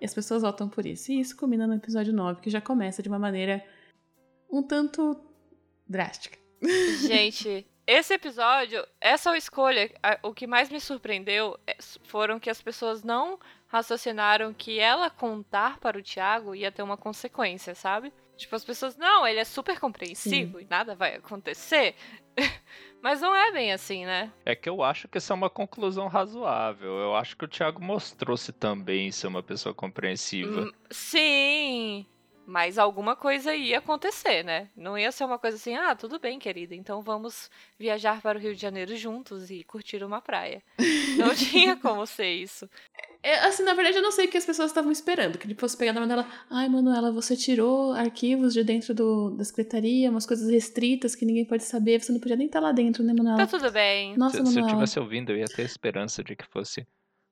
E 0.00 0.04
as 0.04 0.14
pessoas 0.14 0.42
votam 0.42 0.68
por 0.68 0.86
isso. 0.86 1.10
E 1.10 1.18
isso 1.18 1.36
combina 1.36 1.66
no 1.66 1.74
episódio 1.74 2.12
9, 2.12 2.40
que 2.40 2.48
já 2.48 2.60
começa 2.60 3.02
de 3.02 3.08
uma 3.08 3.18
maneira 3.18 3.64
um 4.50 4.62
tanto 4.62 5.20
drástica. 5.86 6.38
Gente, 7.06 7.66
esse 7.86 8.12
episódio, 8.12 8.86
essa 9.00 9.36
escolha, 9.36 9.90
o 10.22 10.34
que 10.34 10.46
mais 10.46 10.70
me 10.70 10.80
surpreendeu 10.80 11.58
é, 11.66 11.76
foram 12.04 12.38
que 12.38 12.50
as 12.50 12.60
pessoas 12.60 13.02
não 13.02 13.38
raciocinaram 13.66 14.52
que 14.52 14.78
ela 14.78 15.08
contar 15.08 15.78
para 15.78 15.98
o 15.98 16.02
Thiago 16.02 16.54
ia 16.54 16.72
ter 16.72 16.82
uma 16.82 16.96
consequência, 16.96 17.74
sabe? 17.74 18.12
Tipo, 18.36 18.54
as 18.54 18.64
pessoas, 18.64 18.96
não, 18.96 19.26
ele 19.26 19.40
é 19.40 19.44
super 19.44 19.80
compreensivo 19.80 20.58
Sim. 20.58 20.64
e 20.64 20.68
nada 20.68 20.94
vai 20.94 21.16
acontecer. 21.16 21.94
Mas 23.02 23.20
não 23.20 23.34
é 23.34 23.50
bem 23.52 23.72
assim, 23.72 24.06
né? 24.06 24.32
É 24.44 24.54
que 24.54 24.68
eu 24.68 24.82
acho 24.82 25.08
que 25.08 25.18
essa 25.18 25.32
é 25.32 25.36
uma 25.36 25.50
conclusão 25.50 26.08
razoável. 26.08 26.98
Eu 26.98 27.16
acho 27.16 27.36
que 27.36 27.44
o 27.44 27.48
Thiago 27.48 27.82
mostrou-se 27.82 28.52
também 28.52 29.10
ser 29.10 29.26
uma 29.26 29.42
pessoa 29.42 29.74
compreensiva. 29.74 30.62
Hum, 30.62 30.72
sim. 30.90 32.06
Mas 32.48 32.78
alguma 32.78 33.14
coisa 33.14 33.54
ia 33.54 33.76
acontecer, 33.76 34.42
né? 34.42 34.70
Não 34.74 34.96
ia 34.96 35.12
ser 35.12 35.24
uma 35.24 35.38
coisa 35.38 35.58
assim, 35.58 35.74
ah, 35.74 35.94
tudo 35.94 36.18
bem, 36.18 36.38
querida, 36.38 36.74
então 36.74 37.02
vamos 37.02 37.50
viajar 37.78 38.22
para 38.22 38.38
o 38.38 38.40
Rio 38.40 38.54
de 38.54 38.62
Janeiro 38.62 38.96
juntos 38.96 39.50
e 39.50 39.62
curtir 39.64 40.02
uma 40.02 40.22
praia. 40.22 40.62
Não 41.18 41.28
tinha 41.36 41.76
como 41.76 42.06
ser 42.06 42.32
isso. 42.32 42.66
É, 43.22 43.40
assim, 43.40 43.62
na 43.64 43.74
verdade, 43.74 43.98
eu 43.98 44.02
não 44.02 44.10
sei 44.10 44.24
o 44.24 44.30
que 44.30 44.38
as 44.38 44.46
pessoas 44.46 44.70
estavam 44.70 44.90
esperando. 44.90 45.36
Que 45.36 45.46
ele 45.46 45.54
fosse 45.54 45.76
pegar 45.76 45.92
na 45.92 46.00
mão 46.00 46.08
dela, 46.08 46.26
ai, 46.48 46.70
Manuela, 46.70 47.12
você 47.12 47.36
tirou 47.36 47.92
arquivos 47.92 48.54
de 48.54 48.64
dentro 48.64 48.94
do, 48.94 49.28
da 49.36 49.44
secretaria, 49.44 50.10
umas 50.10 50.24
coisas 50.24 50.48
restritas 50.48 51.14
que 51.14 51.26
ninguém 51.26 51.44
pode 51.44 51.64
saber, 51.64 52.00
você 52.00 52.12
não 52.12 52.18
podia 52.18 52.36
nem 52.36 52.46
estar 52.46 52.60
tá 52.62 52.66
lá 52.68 52.72
dentro, 52.72 53.04
né, 53.04 53.12
Manuela? 53.12 53.36
Tá 53.36 53.46
tudo 53.46 53.70
bem. 53.70 54.16
Nossa, 54.16 54.42
se, 54.42 54.52
se 54.52 54.58
eu 54.58 54.66
tivesse 54.66 54.98
ouvindo, 54.98 55.32
eu 55.32 55.36
ia 55.36 55.44
ter 55.44 55.66
esperança 55.66 56.24
de 56.24 56.34
que 56.34 56.46
fosse. 56.46 56.86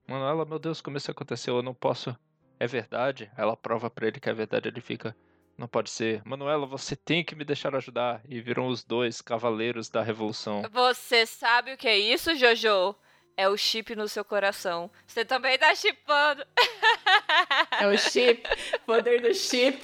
Manuela, 0.07 0.45
meu 0.45 0.59
Deus, 0.59 0.83
como 0.83 0.99
isso 0.99 1.11
aconteceu? 1.11 1.57
Eu 1.57 1.63
não 1.63 1.73
posso 1.73 2.15
é 2.59 2.67
verdade, 2.67 3.31
ela 3.37 3.57
prova 3.57 3.91
para 3.91 4.07
ele 4.09 4.21
que 4.21 4.29
é 4.29 4.33
verdade, 4.33 4.69
ele 4.69 4.81
fica, 4.81 5.17
não 5.57 5.67
pode 5.67 5.91
ser. 5.91 6.23
Manuela, 6.25 6.67
você 6.67 6.95
tem 6.95 7.25
que 7.25 7.35
me 7.35 7.45
deixar 7.45 7.75
ajudar. 7.75 8.21
E 8.29 8.41
viram 8.41 8.67
os 8.67 8.85
dois 8.85 9.21
cavaleiros 9.23 9.89
da 9.89 10.03
revolução. 10.03 10.63
Você 10.71 11.25
sabe 11.25 11.73
o 11.73 11.77
que 11.77 11.89
é 11.89 11.99
isso, 11.99 12.35
Jojo? 12.35 12.95
É 13.39 13.49
o 13.49 13.57
chip 13.57 13.95
no 13.95 14.09
seu 14.09 14.25
coração. 14.25 14.91
Você 15.07 15.25
também 15.25 15.59
tá 15.59 15.75
chipando. 15.75 16.45
É 17.79 17.87
o 17.87 17.99
chip. 17.99 18.43
Poder 18.87 19.21
do 19.21 19.35
chip. 19.35 19.79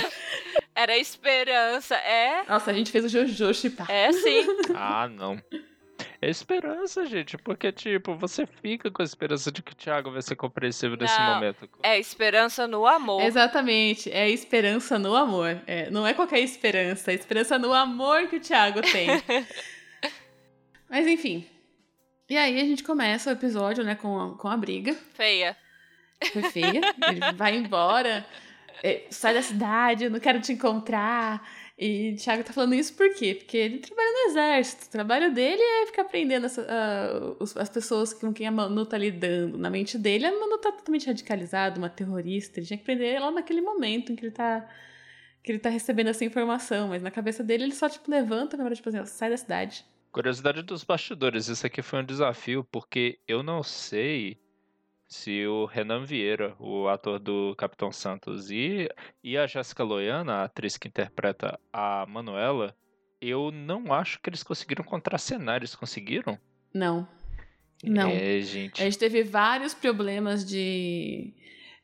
Era 0.74 0.96
esperança, 0.96 1.94
é? 1.96 2.44
Nossa, 2.48 2.70
a 2.70 2.74
gente 2.74 2.90
fez 2.90 3.04
o 3.04 3.08
Jojo 3.08 3.52
chipar. 3.52 3.90
É, 3.90 4.10
sim. 4.12 4.46
Ah, 4.74 5.06
não. 5.08 5.40
É 6.22 6.30
esperança, 6.30 7.04
gente, 7.04 7.36
porque, 7.36 7.72
tipo, 7.72 8.14
você 8.14 8.46
fica 8.46 8.88
com 8.92 9.02
a 9.02 9.04
esperança 9.04 9.50
de 9.50 9.60
que 9.60 9.72
o 9.72 9.74
Thiago 9.74 10.12
vai 10.12 10.22
ser 10.22 10.36
compreensivo 10.36 10.94
nesse 10.94 11.18
não, 11.18 11.34
momento. 11.34 11.68
É 11.82 11.98
esperança 11.98 12.64
no 12.68 12.86
amor. 12.86 13.22
Exatamente, 13.22 14.08
é 14.08 14.30
esperança 14.30 15.00
no 15.00 15.16
amor. 15.16 15.60
É, 15.66 15.90
não 15.90 16.06
é 16.06 16.14
qualquer 16.14 16.38
esperança, 16.38 17.10
é 17.10 17.16
esperança 17.16 17.58
no 17.58 17.72
amor 17.72 18.28
que 18.28 18.36
o 18.36 18.40
Thiago 18.40 18.80
tem. 18.82 19.08
Mas 20.88 21.08
enfim. 21.08 21.44
E 22.30 22.36
aí 22.36 22.60
a 22.60 22.64
gente 22.64 22.84
começa 22.84 23.30
o 23.30 23.32
episódio, 23.32 23.82
né, 23.82 23.96
com 23.96 24.16
a, 24.16 24.38
com 24.38 24.46
a 24.46 24.56
briga. 24.56 24.94
Feia. 25.14 25.56
Foi 26.32 26.42
feia. 26.44 26.80
Ele 27.08 27.32
vai 27.34 27.56
embora 27.56 28.24
é, 28.82 29.04
sai 29.10 29.34
da 29.34 29.42
cidade, 29.42 30.04
eu 30.04 30.10
não 30.10 30.18
quero 30.18 30.40
te 30.40 30.52
encontrar. 30.52 31.46
E 31.84 32.12
o 32.12 32.16
Thiago 32.16 32.44
tá 32.44 32.52
falando 32.52 32.74
isso 32.74 32.94
por 32.94 33.12
quê? 33.12 33.34
Porque 33.34 33.56
ele 33.56 33.78
trabalha 33.78 34.08
no 34.08 34.30
exército. 34.30 34.86
O 34.86 34.90
trabalho 34.90 35.34
dele 35.34 35.60
é 35.60 35.86
ficar 35.86 36.02
aprendendo 36.02 36.46
essa, 36.46 36.62
uh, 36.62 37.58
as 37.58 37.68
pessoas 37.68 38.14
com 38.14 38.32
quem 38.32 38.46
a 38.46 38.52
Manu 38.52 38.86
tá 38.86 38.96
lidando. 38.96 39.58
Na 39.58 39.68
mente 39.68 39.98
dele, 39.98 40.26
a 40.26 40.30
Manu 40.30 40.58
tá 40.58 40.70
totalmente 40.70 41.08
radicalizada, 41.08 41.78
uma 41.78 41.90
terrorista. 41.90 42.60
Ele 42.60 42.66
tinha 42.66 42.76
que 42.76 42.84
aprender 42.84 43.18
lá 43.18 43.32
naquele 43.32 43.60
momento 43.60 44.12
em 44.12 44.16
que 44.16 44.24
ele 44.24 44.32
tá 44.32 44.68
que 45.42 45.50
ele 45.50 45.58
tá 45.58 45.70
recebendo 45.70 46.06
essa 46.06 46.24
informação, 46.24 46.86
mas 46.86 47.02
na 47.02 47.10
cabeça 47.10 47.42
dele 47.42 47.64
ele 47.64 47.74
só, 47.74 47.88
tipo, 47.88 48.08
levanta 48.08 48.56
na 48.56 48.62
hora, 48.62 48.76
tipo 48.76 48.88
assim, 48.88 49.04
sai 49.06 49.28
da 49.30 49.36
cidade. 49.36 49.84
Curiosidade 50.12 50.62
dos 50.62 50.84
bastidores, 50.84 51.48
isso 51.48 51.66
aqui 51.66 51.82
foi 51.82 51.98
um 51.98 52.04
desafio, 52.04 52.62
porque 52.70 53.18
eu 53.26 53.42
não 53.42 53.60
sei 53.60 54.38
se 55.12 55.46
o 55.46 55.66
Renan 55.66 56.04
Vieira, 56.04 56.56
o 56.58 56.88
ator 56.88 57.18
do 57.18 57.54
Capitão 57.56 57.92
Santos, 57.92 58.50
e, 58.50 58.88
e 59.22 59.36
a 59.36 59.46
Jéssica 59.46 59.84
Loiana, 59.84 60.36
a 60.36 60.44
atriz 60.44 60.76
que 60.76 60.88
interpreta 60.88 61.58
a 61.72 62.06
Manuela, 62.08 62.74
eu 63.20 63.50
não 63.50 63.92
acho 63.92 64.20
que 64.20 64.30
eles 64.30 64.42
conseguiram 64.42 64.84
contracenar, 64.84 65.56
eles 65.56 65.74
conseguiram? 65.74 66.38
Não. 66.72 67.06
Não. 67.84 68.08
É, 68.08 68.40
gente. 68.40 68.80
A 68.80 68.84
gente 68.84 68.98
teve 68.98 69.22
vários 69.22 69.74
problemas 69.74 70.44
de 70.44 71.34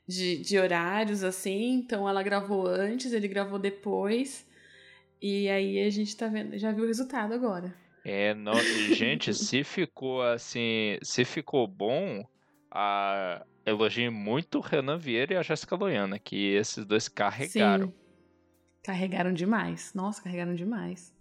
de, 0.09 0.39
de 0.39 0.59
horários, 0.59 1.23
assim. 1.23 1.75
Então 1.75 2.09
ela 2.09 2.23
gravou 2.23 2.67
antes, 2.67 3.13
ele 3.13 3.29
gravou 3.29 3.59
depois. 3.59 4.49
E 5.21 5.49
aí 5.51 5.81
a 5.85 5.91
gente 5.91 6.17
tá 6.17 6.29
vendo, 6.29 6.57
já 6.57 6.73
viu 6.73 6.85
o 6.85 6.87
resultado 6.87 7.35
agora. 7.35 7.75
É, 8.05 8.33
não, 8.33 8.55
gente, 8.95 9.35
se 9.35 9.63
ficou 9.63 10.23
assim, 10.23 10.99
se 11.03 11.25
ficou 11.27 11.67
bom, 11.67 12.25
a 12.71 13.45
elogie 13.65 14.11
muito 14.11 14.59
o 14.59 14.61
Renan 14.61 14.99
Vieira 14.99 15.35
e 15.35 15.37
a 15.37 15.43
Jéssica 15.43 15.77
Loiana, 15.77 16.19
que 16.19 16.55
esses 16.55 16.85
dois 16.85 17.09
carregaram. 17.09 17.89
Sim. 17.89 17.95
Carregaram 18.83 19.33
demais. 19.33 19.93
Nossa, 19.95 20.23
carregaram 20.23 20.55
demais. 20.55 21.15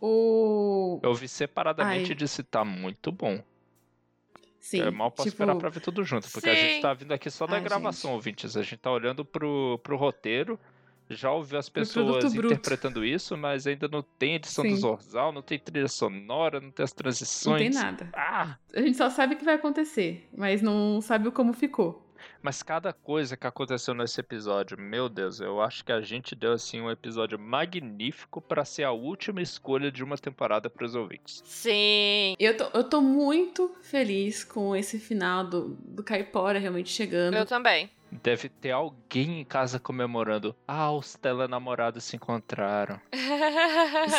O... 0.00 0.98
Eu 1.02 1.14
vi 1.14 1.28
separadamente 1.28 2.06
Ai. 2.06 2.12
e 2.12 2.14
disse, 2.14 2.42
tá 2.42 2.64
muito 2.64 3.12
bom. 3.12 3.42
Sim. 4.58 4.80
Eu 4.80 4.92
mal 4.92 5.10
posso 5.10 5.28
tipo... 5.28 5.34
esperar 5.42 5.56
pra 5.56 5.70
ver 5.70 5.80
tudo 5.80 6.04
junto, 6.04 6.30
porque 6.30 6.50
Sim. 6.50 6.56
a 6.56 6.60
gente 6.60 6.82
tá 6.82 6.92
vindo 6.94 7.12
aqui 7.12 7.30
só 7.30 7.46
da 7.46 7.56
Ai, 7.56 7.62
gravação, 7.62 8.10
gente. 8.10 8.16
ouvintes. 8.16 8.56
A 8.56 8.62
gente 8.62 8.76
tá 8.76 8.90
olhando 8.90 9.24
pro, 9.24 9.78
pro 9.82 9.96
roteiro, 9.96 10.58
já 11.10 11.30
ouviu 11.30 11.58
as 11.58 11.68
pessoas 11.68 12.32
interpretando 12.34 13.04
isso, 13.04 13.36
mas 13.36 13.66
ainda 13.66 13.88
não 13.88 14.02
tem 14.02 14.36
edição 14.36 14.64
Sim. 14.64 14.70
do 14.70 14.76
Zorzal, 14.76 15.32
não 15.32 15.42
tem 15.42 15.58
trilha 15.58 15.88
sonora, 15.88 16.60
não 16.60 16.70
tem 16.70 16.84
as 16.84 16.92
transições. 16.92 17.74
Não 17.74 17.82
tem 17.82 17.82
nada. 17.82 18.08
Ah! 18.14 18.56
A 18.74 18.80
gente 18.80 18.96
só 18.96 19.10
sabe 19.10 19.34
o 19.34 19.38
que 19.38 19.44
vai 19.44 19.54
acontecer, 19.54 20.28
mas 20.36 20.62
não 20.62 21.00
sabe 21.00 21.30
como 21.30 21.52
ficou. 21.52 22.06
Mas 22.42 22.62
cada 22.62 22.92
coisa 22.92 23.36
que 23.36 23.46
aconteceu 23.46 23.94
nesse 23.94 24.20
episódio, 24.20 24.78
meu 24.78 25.08
Deus, 25.08 25.40
eu 25.40 25.60
acho 25.60 25.84
que 25.84 25.92
a 25.92 26.00
gente 26.00 26.34
deu 26.34 26.52
assim 26.52 26.80
um 26.80 26.90
episódio 26.90 27.38
magnífico 27.38 28.40
para 28.40 28.64
ser 28.64 28.84
a 28.84 28.92
última 28.92 29.42
escolha 29.42 29.90
de 29.90 30.02
uma 30.02 30.16
temporada 30.16 30.70
para 30.70 30.84
os 30.84 30.94
ouvintes. 30.94 31.42
Sim. 31.44 32.34
Eu 32.38 32.56
tô, 32.56 32.64
eu 32.78 32.84
tô 32.84 33.00
muito 33.00 33.74
feliz 33.82 34.44
com 34.44 34.74
esse 34.74 34.98
final 34.98 35.44
do, 35.44 35.76
do 35.80 36.02
Caipora 36.02 36.58
realmente 36.58 36.90
chegando. 36.90 37.34
Eu 37.36 37.46
também. 37.46 37.90
Deve 38.10 38.48
ter 38.48 38.72
alguém 38.72 39.40
em 39.40 39.44
casa 39.44 39.78
comemorando. 39.78 40.54
Ah, 40.66 40.92
os 40.92 41.14
telenamorados 41.14 42.04
se 42.04 42.16
encontraram. 42.16 43.00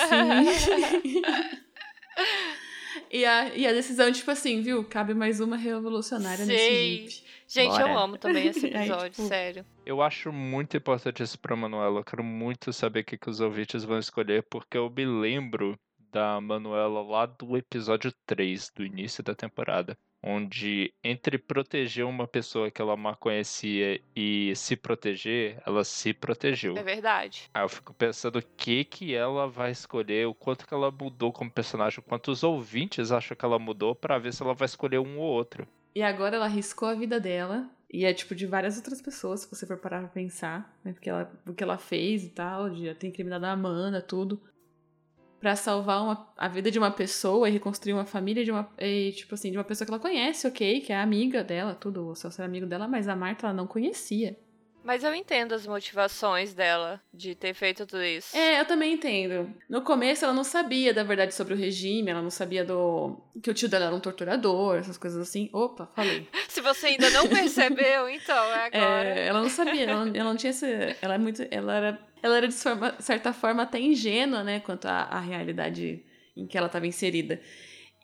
Sim. 0.09 1.21
e, 3.11 3.25
a, 3.25 3.55
e 3.55 3.67
a 3.67 3.73
decisão, 3.73 4.11
tipo 4.11 4.31
assim, 4.31 4.61
viu? 4.61 4.83
Cabe 4.83 5.13
mais 5.13 5.39
uma 5.39 5.57
revolucionária 5.57 6.45
Sim. 6.45 6.51
nesse 6.51 6.69
jeep. 6.69 7.23
Gente, 7.47 7.71
Bora. 7.71 7.89
eu 7.89 7.99
amo 7.99 8.17
também 8.17 8.47
esse 8.47 8.65
episódio, 8.67 9.03
Aí, 9.03 9.09
tipo, 9.09 9.27
sério. 9.27 9.65
Eu 9.85 10.01
acho 10.01 10.31
muito 10.31 10.77
importante 10.77 11.21
isso 11.21 11.37
pra 11.37 11.53
Manuela. 11.53 11.99
Eu 11.99 12.03
quero 12.03 12.23
muito 12.23 12.71
saber 12.71 13.01
o 13.01 13.03
que, 13.03 13.17
que 13.17 13.29
os 13.29 13.41
ouvintes 13.41 13.83
vão 13.83 13.99
escolher, 13.99 14.43
porque 14.43 14.77
eu 14.77 14.89
me 14.89 15.05
lembro 15.05 15.77
da 16.11 16.39
Manuela 16.39 17.01
lá 17.01 17.25
do 17.25 17.57
episódio 17.57 18.13
3, 18.25 18.71
do 18.73 18.85
início 18.85 19.21
da 19.21 19.35
temporada. 19.35 19.97
Onde, 20.23 20.93
entre 21.03 21.37
proteger 21.37 22.05
uma 22.05 22.27
pessoa 22.27 22.69
que 22.69 22.81
ela 22.81 22.95
mal 22.95 23.15
conhecia 23.15 23.99
e 24.15 24.53
se 24.55 24.75
proteger, 24.75 25.61
ela 25.65 25.83
se 25.83 26.13
protegeu. 26.13 26.77
É 26.77 26.83
verdade. 26.83 27.49
Aí 27.53 27.63
eu 27.63 27.69
fico 27.69 27.93
pensando 27.93 28.37
o 28.39 28.43
que 28.55 28.83
que 28.83 29.15
ela 29.15 29.47
vai 29.47 29.71
escolher, 29.71 30.27
o 30.27 30.33
quanto 30.33 30.67
que 30.67 30.73
ela 30.73 30.91
mudou 30.91 31.31
como 31.33 31.49
personagem, 31.49 31.99
o 31.99 32.03
quanto 32.03 32.31
os 32.31 32.43
ouvintes 32.43 33.11
acham 33.11 33.35
que 33.35 33.43
ela 33.43 33.57
mudou, 33.57 33.95
para 33.95 34.19
ver 34.19 34.33
se 34.33 34.43
ela 34.43 34.53
vai 34.53 34.67
escolher 34.67 34.99
um 34.99 35.17
ou 35.17 35.25
outro. 35.25 35.67
E 35.95 36.01
agora 36.03 36.35
ela 36.35 36.45
arriscou 36.45 36.87
a 36.87 36.93
vida 36.93 37.19
dela. 37.19 37.69
E 37.93 38.05
é 38.05 38.13
tipo 38.13 38.33
de 38.33 38.45
várias 38.45 38.77
outras 38.77 39.01
pessoas, 39.01 39.41
se 39.41 39.49
você 39.49 39.67
for 39.67 39.77
parar 39.77 39.99
pra 39.99 40.07
pensar, 40.07 40.73
né? 40.81 40.93
Porque 40.93 41.09
ela, 41.09 41.29
o 41.45 41.53
que 41.53 41.61
ela 41.61 41.77
fez 41.77 42.23
e 42.23 42.29
tal, 42.29 42.69
de 42.69 42.93
ter 42.95 43.07
incriminado 43.07 43.45
a 43.45 43.51
Amanda, 43.51 44.01
tudo. 44.01 44.41
Para 45.41 45.55
salvar 45.55 46.03
uma, 46.03 46.31
a 46.37 46.47
vida 46.47 46.69
de 46.69 46.77
uma 46.77 46.91
pessoa 46.91 47.49
e 47.49 47.51
reconstruir 47.51 47.93
uma 47.93 48.05
família 48.05 48.45
de 48.45 48.51
uma. 48.51 48.71
E, 48.79 49.11
tipo 49.11 49.33
assim, 49.33 49.51
de 49.51 49.57
uma 49.57 49.63
pessoa 49.63 49.85
que 49.85 49.91
ela 49.91 49.99
conhece, 49.99 50.47
ok, 50.47 50.81
que 50.81 50.93
é 50.93 50.97
amiga 50.97 51.43
dela, 51.43 51.73
tudo, 51.73 52.09
o 52.09 52.15
seu 52.15 52.29
ser 52.29 52.43
amigo 52.43 52.67
dela, 52.67 52.87
mas 52.87 53.07
a 53.07 53.15
Marta 53.15 53.47
ela 53.47 53.53
não 53.53 53.65
conhecia. 53.65 54.37
Mas 54.83 55.03
eu 55.03 55.13
entendo 55.13 55.53
as 55.53 55.67
motivações 55.67 56.53
dela 56.53 56.99
de 57.13 57.35
ter 57.35 57.53
feito 57.53 57.85
tudo 57.85 58.03
isso. 58.03 58.35
É, 58.35 58.59
eu 58.59 58.65
também 58.65 58.93
entendo. 58.93 59.53
No 59.69 59.81
começo 59.81 60.25
ela 60.25 60.33
não 60.33 60.43
sabia 60.43 60.93
da 60.93 61.03
verdade 61.03 61.33
sobre 61.33 61.53
o 61.53 61.57
regime, 61.57 62.09
ela 62.09 62.21
não 62.21 62.31
sabia 62.31 62.65
do 62.65 63.21
que 63.41 63.49
o 63.49 63.53
tio 63.53 63.69
dela 63.69 63.85
era 63.85 63.95
um 63.95 63.99
torturador, 63.99 64.77
essas 64.77 64.97
coisas 64.97 65.21
assim. 65.21 65.49
Opa, 65.53 65.87
falei. 65.95 66.27
Se 66.49 66.61
você 66.61 66.87
ainda 66.87 67.09
não 67.11 67.27
percebeu, 67.27 68.09
então 68.09 68.35
é 68.35 68.65
agora. 68.65 69.19
É, 69.19 69.27
ela 69.27 69.41
não 69.41 69.49
sabia, 69.49 69.83
ela, 69.83 70.09
ela 70.13 70.29
não 70.29 70.35
tinha 70.35 70.49
esse, 70.49 70.65
ela 71.01 71.13
é 71.13 71.17
muito, 71.17 71.45
ela 71.51 71.75
era, 71.75 71.99
ela 72.21 72.37
era 72.37 72.47
de 72.47 72.53
forma, 72.53 72.95
certa 72.99 73.33
forma 73.33 73.63
até 73.63 73.79
ingênua, 73.79 74.43
né, 74.43 74.59
quanto 74.59 74.85
à, 74.85 75.03
à 75.03 75.19
realidade 75.19 76.03
em 76.35 76.45
que 76.47 76.57
ela 76.57 76.67
estava 76.67 76.87
inserida. 76.87 77.41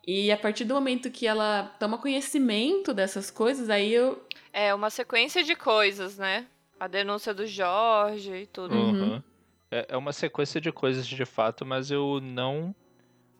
E 0.06 0.32
a 0.32 0.36
partir 0.36 0.64
do 0.64 0.74
momento 0.74 1.10
que 1.10 1.26
ela 1.26 1.64
toma 1.78 1.98
conhecimento 1.98 2.94
dessas 2.94 3.30
coisas, 3.30 3.68
aí 3.68 3.92
eu 3.92 4.22
é 4.52 4.74
uma 4.74 4.90
sequência 4.90 5.44
de 5.44 5.54
coisas, 5.54 6.16
né? 6.16 6.46
A 6.80 6.86
denúncia 6.86 7.34
do 7.34 7.46
Jorge 7.46 8.32
e 8.34 8.46
tudo. 8.46 8.74
Uhum. 8.74 9.22
É, 9.70 9.86
é 9.90 9.96
uma 9.96 10.12
sequência 10.12 10.60
de 10.60 10.72
coisas 10.72 11.06
de 11.06 11.24
fato, 11.26 11.66
mas 11.66 11.90
eu 11.90 12.20
não 12.22 12.74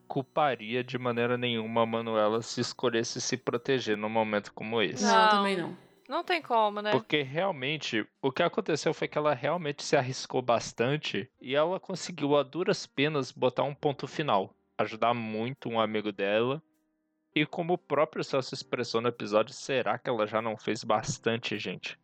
culparia 0.06 0.82
de 0.82 0.98
maneira 0.98 1.36
nenhuma 1.38 1.82
a 1.82 1.86
Manuela 1.86 2.42
se 2.42 2.60
escolhesse 2.60 3.20
se 3.20 3.36
proteger 3.36 3.96
num 3.96 4.08
momento 4.08 4.52
como 4.52 4.80
esse. 4.82 5.04
Não, 5.04 5.22
não, 5.22 5.28
também 5.30 5.56
não. 5.56 5.76
Não 6.08 6.24
tem 6.24 6.40
como, 6.40 6.80
né? 6.80 6.90
Porque 6.90 7.20
realmente, 7.22 8.06
o 8.22 8.32
que 8.32 8.42
aconteceu 8.42 8.94
foi 8.94 9.06
que 9.06 9.18
ela 9.18 9.34
realmente 9.34 9.82
se 9.82 9.94
arriscou 9.94 10.40
bastante 10.40 11.30
e 11.38 11.54
ela 11.54 11.78
conseguiu 11.78 12.34
a 12.34 12.42
duras 12.42 12.86
penas 12.86 13.30
botar 13.30 13.64
um 13.64 13.74
ponto 13.74 14.06
final. 14.06 14.54
Ajudar 14.78 15.12
muito 15.12 15.68
um 15.68 15.78
amigo 15.78 16.10
dela. 16.10 16.62
E 17.34 17.44
como 17.44 17.74
o 17.74 17.78
próprio 17.78 18.24
Celso 18.24 18.54
expressou 18.54 19.02
no 19.02 19.08
episódio, 19.08 19.52
será 19.52 19.98
que 19.98 20.08
ela 20.08 20.26
já 20.26 20.40
não 20.40 20.56
fez 20.56 20.82
bastante, 20.82 21.58
gente? 21.58 21.98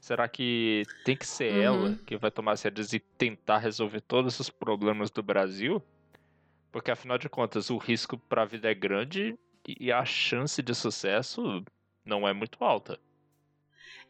Será 0.00 0.28
que 0.28 0.82
tem 1.04 1.16
que 1.16 1.26
ser 1.26 1.52
uhum. 1.52 1.62
ela 1.62 1.98
que 2.04 2.16
vai 2.16 2.32
tomar 2.32 2.52
as 2.52 2.62
rédeas 2.62 2.92
e 2.92 2.98
tentar 2.98 3.58
resolver 3.58 4.00
todos 4.00 4.40
os 4.40 4.50
problemas 4.50 5.10
do 5.10 5.22
Brasil? 5.22 5.80
Porque 6.72 6.90
afinal 6.90 7.16
de 7.16 7.28
contas, 7.28 7.70
o 7.70 7.78
risco 7.78 8.18
para 8.18 8.42
a 8.42 8.44
vida 8.44 8.68
é 8.68 8.74
grande 8.74 9.38
e 9.68 9.92
a 9.92 10.04
chance 10.04 10.60
de 10.60 10.74
sucesso 10.74 11.64
não 12.04 12.26
é 12.26 12.32
muito 12.32 12.62
alta. 12.62 12.98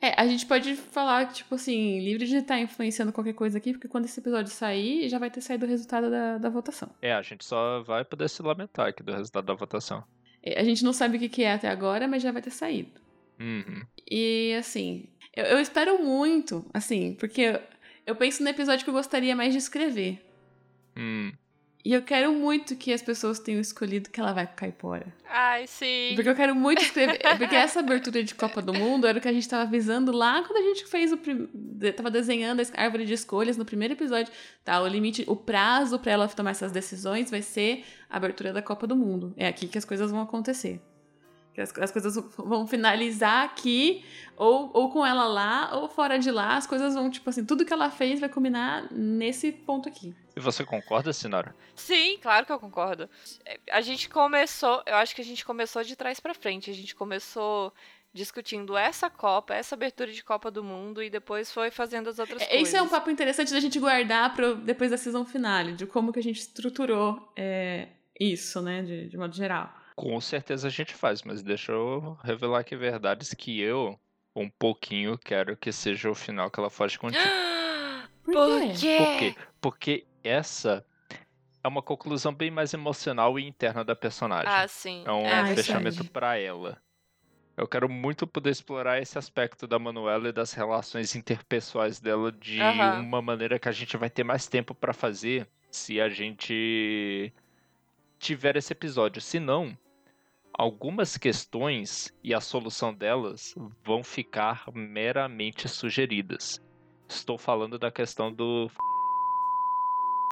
É, 0.00 0.20
a 0.20 0.26
gente 0.26 0.44
pode 0.44 0.76
falar, 0.76 1.32
tipo 1.32 1.54
assim, 1.54 2.00
livre 2.00 2.26
de 2.26 2.36
estar 2.36 2.60
influenciando 2.60 3.12
qualquer 3.12 3.32
coisa 3.32 3.58
aqui, 3.58 3.72
porque 3.72 3.88
quando 3.88 4.04
esse 4.04 4.20
episódio 4.20 4.52
sair, 4.52 5.08
já 5.08 5.18
vai 5.18 5.30
ter 5.30 5.40
saído 5.40 5.64
o 5.64 5.68
resultado 5.68 6.10
da, 6.10 6.38
da 6.38 6.48
votação. 6.50 6.90
É, 7.00 7.12
a 7.12 7.22
gente 7.22 7.44
só 7.44 7.82
vai 7.82 8.04
poder 8.04 8.28
se 8.28 8.42
lamentar 8.42 8.88
aqui 8.88 9.02
do 9.02 9.12
resultado 9.12 9.46
da 9.46 9.54
votação. 9.54 10.04
É, 10.42 10.60
a 10.60 10.64
gente 10.64 10.84
não 10.84 10.92
sabe 10.92 11.16
o 11.16 11.28
que 11.28 11.42
é 11.42 11.54
até 11.54 11.68
agora, 11.68 12.06
mas 12.06 12.22
já 12.22 12.30
vai 12.30 12.42
ter 12.42 12.50
saído. 12.50 13.00
Uhum. 13.40 13.82
E, 14.08 14.54
assim, 14.58 15.08
eu, 15.34 15.44
eu 15.44 15.60
espero 15.60 16.02
muito, 16.02 16.64
assim, 16.72 17.14
porque 17.14 17.60
eu, 18.06 18.14
penso 18.16 18.42
no 18.42 18.48
episódio 18.48 18.84
que 18.84 18.90
eu 18.90 18.94
gostaria 18.94 19.34
mais 19.34 19.52
de 19.52 19.58
escrever. 19.58 20.24
Hum. 20.96 21.32
E 21.86 21.92
eu 21.92 22.02
quero 22.02 22.32
muito 22.32 22.74
que 22.74 22.92
as 22.92 23.00
pessoas 23.00 23.38
tenham 23.38 23.60
escolhido 23.60 24.10
que 24.10 24.18
ela 24.18 24.32
vai 24.32 24.44
pro 24.44 24.56
Caipora. 24.56 25.06
Ai, 25.30 25.68
sim. 25.68 26.16
Porque 26.16 26.28
eu 26.28 26.34
quero 26.34 26.52
muito 26.52 26.82
escrever. 26.82 27.20
porque 27.38 27.54
essa 27.54 27.78
abertura 27.78 28.24
de 28.24 28.34
Copa 28.34 28.60
do 28.60 28.74
Mundo 28.74 29.06
era 29.06 29.16
o 29.16 29.20
que 29.20 29.28
a 29.28 29.32
gente 29.32 29.48
tava 29.48 29.62
avisando 29.62 30.10
lá 30.10 30.42
quando 30.42 30.56
a 30.56 30.62
gente 30.62 30.84
fez 30.84 31.12
o. 31.12 31.16
Prim... 31.16 31.48
Tava 31.96 32.10
desenhando 32.10 32.60
a 32.60 32.82
árvore 32.82 33.04
de 33.04 33.12
escolhas 33.12 33.56
no 33.56 33.64
primeiro 33.64 33.94
episódio. 33.94 34.32
Tá, 34.64 34.82
o 34.82 34.88
limite, 34.88 35.22
o 35.28 35.36
prazo 35.36 35.96
para 36.00 36.10
ela 36.10 36.26
tomar 36.26 36.50
essas 36.50 36.72
decisões 36.72 37.30
vai 37.30 37.40
ser 37.40 37.84
a 38.10 38.16
abertura 38.16 38.52
da 38.52 38.60
Copa 38.60 38.84
do 38.84 38.96
Mundo. 38.96 39.32
É 39.36 39.46
aqui 39.46 39.68
que 39.68 39.78
as 39.78 39.84
coisas 39.84 40.10
vão 40.10 40.20
acontecer. 40.20 40.80
Que 41.56 41.62
as, 41.62 41.72
as 41.78 41.90
coisas 41.90 42.14
vão 42.36 42.66
finalizar 42.66 43.42
aqui, 43.42 44.04
ou, 44.36 44.70
ou 44.74 44.90
com 44.90 45.06
ela 45.06 45.26
lá, 45.26 45.70
ou 45.78 45.88
fora 45.88 46.18
de 46.18 46.30
lá. 46.30 46.54
As 46.54 46.66
coisas 46.66 46.92
vão, 46.92 47.08
tipo 47.10 47.30
assim, 47.30 47.46
tudo 47.46 47.64
que 47.64 47.72
ela 47.72 47.90
fez 47.90 48.20
vai 48.20 48.28
combinar 48.28 48.92
nesse 48.92 49.50
ponto 49.50 49.88
aqui. 49.88 50.14
E 50.36 50.40
você 50.40 50.66
concorda, 50.66 51.14
Sinara? 51.14 51.56
Sim, 51.74 52.18
claro 52.20 52.44
que 52.44 52.52
eu 52.52 52.60
concordo. 52.60 53.08
A 53.72 53.80
gente 53.80 54.06
começou, 54.10 54.82
eu 54.84 54.96
acho 54.96 55.14
que 55.14 55.22
a 55.22 55.24
gente 55.24 55.46
começou 55.46 55.82
de 55.82 55.96
trás 55.96 56.20
para 56.20 56.34
frente. 56.34 56.70
A 56.70 56.74
gente 56.74 56.94
começou 56.94 57.72
discutindo 58.12 58.76
essa 58.76 59.08
Copa, 59.08 59.54
essa 59.54 59.74
abertura 59.74 60.12
de 60.12 60.22
Copa 60.22 60.50
do 60.50 60.62
Mundo 60.62 61.02
e 61.02 61.08
depois 61.08 61.50
foi 61.50 61.70
fazendo 61.70 62.10
as 62.10 62.18
outras 62.18 62.42
É, 62.42 62.48
coisas. 62.48 62.68
Isso 62.68 62.76
é 62.76 62.82
um 62.82 62.88
papo 62.88 63.10
interessante 63.10 63.50
da 63.50 63.60
gente 63.60 63.78
guardar 63.78 64.34
pro, 64.34 64.56
depois 64.56 64.90
da 64.90 64.98
season 64.98 65.24
finale, 65.24 65.72
de 65.72 65.86
como 65.86 66.12
que 66.12 66.18
a 66.18 66.22
gente 66.22 66.38
estruturou 66.40 67.32
é, 67.34 67.88
isso, 68.20 68.60
né, 68.60 68.82
de, 68.82 69.08
de 69.08 69.16
modo 69.16 69.34
geral. 69.34 69.72
Com 69.96 70.20
certeza 70.20 70.68
a 70.68 70.70
gente 70.70 70.94
faz, 70.94 71.22
mas 71.22 71.42
deixa 71.42 71.72
eu 71.72 72.18
revelar 72.22 72.60
aqui 72.60 72.76
verdades 72.76 73.32
que 73.32 73.58
eu, 73.60 73.98
um 74.36 74.48
pouquinho, 74.48 75.16
quero 75.16 75.56
que 75.56 75.72
seja 75.72 76.10
o 76.10 76.14
final 76.14 76.50
que 76.50 76.60
ela 76.60 76.68
foge 76.68 76.98
contigo. 76.98 77.18
Por 78.22 78.60
quê? 78.60 78.96
Por 78.98 79.18
quê? 79.18 79.34
Porque 79.60 80.04
essa 80.22 80.84
é 81.64 81.68
uma 81.68 81.80
conclusão 81.80 82.32
bem 82.34 82.50
mais 82.50 82.74
emocional 82.74 83.38
e 83.38 83.46
interna 83.46 83.82
da 83.82 83.96
personagem. 83.96 84.52
Ah, 84.52 84.68
sim. 84.68 85.02
É 85.06 85.12
um 85.12 85.26
Ah, 85.30 85.42
isso 85.44 85.54
fechamento 85.54 86.04
pra 86.10 86.36
ela. 86.36 86.76
Eu 87.56 87.66
quero 87.66 87.88
muito 87.88 88.26
poder 88.26 88.50
explorar 88.50 89.00
esse 89.00 89.16
aspecto 89.16 89.66
da 89.66 89.78
Manuela 89.78 90.28
e 90.28 90.32
das 90.32 90.52
relações 90.52 91.14
interpessoais 91.16 91.98
dela 91.98 92.30
de 92.30 92.60
Aham. 92.60 93.00
uma 93.00 93.22
maneira 93.22 93.58
que 93.58 93.68
a 93.68 93.72
gente 93.72 93.96
vai 93.96 94.10
ter 94.10 94.24
mais 94.24 94.46
tempo 94.46 94.74
pra 94.74 94.92
fazer 94.92 95.48
se 95.70 95.98
a 95.98 96.08
gente 96.10 97.32
tiver 98.18 98.56
esse 98.56 98.72
episódio. 98.72 99.22
Se 99.22 99.40
não, 99.40 99.76
algumas 100.58 101.16
questões 101.16 102.12
e 102.24 102.32
a 102.34 102.40
solução 102.40 102.94
delas 102.94 103.54
vão 103.84 104.02
ficar 104.02 104.64
meramente 104.72 105.68
sugeridas. 105.68 106.60
Estou 107.08 107.36
falando 107.38 107.78
da 107.78 107.90
questão 107.90 108.32
do 108.32 108.70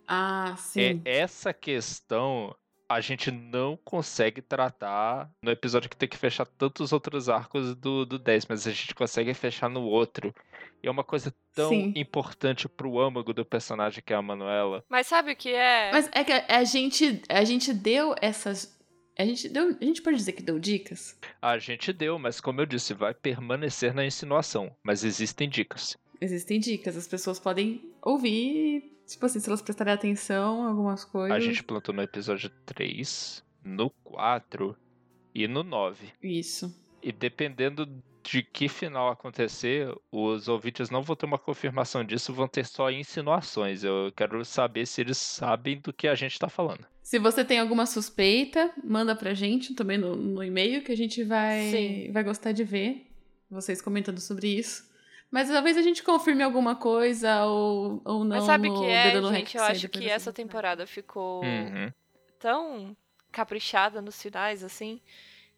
Ah, 0.09 0.55
sim. 0.57 1.03
é 1.05 1.19
essa 1.21 1.53
questão 1.53 2.55
a 2.89 3.01
gente 3.01 3.31
não 3.31 3.79
consegue 3.83 4.43
tratar 4.43 5.31
no 5.43 5.51
episódio 5.51 5.89
que 5.89 5.97
tem 5.97 6.09
que 6.09 6.17
fechar 6.19 6.47
tantos 6.47 6.93
outros 6.93 7.29
arcos 7.29 7.75
do, 7.75 8.05
do 8.05 8.19
10, 8.19 8.47
mas 8.47 8.67
a 8.67 8.71
gente 8.71 8.95
consegue 8.95 9.33
fechar 9.33 9.71
no 9.71 9.83
outro. 9.83 10.35
E 10.83 10.87
é 10.87 10.91
uma 10.91 11.03
coisa 11.03 11.35
tão 11.55 11.71
Sim. 11.71 11.93
importante 11.97 12.69
pro 12.69 13.01
âmago 13.01 13.33
do 13.33 13.45
personagem 13.45 14.03
que 14.05 14.13
é 14.13 14.17
a 14.17 14.21
Manuela. 14.23 14.85
Mas 14.89 15.07
sabe 15.07 15.33
o 15.33 15.37
que 15.37 15.51
é? 15.55 15.91
Mas 15.93 16.11
é 16.13 16.23
que 16.23 16.33
a, 16.33 16.45
a 16.59 16.65
gente, 16.65 17.23
a 17.29 17.43
gente 17.45 17.73
deu 17.73 18.15
essas. 18.21 18.79
A 19.19 19.25
gente 19.25 19.49
deu. 19.49 19.77
A 19.81 19.85
gente 19.85 20.03
pode 20.03 20.17
dizer 20.17 20.33
que 20.33 20.43
deu 20.43 20.59
dicas? 20.59 21.19
A 21.41 21.59
gente 21.59 21.93
deu, 21.93 22.19
mas 22.19 22.41
como 22.41 22.61
eu 22.61 22.67
disse, 22.67 22.95
vai 22.95 23.15
permanecer 23.15 23.95
na 23.95 24.05
insinuação. 24.05 24.75
Mas 24.83 25.05
existem 25.05 25.49
dicas. 25.49 25.97
Existem 26.21 26.59
dicas, 26.59 26.97
as 26.97 27.07
pessoas 27.07 27.39
podem 27.39 27.93
ouvir, 28.01 28.97
tipo 29.07 29.27
assim, 29.27 29.41
se 29.41 29.49
elas 29.49 29.61
prestarem 29.61 29.93
atenção, 29.93 30.67
algumas 30.67 31.05
coisas. 31.05 31.37
A 31.37 31.41
gente 31.41 31.63
plantou 31.63 31.95
no 31.95 32.03
episódio 32.03 32.51
3, 32.65 33.45
no 33.63 33.91
4 34.03 34.77
e 35.35 35.47
no 35.47 35.63
9. 35.63 36.13
Isso. 36.23 36.75
E 37.03 37.13
dependendo 37.13 37.87
de 38.23 38.43
que 38.43 38.69
final 38.69 39.11
acontecer, 39.11 39.95
os 40.11 40.49
ouvintes 40.49 40.89
não 40.89 41.03
vão 41.03 41.15
ter 41.15 41.27
uma 41.27 41.39
confirmação 41.39 42.03
disso, 42.03 42.33
vão 42.33 42.49
ter 42.49 42.65
só 42.65 42.91
insinuações. 42.91 43.85
Eu 43.85 44.11
quero 44.17 44.43
saber 44.45 44.87
se 44.87 45.03
eles 45.03 45.19
sabem 45.19 45.79
do 45.79 45.93
que 45.93 46.09
a 46.09 46.15
gente 46.15 46.39
tá 46.39 46.49
falando. 46.49 46.87
Se 47.05 47.19
você 47.19 47.45
tem 47.45 47.59
alguma 47.61 47.85
suspeita, 47.85 48.73
manda 48.83 49.15
pra 49.15 49.35
gente 49.35 49.75
também 49.75 49.99
no, 49.99 50.17
no 50.17 50.43
e-mail 50.43 50.83
que 50.83 50.91
a 50.91 50.97
gente 50.97 51.23
vai, 51.23 51.71
Sim. 51.71 52.11
vai 52.11 52.25
gostar 52.25 52.53
de 52.53 52.65
ver 52.65 53.07
vocês 53.51 53.83
comentando 53.83 54.19
sobre 54.21 54.49
isso. 54.49 54.91
Mas 55.31 55.51
talvez 55.51 55.77
a 55.77 55.83
gente 55.83 56.03
confirme 56.03 56.43
alguma 56.43 56.75
coisa 56.75 57.45
ou, 57.45 58.01
ou 58.07 58.25
não. 58.25 58.37
Mas 58.37 58.45
sabe 58.45 58.71
o 58.71 58.75
que 58.79 58.87
é, 58.87 59.21
gente? 59.21 59.57
Eu 59.57 59.65
acho 59.65 59.89
que 59.91 60.09
essa 60.09 60.33
temporada 60.33 60.87
ficou 60.87 61.45
Uhum. 61.45 61.93
tão 62.39 62.97
caprichada 63.31 64.01
nos 64.01 64.21
finais, 64.23 64.65
assim, 64.65 64.99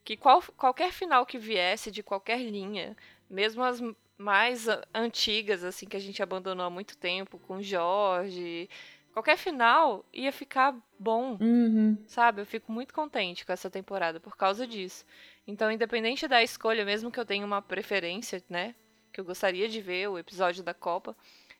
que 0.02 0.16
qual, 0.16 0.42
qualquer 0.56 0.90
final 0.90 1.24
que 1.24 1.38
viesse 1.38 1.92
de 1.92 2.02
qualquer 2.02 2.40
linha, 2.40 2.96
mesmo 3.30 3.62
as 3.62 3.80
mais 4.18 4.66
antigas, 4.92 5.62
assim, 5.62 5.86
que 5.86 5.96
a 5.96 6.00
gente 6.00 6.20
abandonou 6.22 6.66
há 6.66 6.70
muito 6.70 6.96
tempo, 6.96 7.38
com 7.38 7.62
Jorge, 7.62 8.68
qualquer 9.16 9.38
final 9.38 10.04
ia 10.12 10.30
ficar 10.30 10.76
bom, 10.98 11.38
Uhum. 11.40 11.96
sabe? 12.06 12.42
Eu 12.42 12.44
fico 12.46 12.70
muito 12.70 12.92
contente 12.92 13.46
com 13.46 13.52
essa 13.54 13.70
temporada 13.70 14.20
por 14.20 14.36
causa 14.36 14.66
disso. 14.66 15.06
Então, 15.46 15.72
independente 15.72 16.28
da 16.28 16.42
escolha, 16.42 16.84
mesmo 16.84 17.10
que 17.10 17.18
eu 17.18 17.24
tenha 17.24 17.46
uma 17.46 17.62
preferência, 17.62 18.44
né? 18.46 18.74
Que 19.10 19.18
eu 19.18 19.24
gostaria 19.24 19.70
de 19.70 19.80
ver 19.80 20.06
o 20.10 20.18
episódio 20.18 20.62
da 20.62 20.74
Copa, 20.74 21.16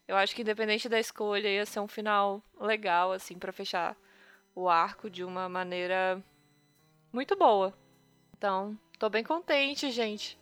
eu 0.07 0.15
acho 0.17 0.35
que 0.37 0.43
independente 0.43 0.87
da 0.87 1.01
escolha 1.01 1.49
ia 1.49 1.65
ser 1.65 1.81
um 1.81 1.89
final 1.89 2.43
legal, 2.61 3.11
assim, 3.13 3.39
pra 3.39 3.53
fechar 3.53 3.97
o 4.55 4.69
arco 4.69 5.09
de 5.09 5.25
uma 5.25 5.49
maneira 5.49 6.23
muito 7.11 7.35
boa. 7.37 7.73
Então, 8.37 8.79
tô 8.99 9.09
bem 9.09 9.25
contente, 9.25 9.91
gente. 9.91 10.39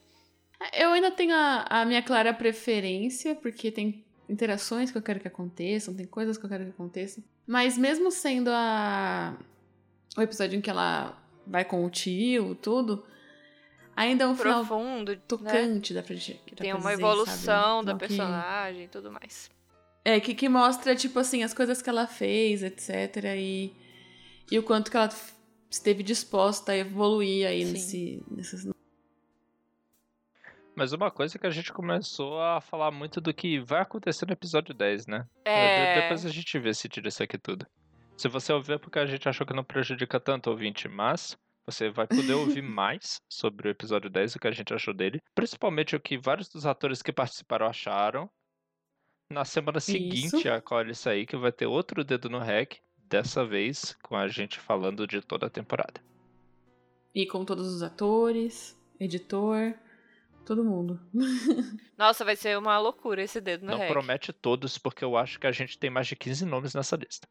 Eu 0.73 0.91
ainda 0.91 1.13
tenho 1.13 1.33
a, 1.33 1.65
a 1.71 1.85
minha 1.85 2.03
clara 2.03 2.35
preferência, 2.35 3.37
porque 3.37 3.71
tem 3.71 4.05
interações 4.29 4.91
que 4.91 4.99
eu 4.99 5.03
quero 5.03 5.21
que 5.21 5.29
aconteçam, 5.29 5.95
tem 5.95 6.07
coisas 6.07 6.37
que 6.39 6.45
eu 6.45 6.49
quero 6.49 6.65
que 6.65 6.71
aconteçam. 6.71 7.23
Mas 7.47 7.77
mesmo 7.77 8.11
sendo 8.11 8.51
a 8.51 9.37
o 10.17 10.23
episódio 10.23 10.57
em 10.57 10.61
que 10.61 10.71
ela 10.71 11.19
vai 11.47 11.65
com 11.65 11.85
o 11.85 11.91
tio, 11.91 12.55
tudo, 12.55 13.05
ainda 13.97 14.25
é 14.25 14.27
um 14.27 14.37
final 14.37 14.65
Profundo, 14.65 15.13
né? 15.13 15.21
tocante, 15.27 15.93
dá 15.93 16.03
pra 16.03 16.15
gente. 16.15 16.55
dá 16.55 16.63
Tem 16.63 16.73
uma 16.73 16.91
dizer, 16.91 16.93
evolução 16.95 17.77
sabe? 17.77 17.87
da 17.87 17.95
personagem 17.97 18.85
e 18.85 18.89
tudo 18.89 19.11
mais. 19.11 19.51
É, 20.05 20.21
que, 20.21 20.35
que 20.35 20.49
mostra, 20.49 20.95
tipo 20.95 21.19
assim, 21.19 21.43
as 21.43 21.55
coisas 21.55 21.81
que 21.81 21.89
ela 21.89 22.07
fez, 22.07 22.63
etc. 22.63 23.25
E, 23.37 23.73
e 24.51 24.59
o 24.59 24.63
quanto 24.63 24.91
que 24.91 24.97
ela 24.97 25.09
esteve 25.71 26.03
disposta 26.03 26.73
a 26.73 26.77
evoluir 26.77 27.47
aí 27.47 27.65
Sim. 27.77 28.23
nesse. 28.31 28.74
Mas 30.77 30.93
uma 30.93 31.11
coisa 31.11 31.39
que 31.39 31.47
a 31.47 31.51
gente 31.51 31.73
começou 31.73 32.41
a 32.41 32.61
falar 32.61 32.91
muito 32.91 33.21
do 33.21 33.33
que 33.33 33.61
vai 33.61 33.81
acontecer 33.81 34.27
no 34.27 34.33
episódio 34.33 34.75
10, 34.75 35.07
né? 35.07 35.27
É. 35.45 35.95
De- 35.95 36.01
Depois 36.03 36.27
a 36.27 36.31
gente 36.31 36.59
vê 36.59 36.75
se 36.75 36.89
tira 36.89 37.09
isso 37.09 37.23
aqui 37.23 37.39
tudo. 37.39 37.67
Se 38.17 38.29
você 38.29 38.53
ouvir 38.53 38.73
é 38.75 38.79
porque 38.79 38.99
a 38.99 39.07
gente 39.07 39.29
achou 39.29 39.47
que 39.47 39.55
não 39.55 39.65
prejudica 39.65 40.19
tanto 40.19 40.49
o 40.49 40.51
ouvinte, 40.53 40.89
mas 40.89 41.37
você 41.67 41.91
vai 41.91 42.07
poder 42.07 42.35
ouvir 42.35 42.63
mais 42.63 43.21
sobre 43.29 43.69
o 43.69 43.71
episódio 43.71 44.11
10, 44.11 44.35
o 44.35 44.39
que 44.41 44.49
a 44.49 44.53
gente 44.53 44.75
achou 44.75 44.93
dele. 44.93 45.21
Principalmente 45.35 45.95
o 45.95 46.01
que 46.01 46.19
vários 46.19 46.49
dos 46.49 46.67
atores 46.67 47.03
que 47.03 47.13
participaram 47.13 47.67
acharam. 47.67 48.29
Na 49.31 49.45
semana 49.45 49.81
seguinte 49.81 50.49
a 50.49 50.61
qual 50.61 50.81
ele 50.83 50.95
sair, 50.95 51.25
que 51.27 51.37
vai 51.37 51.51
ter 51.51 51.67
outro 51.67 52.05
dedo 52.05 52.29
no 52.29 52.39
rec, 52.39 52.77
dessa 52.99 53.45
vez 53.45 53.97
com 54.03 54.17
a 54.17 54.29
gente 54.29 54.59
falando 54.61 55.07
de 55.07 55.21
toda 55.23 55.47
a 55.47 55.51
temporada. 55.51 56.01
E 57.15 57.27
com 57.27 57.45
todos 57.45 57.67
os 57.69 57.83
atores, 57.83 58.77
editor, 59.01 59.75
todo 60.45 60.65
mundo. 60.65 61.01
Nossa, 61.99 62.25
vai 62.25 62.37
ser 62.37 62.57
uma 62.59 62.79
loucura 62.79 63.23
esse 63.23 63.41
dedo 63.41 63.65
no 63.65 63.73
Não 63.73 63.79
rec. 63.79 63.89
promete 63.91 64.33
todos, 64.33 64.79
porque 64.79 65.05
eu 65.05 65.17
acho 65.17 65.39
que 65.41 65.47
a 65.47 65.53
gente 65.53 65.79
tem 65.79 65.91
mais 65.91 66.07
de 66.07 66.15
15 66.17 66.45
nomes 66.45 66.75
nessa 66.75 66.97
lista. 66.97 67.27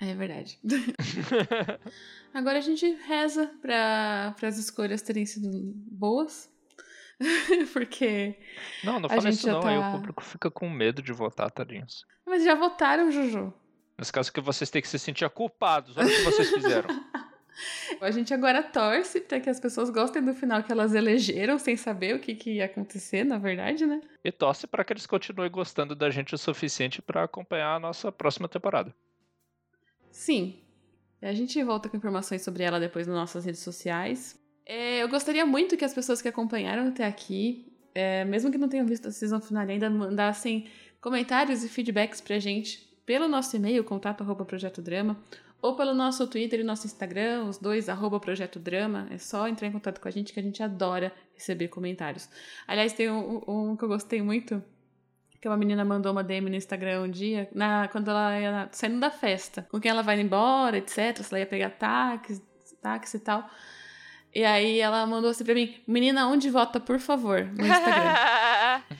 É 0.00 0.14
verdade. 0.14 0.58
Agora 2.32 2.58
a 2.58 2.62
gente 2.62 2.86
reza 3.06 3.52
para 3.60 4.34
as 4.42 4.56
escolhas 4.58 5.02
terem 5.02 5.26
sido 5.26 5.50
boas. 5.90 6.48
Porque. 7.72 8.38
Não, 8.84 9.00
não 9.00 9.08
fala 9.08 9.28
isso 9.28 9.48
não, 9.48 9.66
aí 9.66 9.76
tá- 9.80 9.88
o 9.88 9.92
público 9.92 10.22
fica 10.22 10.50
com 10.50 10.70
medo 10.70 11.02
de 11.02 11.12
votar, 11.12 11.50
tadinhos. 11.50 12.06
Mas 12.24 12.44
já 12.44 12.54
votaram, 12.54 13.10
Juju. 13.10 13.52
Nesse 13.98 14.12
caso 14.12 14.32
que 14.32 14.40
vocês 14.40 14.70
têm 14.70 14.80
que 14.80 14.86
se 14.86 14.98
sentir 15.00 15.28
culpados, 15.30 15.96
olha 15.96 16.06
o 16.06 16.10
que 16.10 16.22
vocês 16.22 16.48
fizeram. 16.50 16.88
A 18.00 18.10
gente 18.10 18.32
agora 18.32 18.62
torce 18.62 19.20
para 19.20 19.40
que 19.40 19.50
as 19.50 19.58
pessoas 19.60 19.90
gostem 19.90 20.22
do 20.22 20.34
final 20.34 20.62
que 20.62 20.72
elas 20.72 20.94
elegeram, 20.94 21.58
sem 21.58 21.76
saber 21.76 22.14
o 22.14 22.20
que, 22.20 22.34
que 22.34 22.54
ia 22.54 22.66
acontecer, 22.66 23.24
na 23.24 23.38
verdade, 23.38 23.86
né? 23.86 24.00
E 24.24 24.30
torce 24.30 24.66
para 24.66 24.84
que 24.84 24.92
eles 24.92 25.06
continuem 25.06 25.50
gostando 25.50 25.94
da 25.94 26.10
gente 26.10 26.34
o 26.34 26.38
suficiente 26.38 27.02
para 27.02 27.24
acompanhar 27.24 27.76
a 27.76 27.80
nossa 27.80 28.12
próxima 28.12 28.48
temporada. 28.48 28.94
Sim. 30.10 30.58
A 31.20 31.32
gente 31.32 31.62
volta 31.62 31.88
com 31.88 31.96
informações 31.96 32.42
sobre 32.42 32.62
ela 32.62 32.78
depois 32.78 33.06
nas 33.06 33.16
nossas 33.16 33.44
redes 33.44 33.60
sociais. 33.60 34.38
É, 34.64 35.02
eu 35.02 35.08
gostaria 35.08 35.44
muito 35.44 35.76
que 35.76 35.84
as 35.84 35.94
pessoas 35.94 36.22
que 36.22 36.28
acompanharam 36.28 36.88
até 36.88 37.04
aqui, 37.04 37.72
é, 37.94 38.24
mesmo 38.24 38.52
que 38.52 38.58
não 38.58 38.68
tenham 38.68 38.86
visto 38.86 39.08
a 39.08 39.10
season 39.10 39.40
final 39.40 39.66
ainda, 39.66 39.90
mandassem 39.90 40.68
comentários 41.00 41.64
e 41.64 41.68
feedbacks 41.68 42.20
pra 42.20 42.38
gente 42.38 42.86
pelo 43.08 43.26
nosso 43.26 43.56
e-mail, 43.56 43.82
contato 43.82 44.20
arroba 44.20 44.44
Projeto 44.44 44.82
Drama, 44.82 45.18
ou 45.60 45.74
pelo 45.74 45.92
nosso 45.92 46.26
Twitter 46.26 46.60
e 46.60 46.62
nosso 46.62 46.86
Instagram, 46.86 47.44
os 47.44 47.58
dois, 47.58 47.88
arroba 47.88 48.20
Projeto 48.20 48.58
Drama. 48.58 49.08
É 49.10 49.18
só 49.18 49.48
entrar 49.48 49.66
em 49.66 49.72
contato 49.72 50.00
com 50.00 50.08
a 50.08 50.10
gente 50.10 50.32
que 50.32 50.38
a 50.38 50.42
gente 50.42 50.62
adora 50.62 51.12
receber 51.34 51.68
comentários. 51.68 52.28
Aliás, 52.66 52.92
tem 52.92 53.10
um, 53.10 53.42
um 53.46 53.76
que 53.76 53.84
eu 53.84 53.88
gostei 53.88 54.22
muito, 54.22 54.62
que 55.40 55.48
uma 55.48 55.56
menina 55.56 55.84
mandou 55.84 56.12
uma 56.12 56.22
DM 56.22 56.48
no 56.48 56.56
Instagram 56.56 57.02
um 57.02 57.10
dia, 57.10 57.48
na, 57.52 57.88
quando 57.88 58.10
ela 58.10 58.38
ia 58.38 58.68
saindo 58.70 59.00
da 59.00 59.10
festa, 59.10 59.66
com 59.70 59.80
quem 59.80 59.90
ela 59.90 60.02
vai 60.02 60.20
embora, 60.20 60.78
etc. 60.78 61.22
Se 61.22 61.32
ela 61.32 61.40
ia 61.40 61.46
pegar 61.46 61.70
táxi, 61.70 62.40
táxi 62.80 63.16
e 63.16 63.20
tal. 63.20 63.48
E 64.34 64.44
aí 64.44 64.78
ela 64.78 65.04
mandou 65.06 65.30
assim 65.30 65.42
pra 65.42 65.54
mim, 65.54 65.74
menina, 65.86 66.28
onde 66.28 66.50
vota, 66.50 66.78
por 66.78 67.00
favor, 67.00 67.44
no 67.44 67.66
Instagram. 67.66 68.14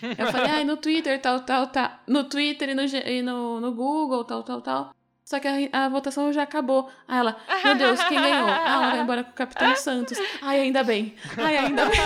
Eu 0.19 0.27
falei, 0.33 0.51
ai, 0.51 0.65
no 0.65 0.77
Twitter, 0.77 1.21
tal, 1.21 1.41
tal, 1.41 1.67
tal. 1.69 1.91
No 2.07 2.25
Twitter 2.25 2.71
e 2.71 2.75
no, 2.75 2.83
e 2.83 3.23
no, 3.23 3.61
no 3.61 3.73
Google, 3.73 4.25
tal, 4.25 4.43
tal, 4.43 4.61
tal. 4.63 4.95
Só 5.29 5.39
que 5.39 5.47
a, 5.47 5.85
a 5.85 5.89
votação 5.91 6.33
já 6.33 6.43
acabou. 6.43 6.91
Aí 7.07 7.19
ela, 7.19 7.37
meu 7.63 7.77
Deus, 7.77 8.03
quem 8.05 8.19
ganhou? 8.19 8.49
Ah, 8.49 8.73
ela 8.73 8.91
vai 8.93 9.01
embora 9.01 9.25
com 9.25 9.31
o 9.31 9.35
Capitão 9.35 9.77
Santos. 9.77 10.17
Ai, 10.41 10.61
ainda 10.61 10.83
bem. 10.83 11.15
Ai, 11.37 11.59
ainda 11.59 11.85
bem. 11.85 11.99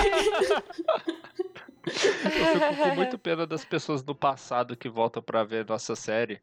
Eu 1.87 1.93
fico 1.93 2.83
com 2.83 2.95
muito 2.97 3.17
pena 3.17 3.47
das 3.47 3.65
pessoas 3.65 4.03
do 4.03 4.13
passado 4.13 4.77
que 4.77 4.89
voltam 4.89 5.23
pra 5.23 5.45
ver 5.45 5.65
nossa 5.65 5.95
série. 5.95 6.41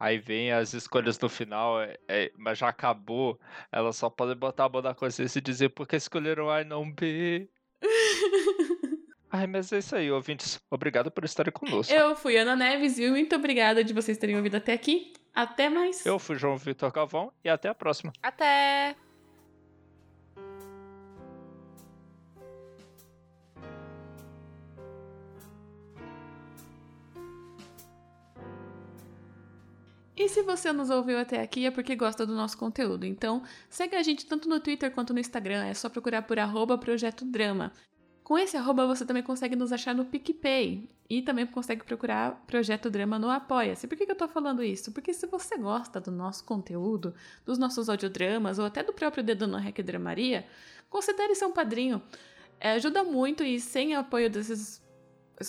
Aí 0.00 0.18
vem 0.18 0.50
as 0.50 0.74
escolhas 0.74 1.16
no 1.20 1.28
final, 1.28 1.80
é, 1.80 1.96
é, 2.08 2.32
mas 2.36 2.58
já 2.58 2.70
acabou. 2.70 3.38
Elas 3.70 3.94
só 3.94 4.10
podem 4.10 4.34
botar 4.34 4.64
a 4.64 4.68
mão 4.68 4.82
na 4.82 4.94
consciência 4.96 5.38
e 5.38 5.42
dizer 5.42 5.68
porque 5.68 5.94
escolheram 5.94 6.50
A 6.50 6.60
e 6.60 6.64
não 6.64 6.90
B. 6.90 7.48
Ai, 9.30 9.46
mas 9.46 9.72
é 9.72 9.78
isso 9.78 9.94
aí, 9.94 10.10
ouvintes. 10.10 10.58
Obrigado 10.68 11.08
por 11.08 11.24
estarem 11.24 11.52
conosco. 11.52 11.94
Eu 11.94 12.16
fui 12.16 12.36
Ana 12.36 12.56
Neves 12.56 12.98
e 12.98 13.08
muito 13.08 13.36
obrigada 13.36 13.84
de 13.84 13.94
vocês 13.94 14.18
terem 14.18 14.36
ouvido 14.36 14.56
até 14.56 14.72
aqui. 14.72 15.12
Até 15.36 15.68
mais. 15.68 16.06
Eu 16.06 16.18
fui 16.18 16.38
João 16.38 16.56
Vitor 16.56 16.90
Galvão 16.90 17.30
e 17.44 17.48
até 17.50 17.68
a 17.68 17.74
próxima. 17.74 18.10
Até! 18.22 18.96
E 30.16 30.30
se 30.30 30.42
você 30.42 30.72
nos 30.72 30.88
ouviu 30.88 31.18
até 31.18 31.42
aqui 31.42 31.66
é 31.66 31.70
porque 31.70 31.94
gosta 31.94 32.24
do 32.24 32.34
nosso 32.34 32.56
conteúdo. 32.56 33.04
Então, 33.04 33.42
segue 33.68 33.94
a 33.94 34.02
gente 34.02 34.24
tanto 34.24 34.48
no 34.48 34.58
Twitter 34.58 34.90
quanto 34.90 35.12
no 35.12 35.20
Instagram. 35.20 35.66
É 35.66 35.74
só 35.74 35.90
procurar 35.90 36.22
por 36.22 36.38
arroba 36.38 36.78
Projeto 36.78 37.26
Drama. 37.26 37.70
Com 38.26 38.36
esse 38.36 38.56
arroba 38.56 38.88
você 38.88 39.06
também 39.06 39.22
consegue 39.22 39.54
nos 39.54 39.72
achar 39.72 39.94
no 39.94 40.04
PicPay. 40.04 40.88
E 41.08 41.22
também 41.22 41.46
consegue 41.46 41.84
procurar 41.84 42.42
Projeto 42.44 42.90
Drama 42.90 43.20
no 43.20 43.30
Apoia-se. 43.30 43.86
Por 43.86 43.96
que, 43.96 44.04
que 44.04 44.10
eu 44.10 44.16
tô 44.16 44.26
falando 44.26 44.64
isso? 44.64 44.90
Porque 44.90 45.14
se 45.14 45.28
você 45.28 45.56
gosta 45.56 46.00
do 46.00 46.10
nosso 46.10 46.42
conteúdo, 46.42 47.14
dos 47.44 47.56
nossos 47.56 47.88
audiodramas 47.88 48.58
ou 48.58 48.64
até 48.64 48.82
do 48.82 48.92
próprio 48.92 49.22
Dedo 49.22 49.46
no 49.46 49.58
Rec 49.58 49.80
Dramaria, 49.80 50.44
considere 50.90 51.36
ser 51.36 51.44
um 51.44 51.52
padrinho. 51.52 52.02
É, 52.58 52.72
ajuda 52.72 53.04
muito 53.04 53.44
e 53.44 53.60
sem 53.60 53.94
o 53.94 54.00
apoio 54.00 54.28
desses 54.28 54.82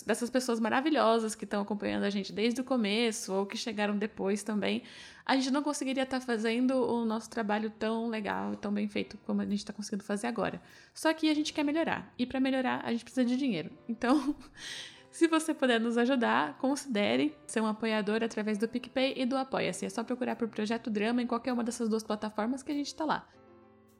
dessas 0.05 0.29
pessoas 0.29 0.59
maravilhosas 0.59 1.33
que 1.33 1.45
estão 1.45 1.61
acompanhando 1.61 2.03
a 2.03 2.09
gente 2.09 2.33
desde 2.33 2.59
o 2.59 2.63
começo 2.63 3.33
ou 3.33 3.45
que 3.45 3.57
chegaram 3.57 3.97
depois 3.97 4.43
também, 4.43 4.83
a 5.25 5.35
gente 5.35 5.49
não 5.49 5.63
conseguiria 5.63 6.03
estar 6.03 6.19
tá 6.19 6.25
fazendo 6.25 6.73
o 6.73 7.05
nosso 7.05 7.29
trabalho 7.29 7.69
tão 7.69 8.09
legal 8.09 8.55
tão 8.55 8.71
bem 8.71 8.87
feito 8.87 9.17
como 9.25 9.41
a 9.41 9.45
gente 9.45 9.59
está 9.59 9.71
conseguindo 9.71 10.03
fazer 10.03 10.27
agora. 10.27 10.61
Só 10.93 11.13
que 11.13 11.29
a 11.29 11.33
gente 11.33 11.53
quer 11.53 11.63
melhorar 11.63 12.13
e 12.17 12.25
para 12.25 12.39
melhorar 12.39 12.81
a 12.83 12.91
gente 12.91 13.03
precisa 13.03 13.25
de 13.25 13.37
dinheiro. 13.37 13.71
Então, 13.87 14.35
se 15.09 15.27
você 15.27 15.53
puder 15.53 15.79
nos 15.79 15.97
ajudar, 15.97 16.57
considere 16.57 17.35
ser 17.45 17.61
um 17.61 17.67
apoiador 17.67 18.23
através 18.23 18.57
do 18.57 18.67
PicPay 18.67 19.13
e 19.15 19.25
do 19.25 19.37
Apoia-se. 19.37 19.85
É 19.85 19.89
só 19.89 20.03
procurar 20.03 20.35
por 20.35 20.49
Projeto 20.49 20.89
Drama 20.89 21.21
em 21.21 21.27
qualquer 21.27 21.53
uma 21.53 21.63
dessas 21.63 21.87
duas 21.87 22.03
plataformas 22.03 22.61
que 22.61 22.71
a 22.71 22.75
gente 22.75 22.87
está 22.87 23.05
lá. 23.05 23.27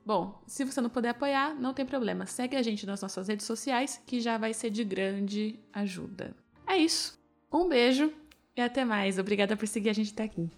Bom, 0.07 0.41
se 0.47 0.63
você 0.63 0.79
não 0.79 0.89
puder 0.89 1.09
apoiar, 1.09 1.53
não 1.53 1.73
tem 1.73 1.85
problema. 1.85 2.25
Segue 2.25 2.55
a 2.55 2.61
gente 2.61 2.85
nas 2.85 3.01
nossas 3.01 3.27
redes 3.27 3.45
sociais, 3.45 4.01
que 4.07 4.21
já 4.21 4.37
vai 4.37 4.53
ser 4.53 4.69
de 4.69 4.81
grande 4.81 5.59
ajuda. 5.73 6.33
É 6.65 6.77
isso. 6.77 7.19
Um 7.51 7.67
beijo 7.67 8.13
e 8.55 8.61
até 8.61 8.85
mais. 8.85 9.19
Obrigada 9.19 9.57
por 9.57 9.67
seguir 9.67 9.89
a 9.89 9.93
gente 9.93 10.13
até 10.13 10.23
aqui. 10.23 10.49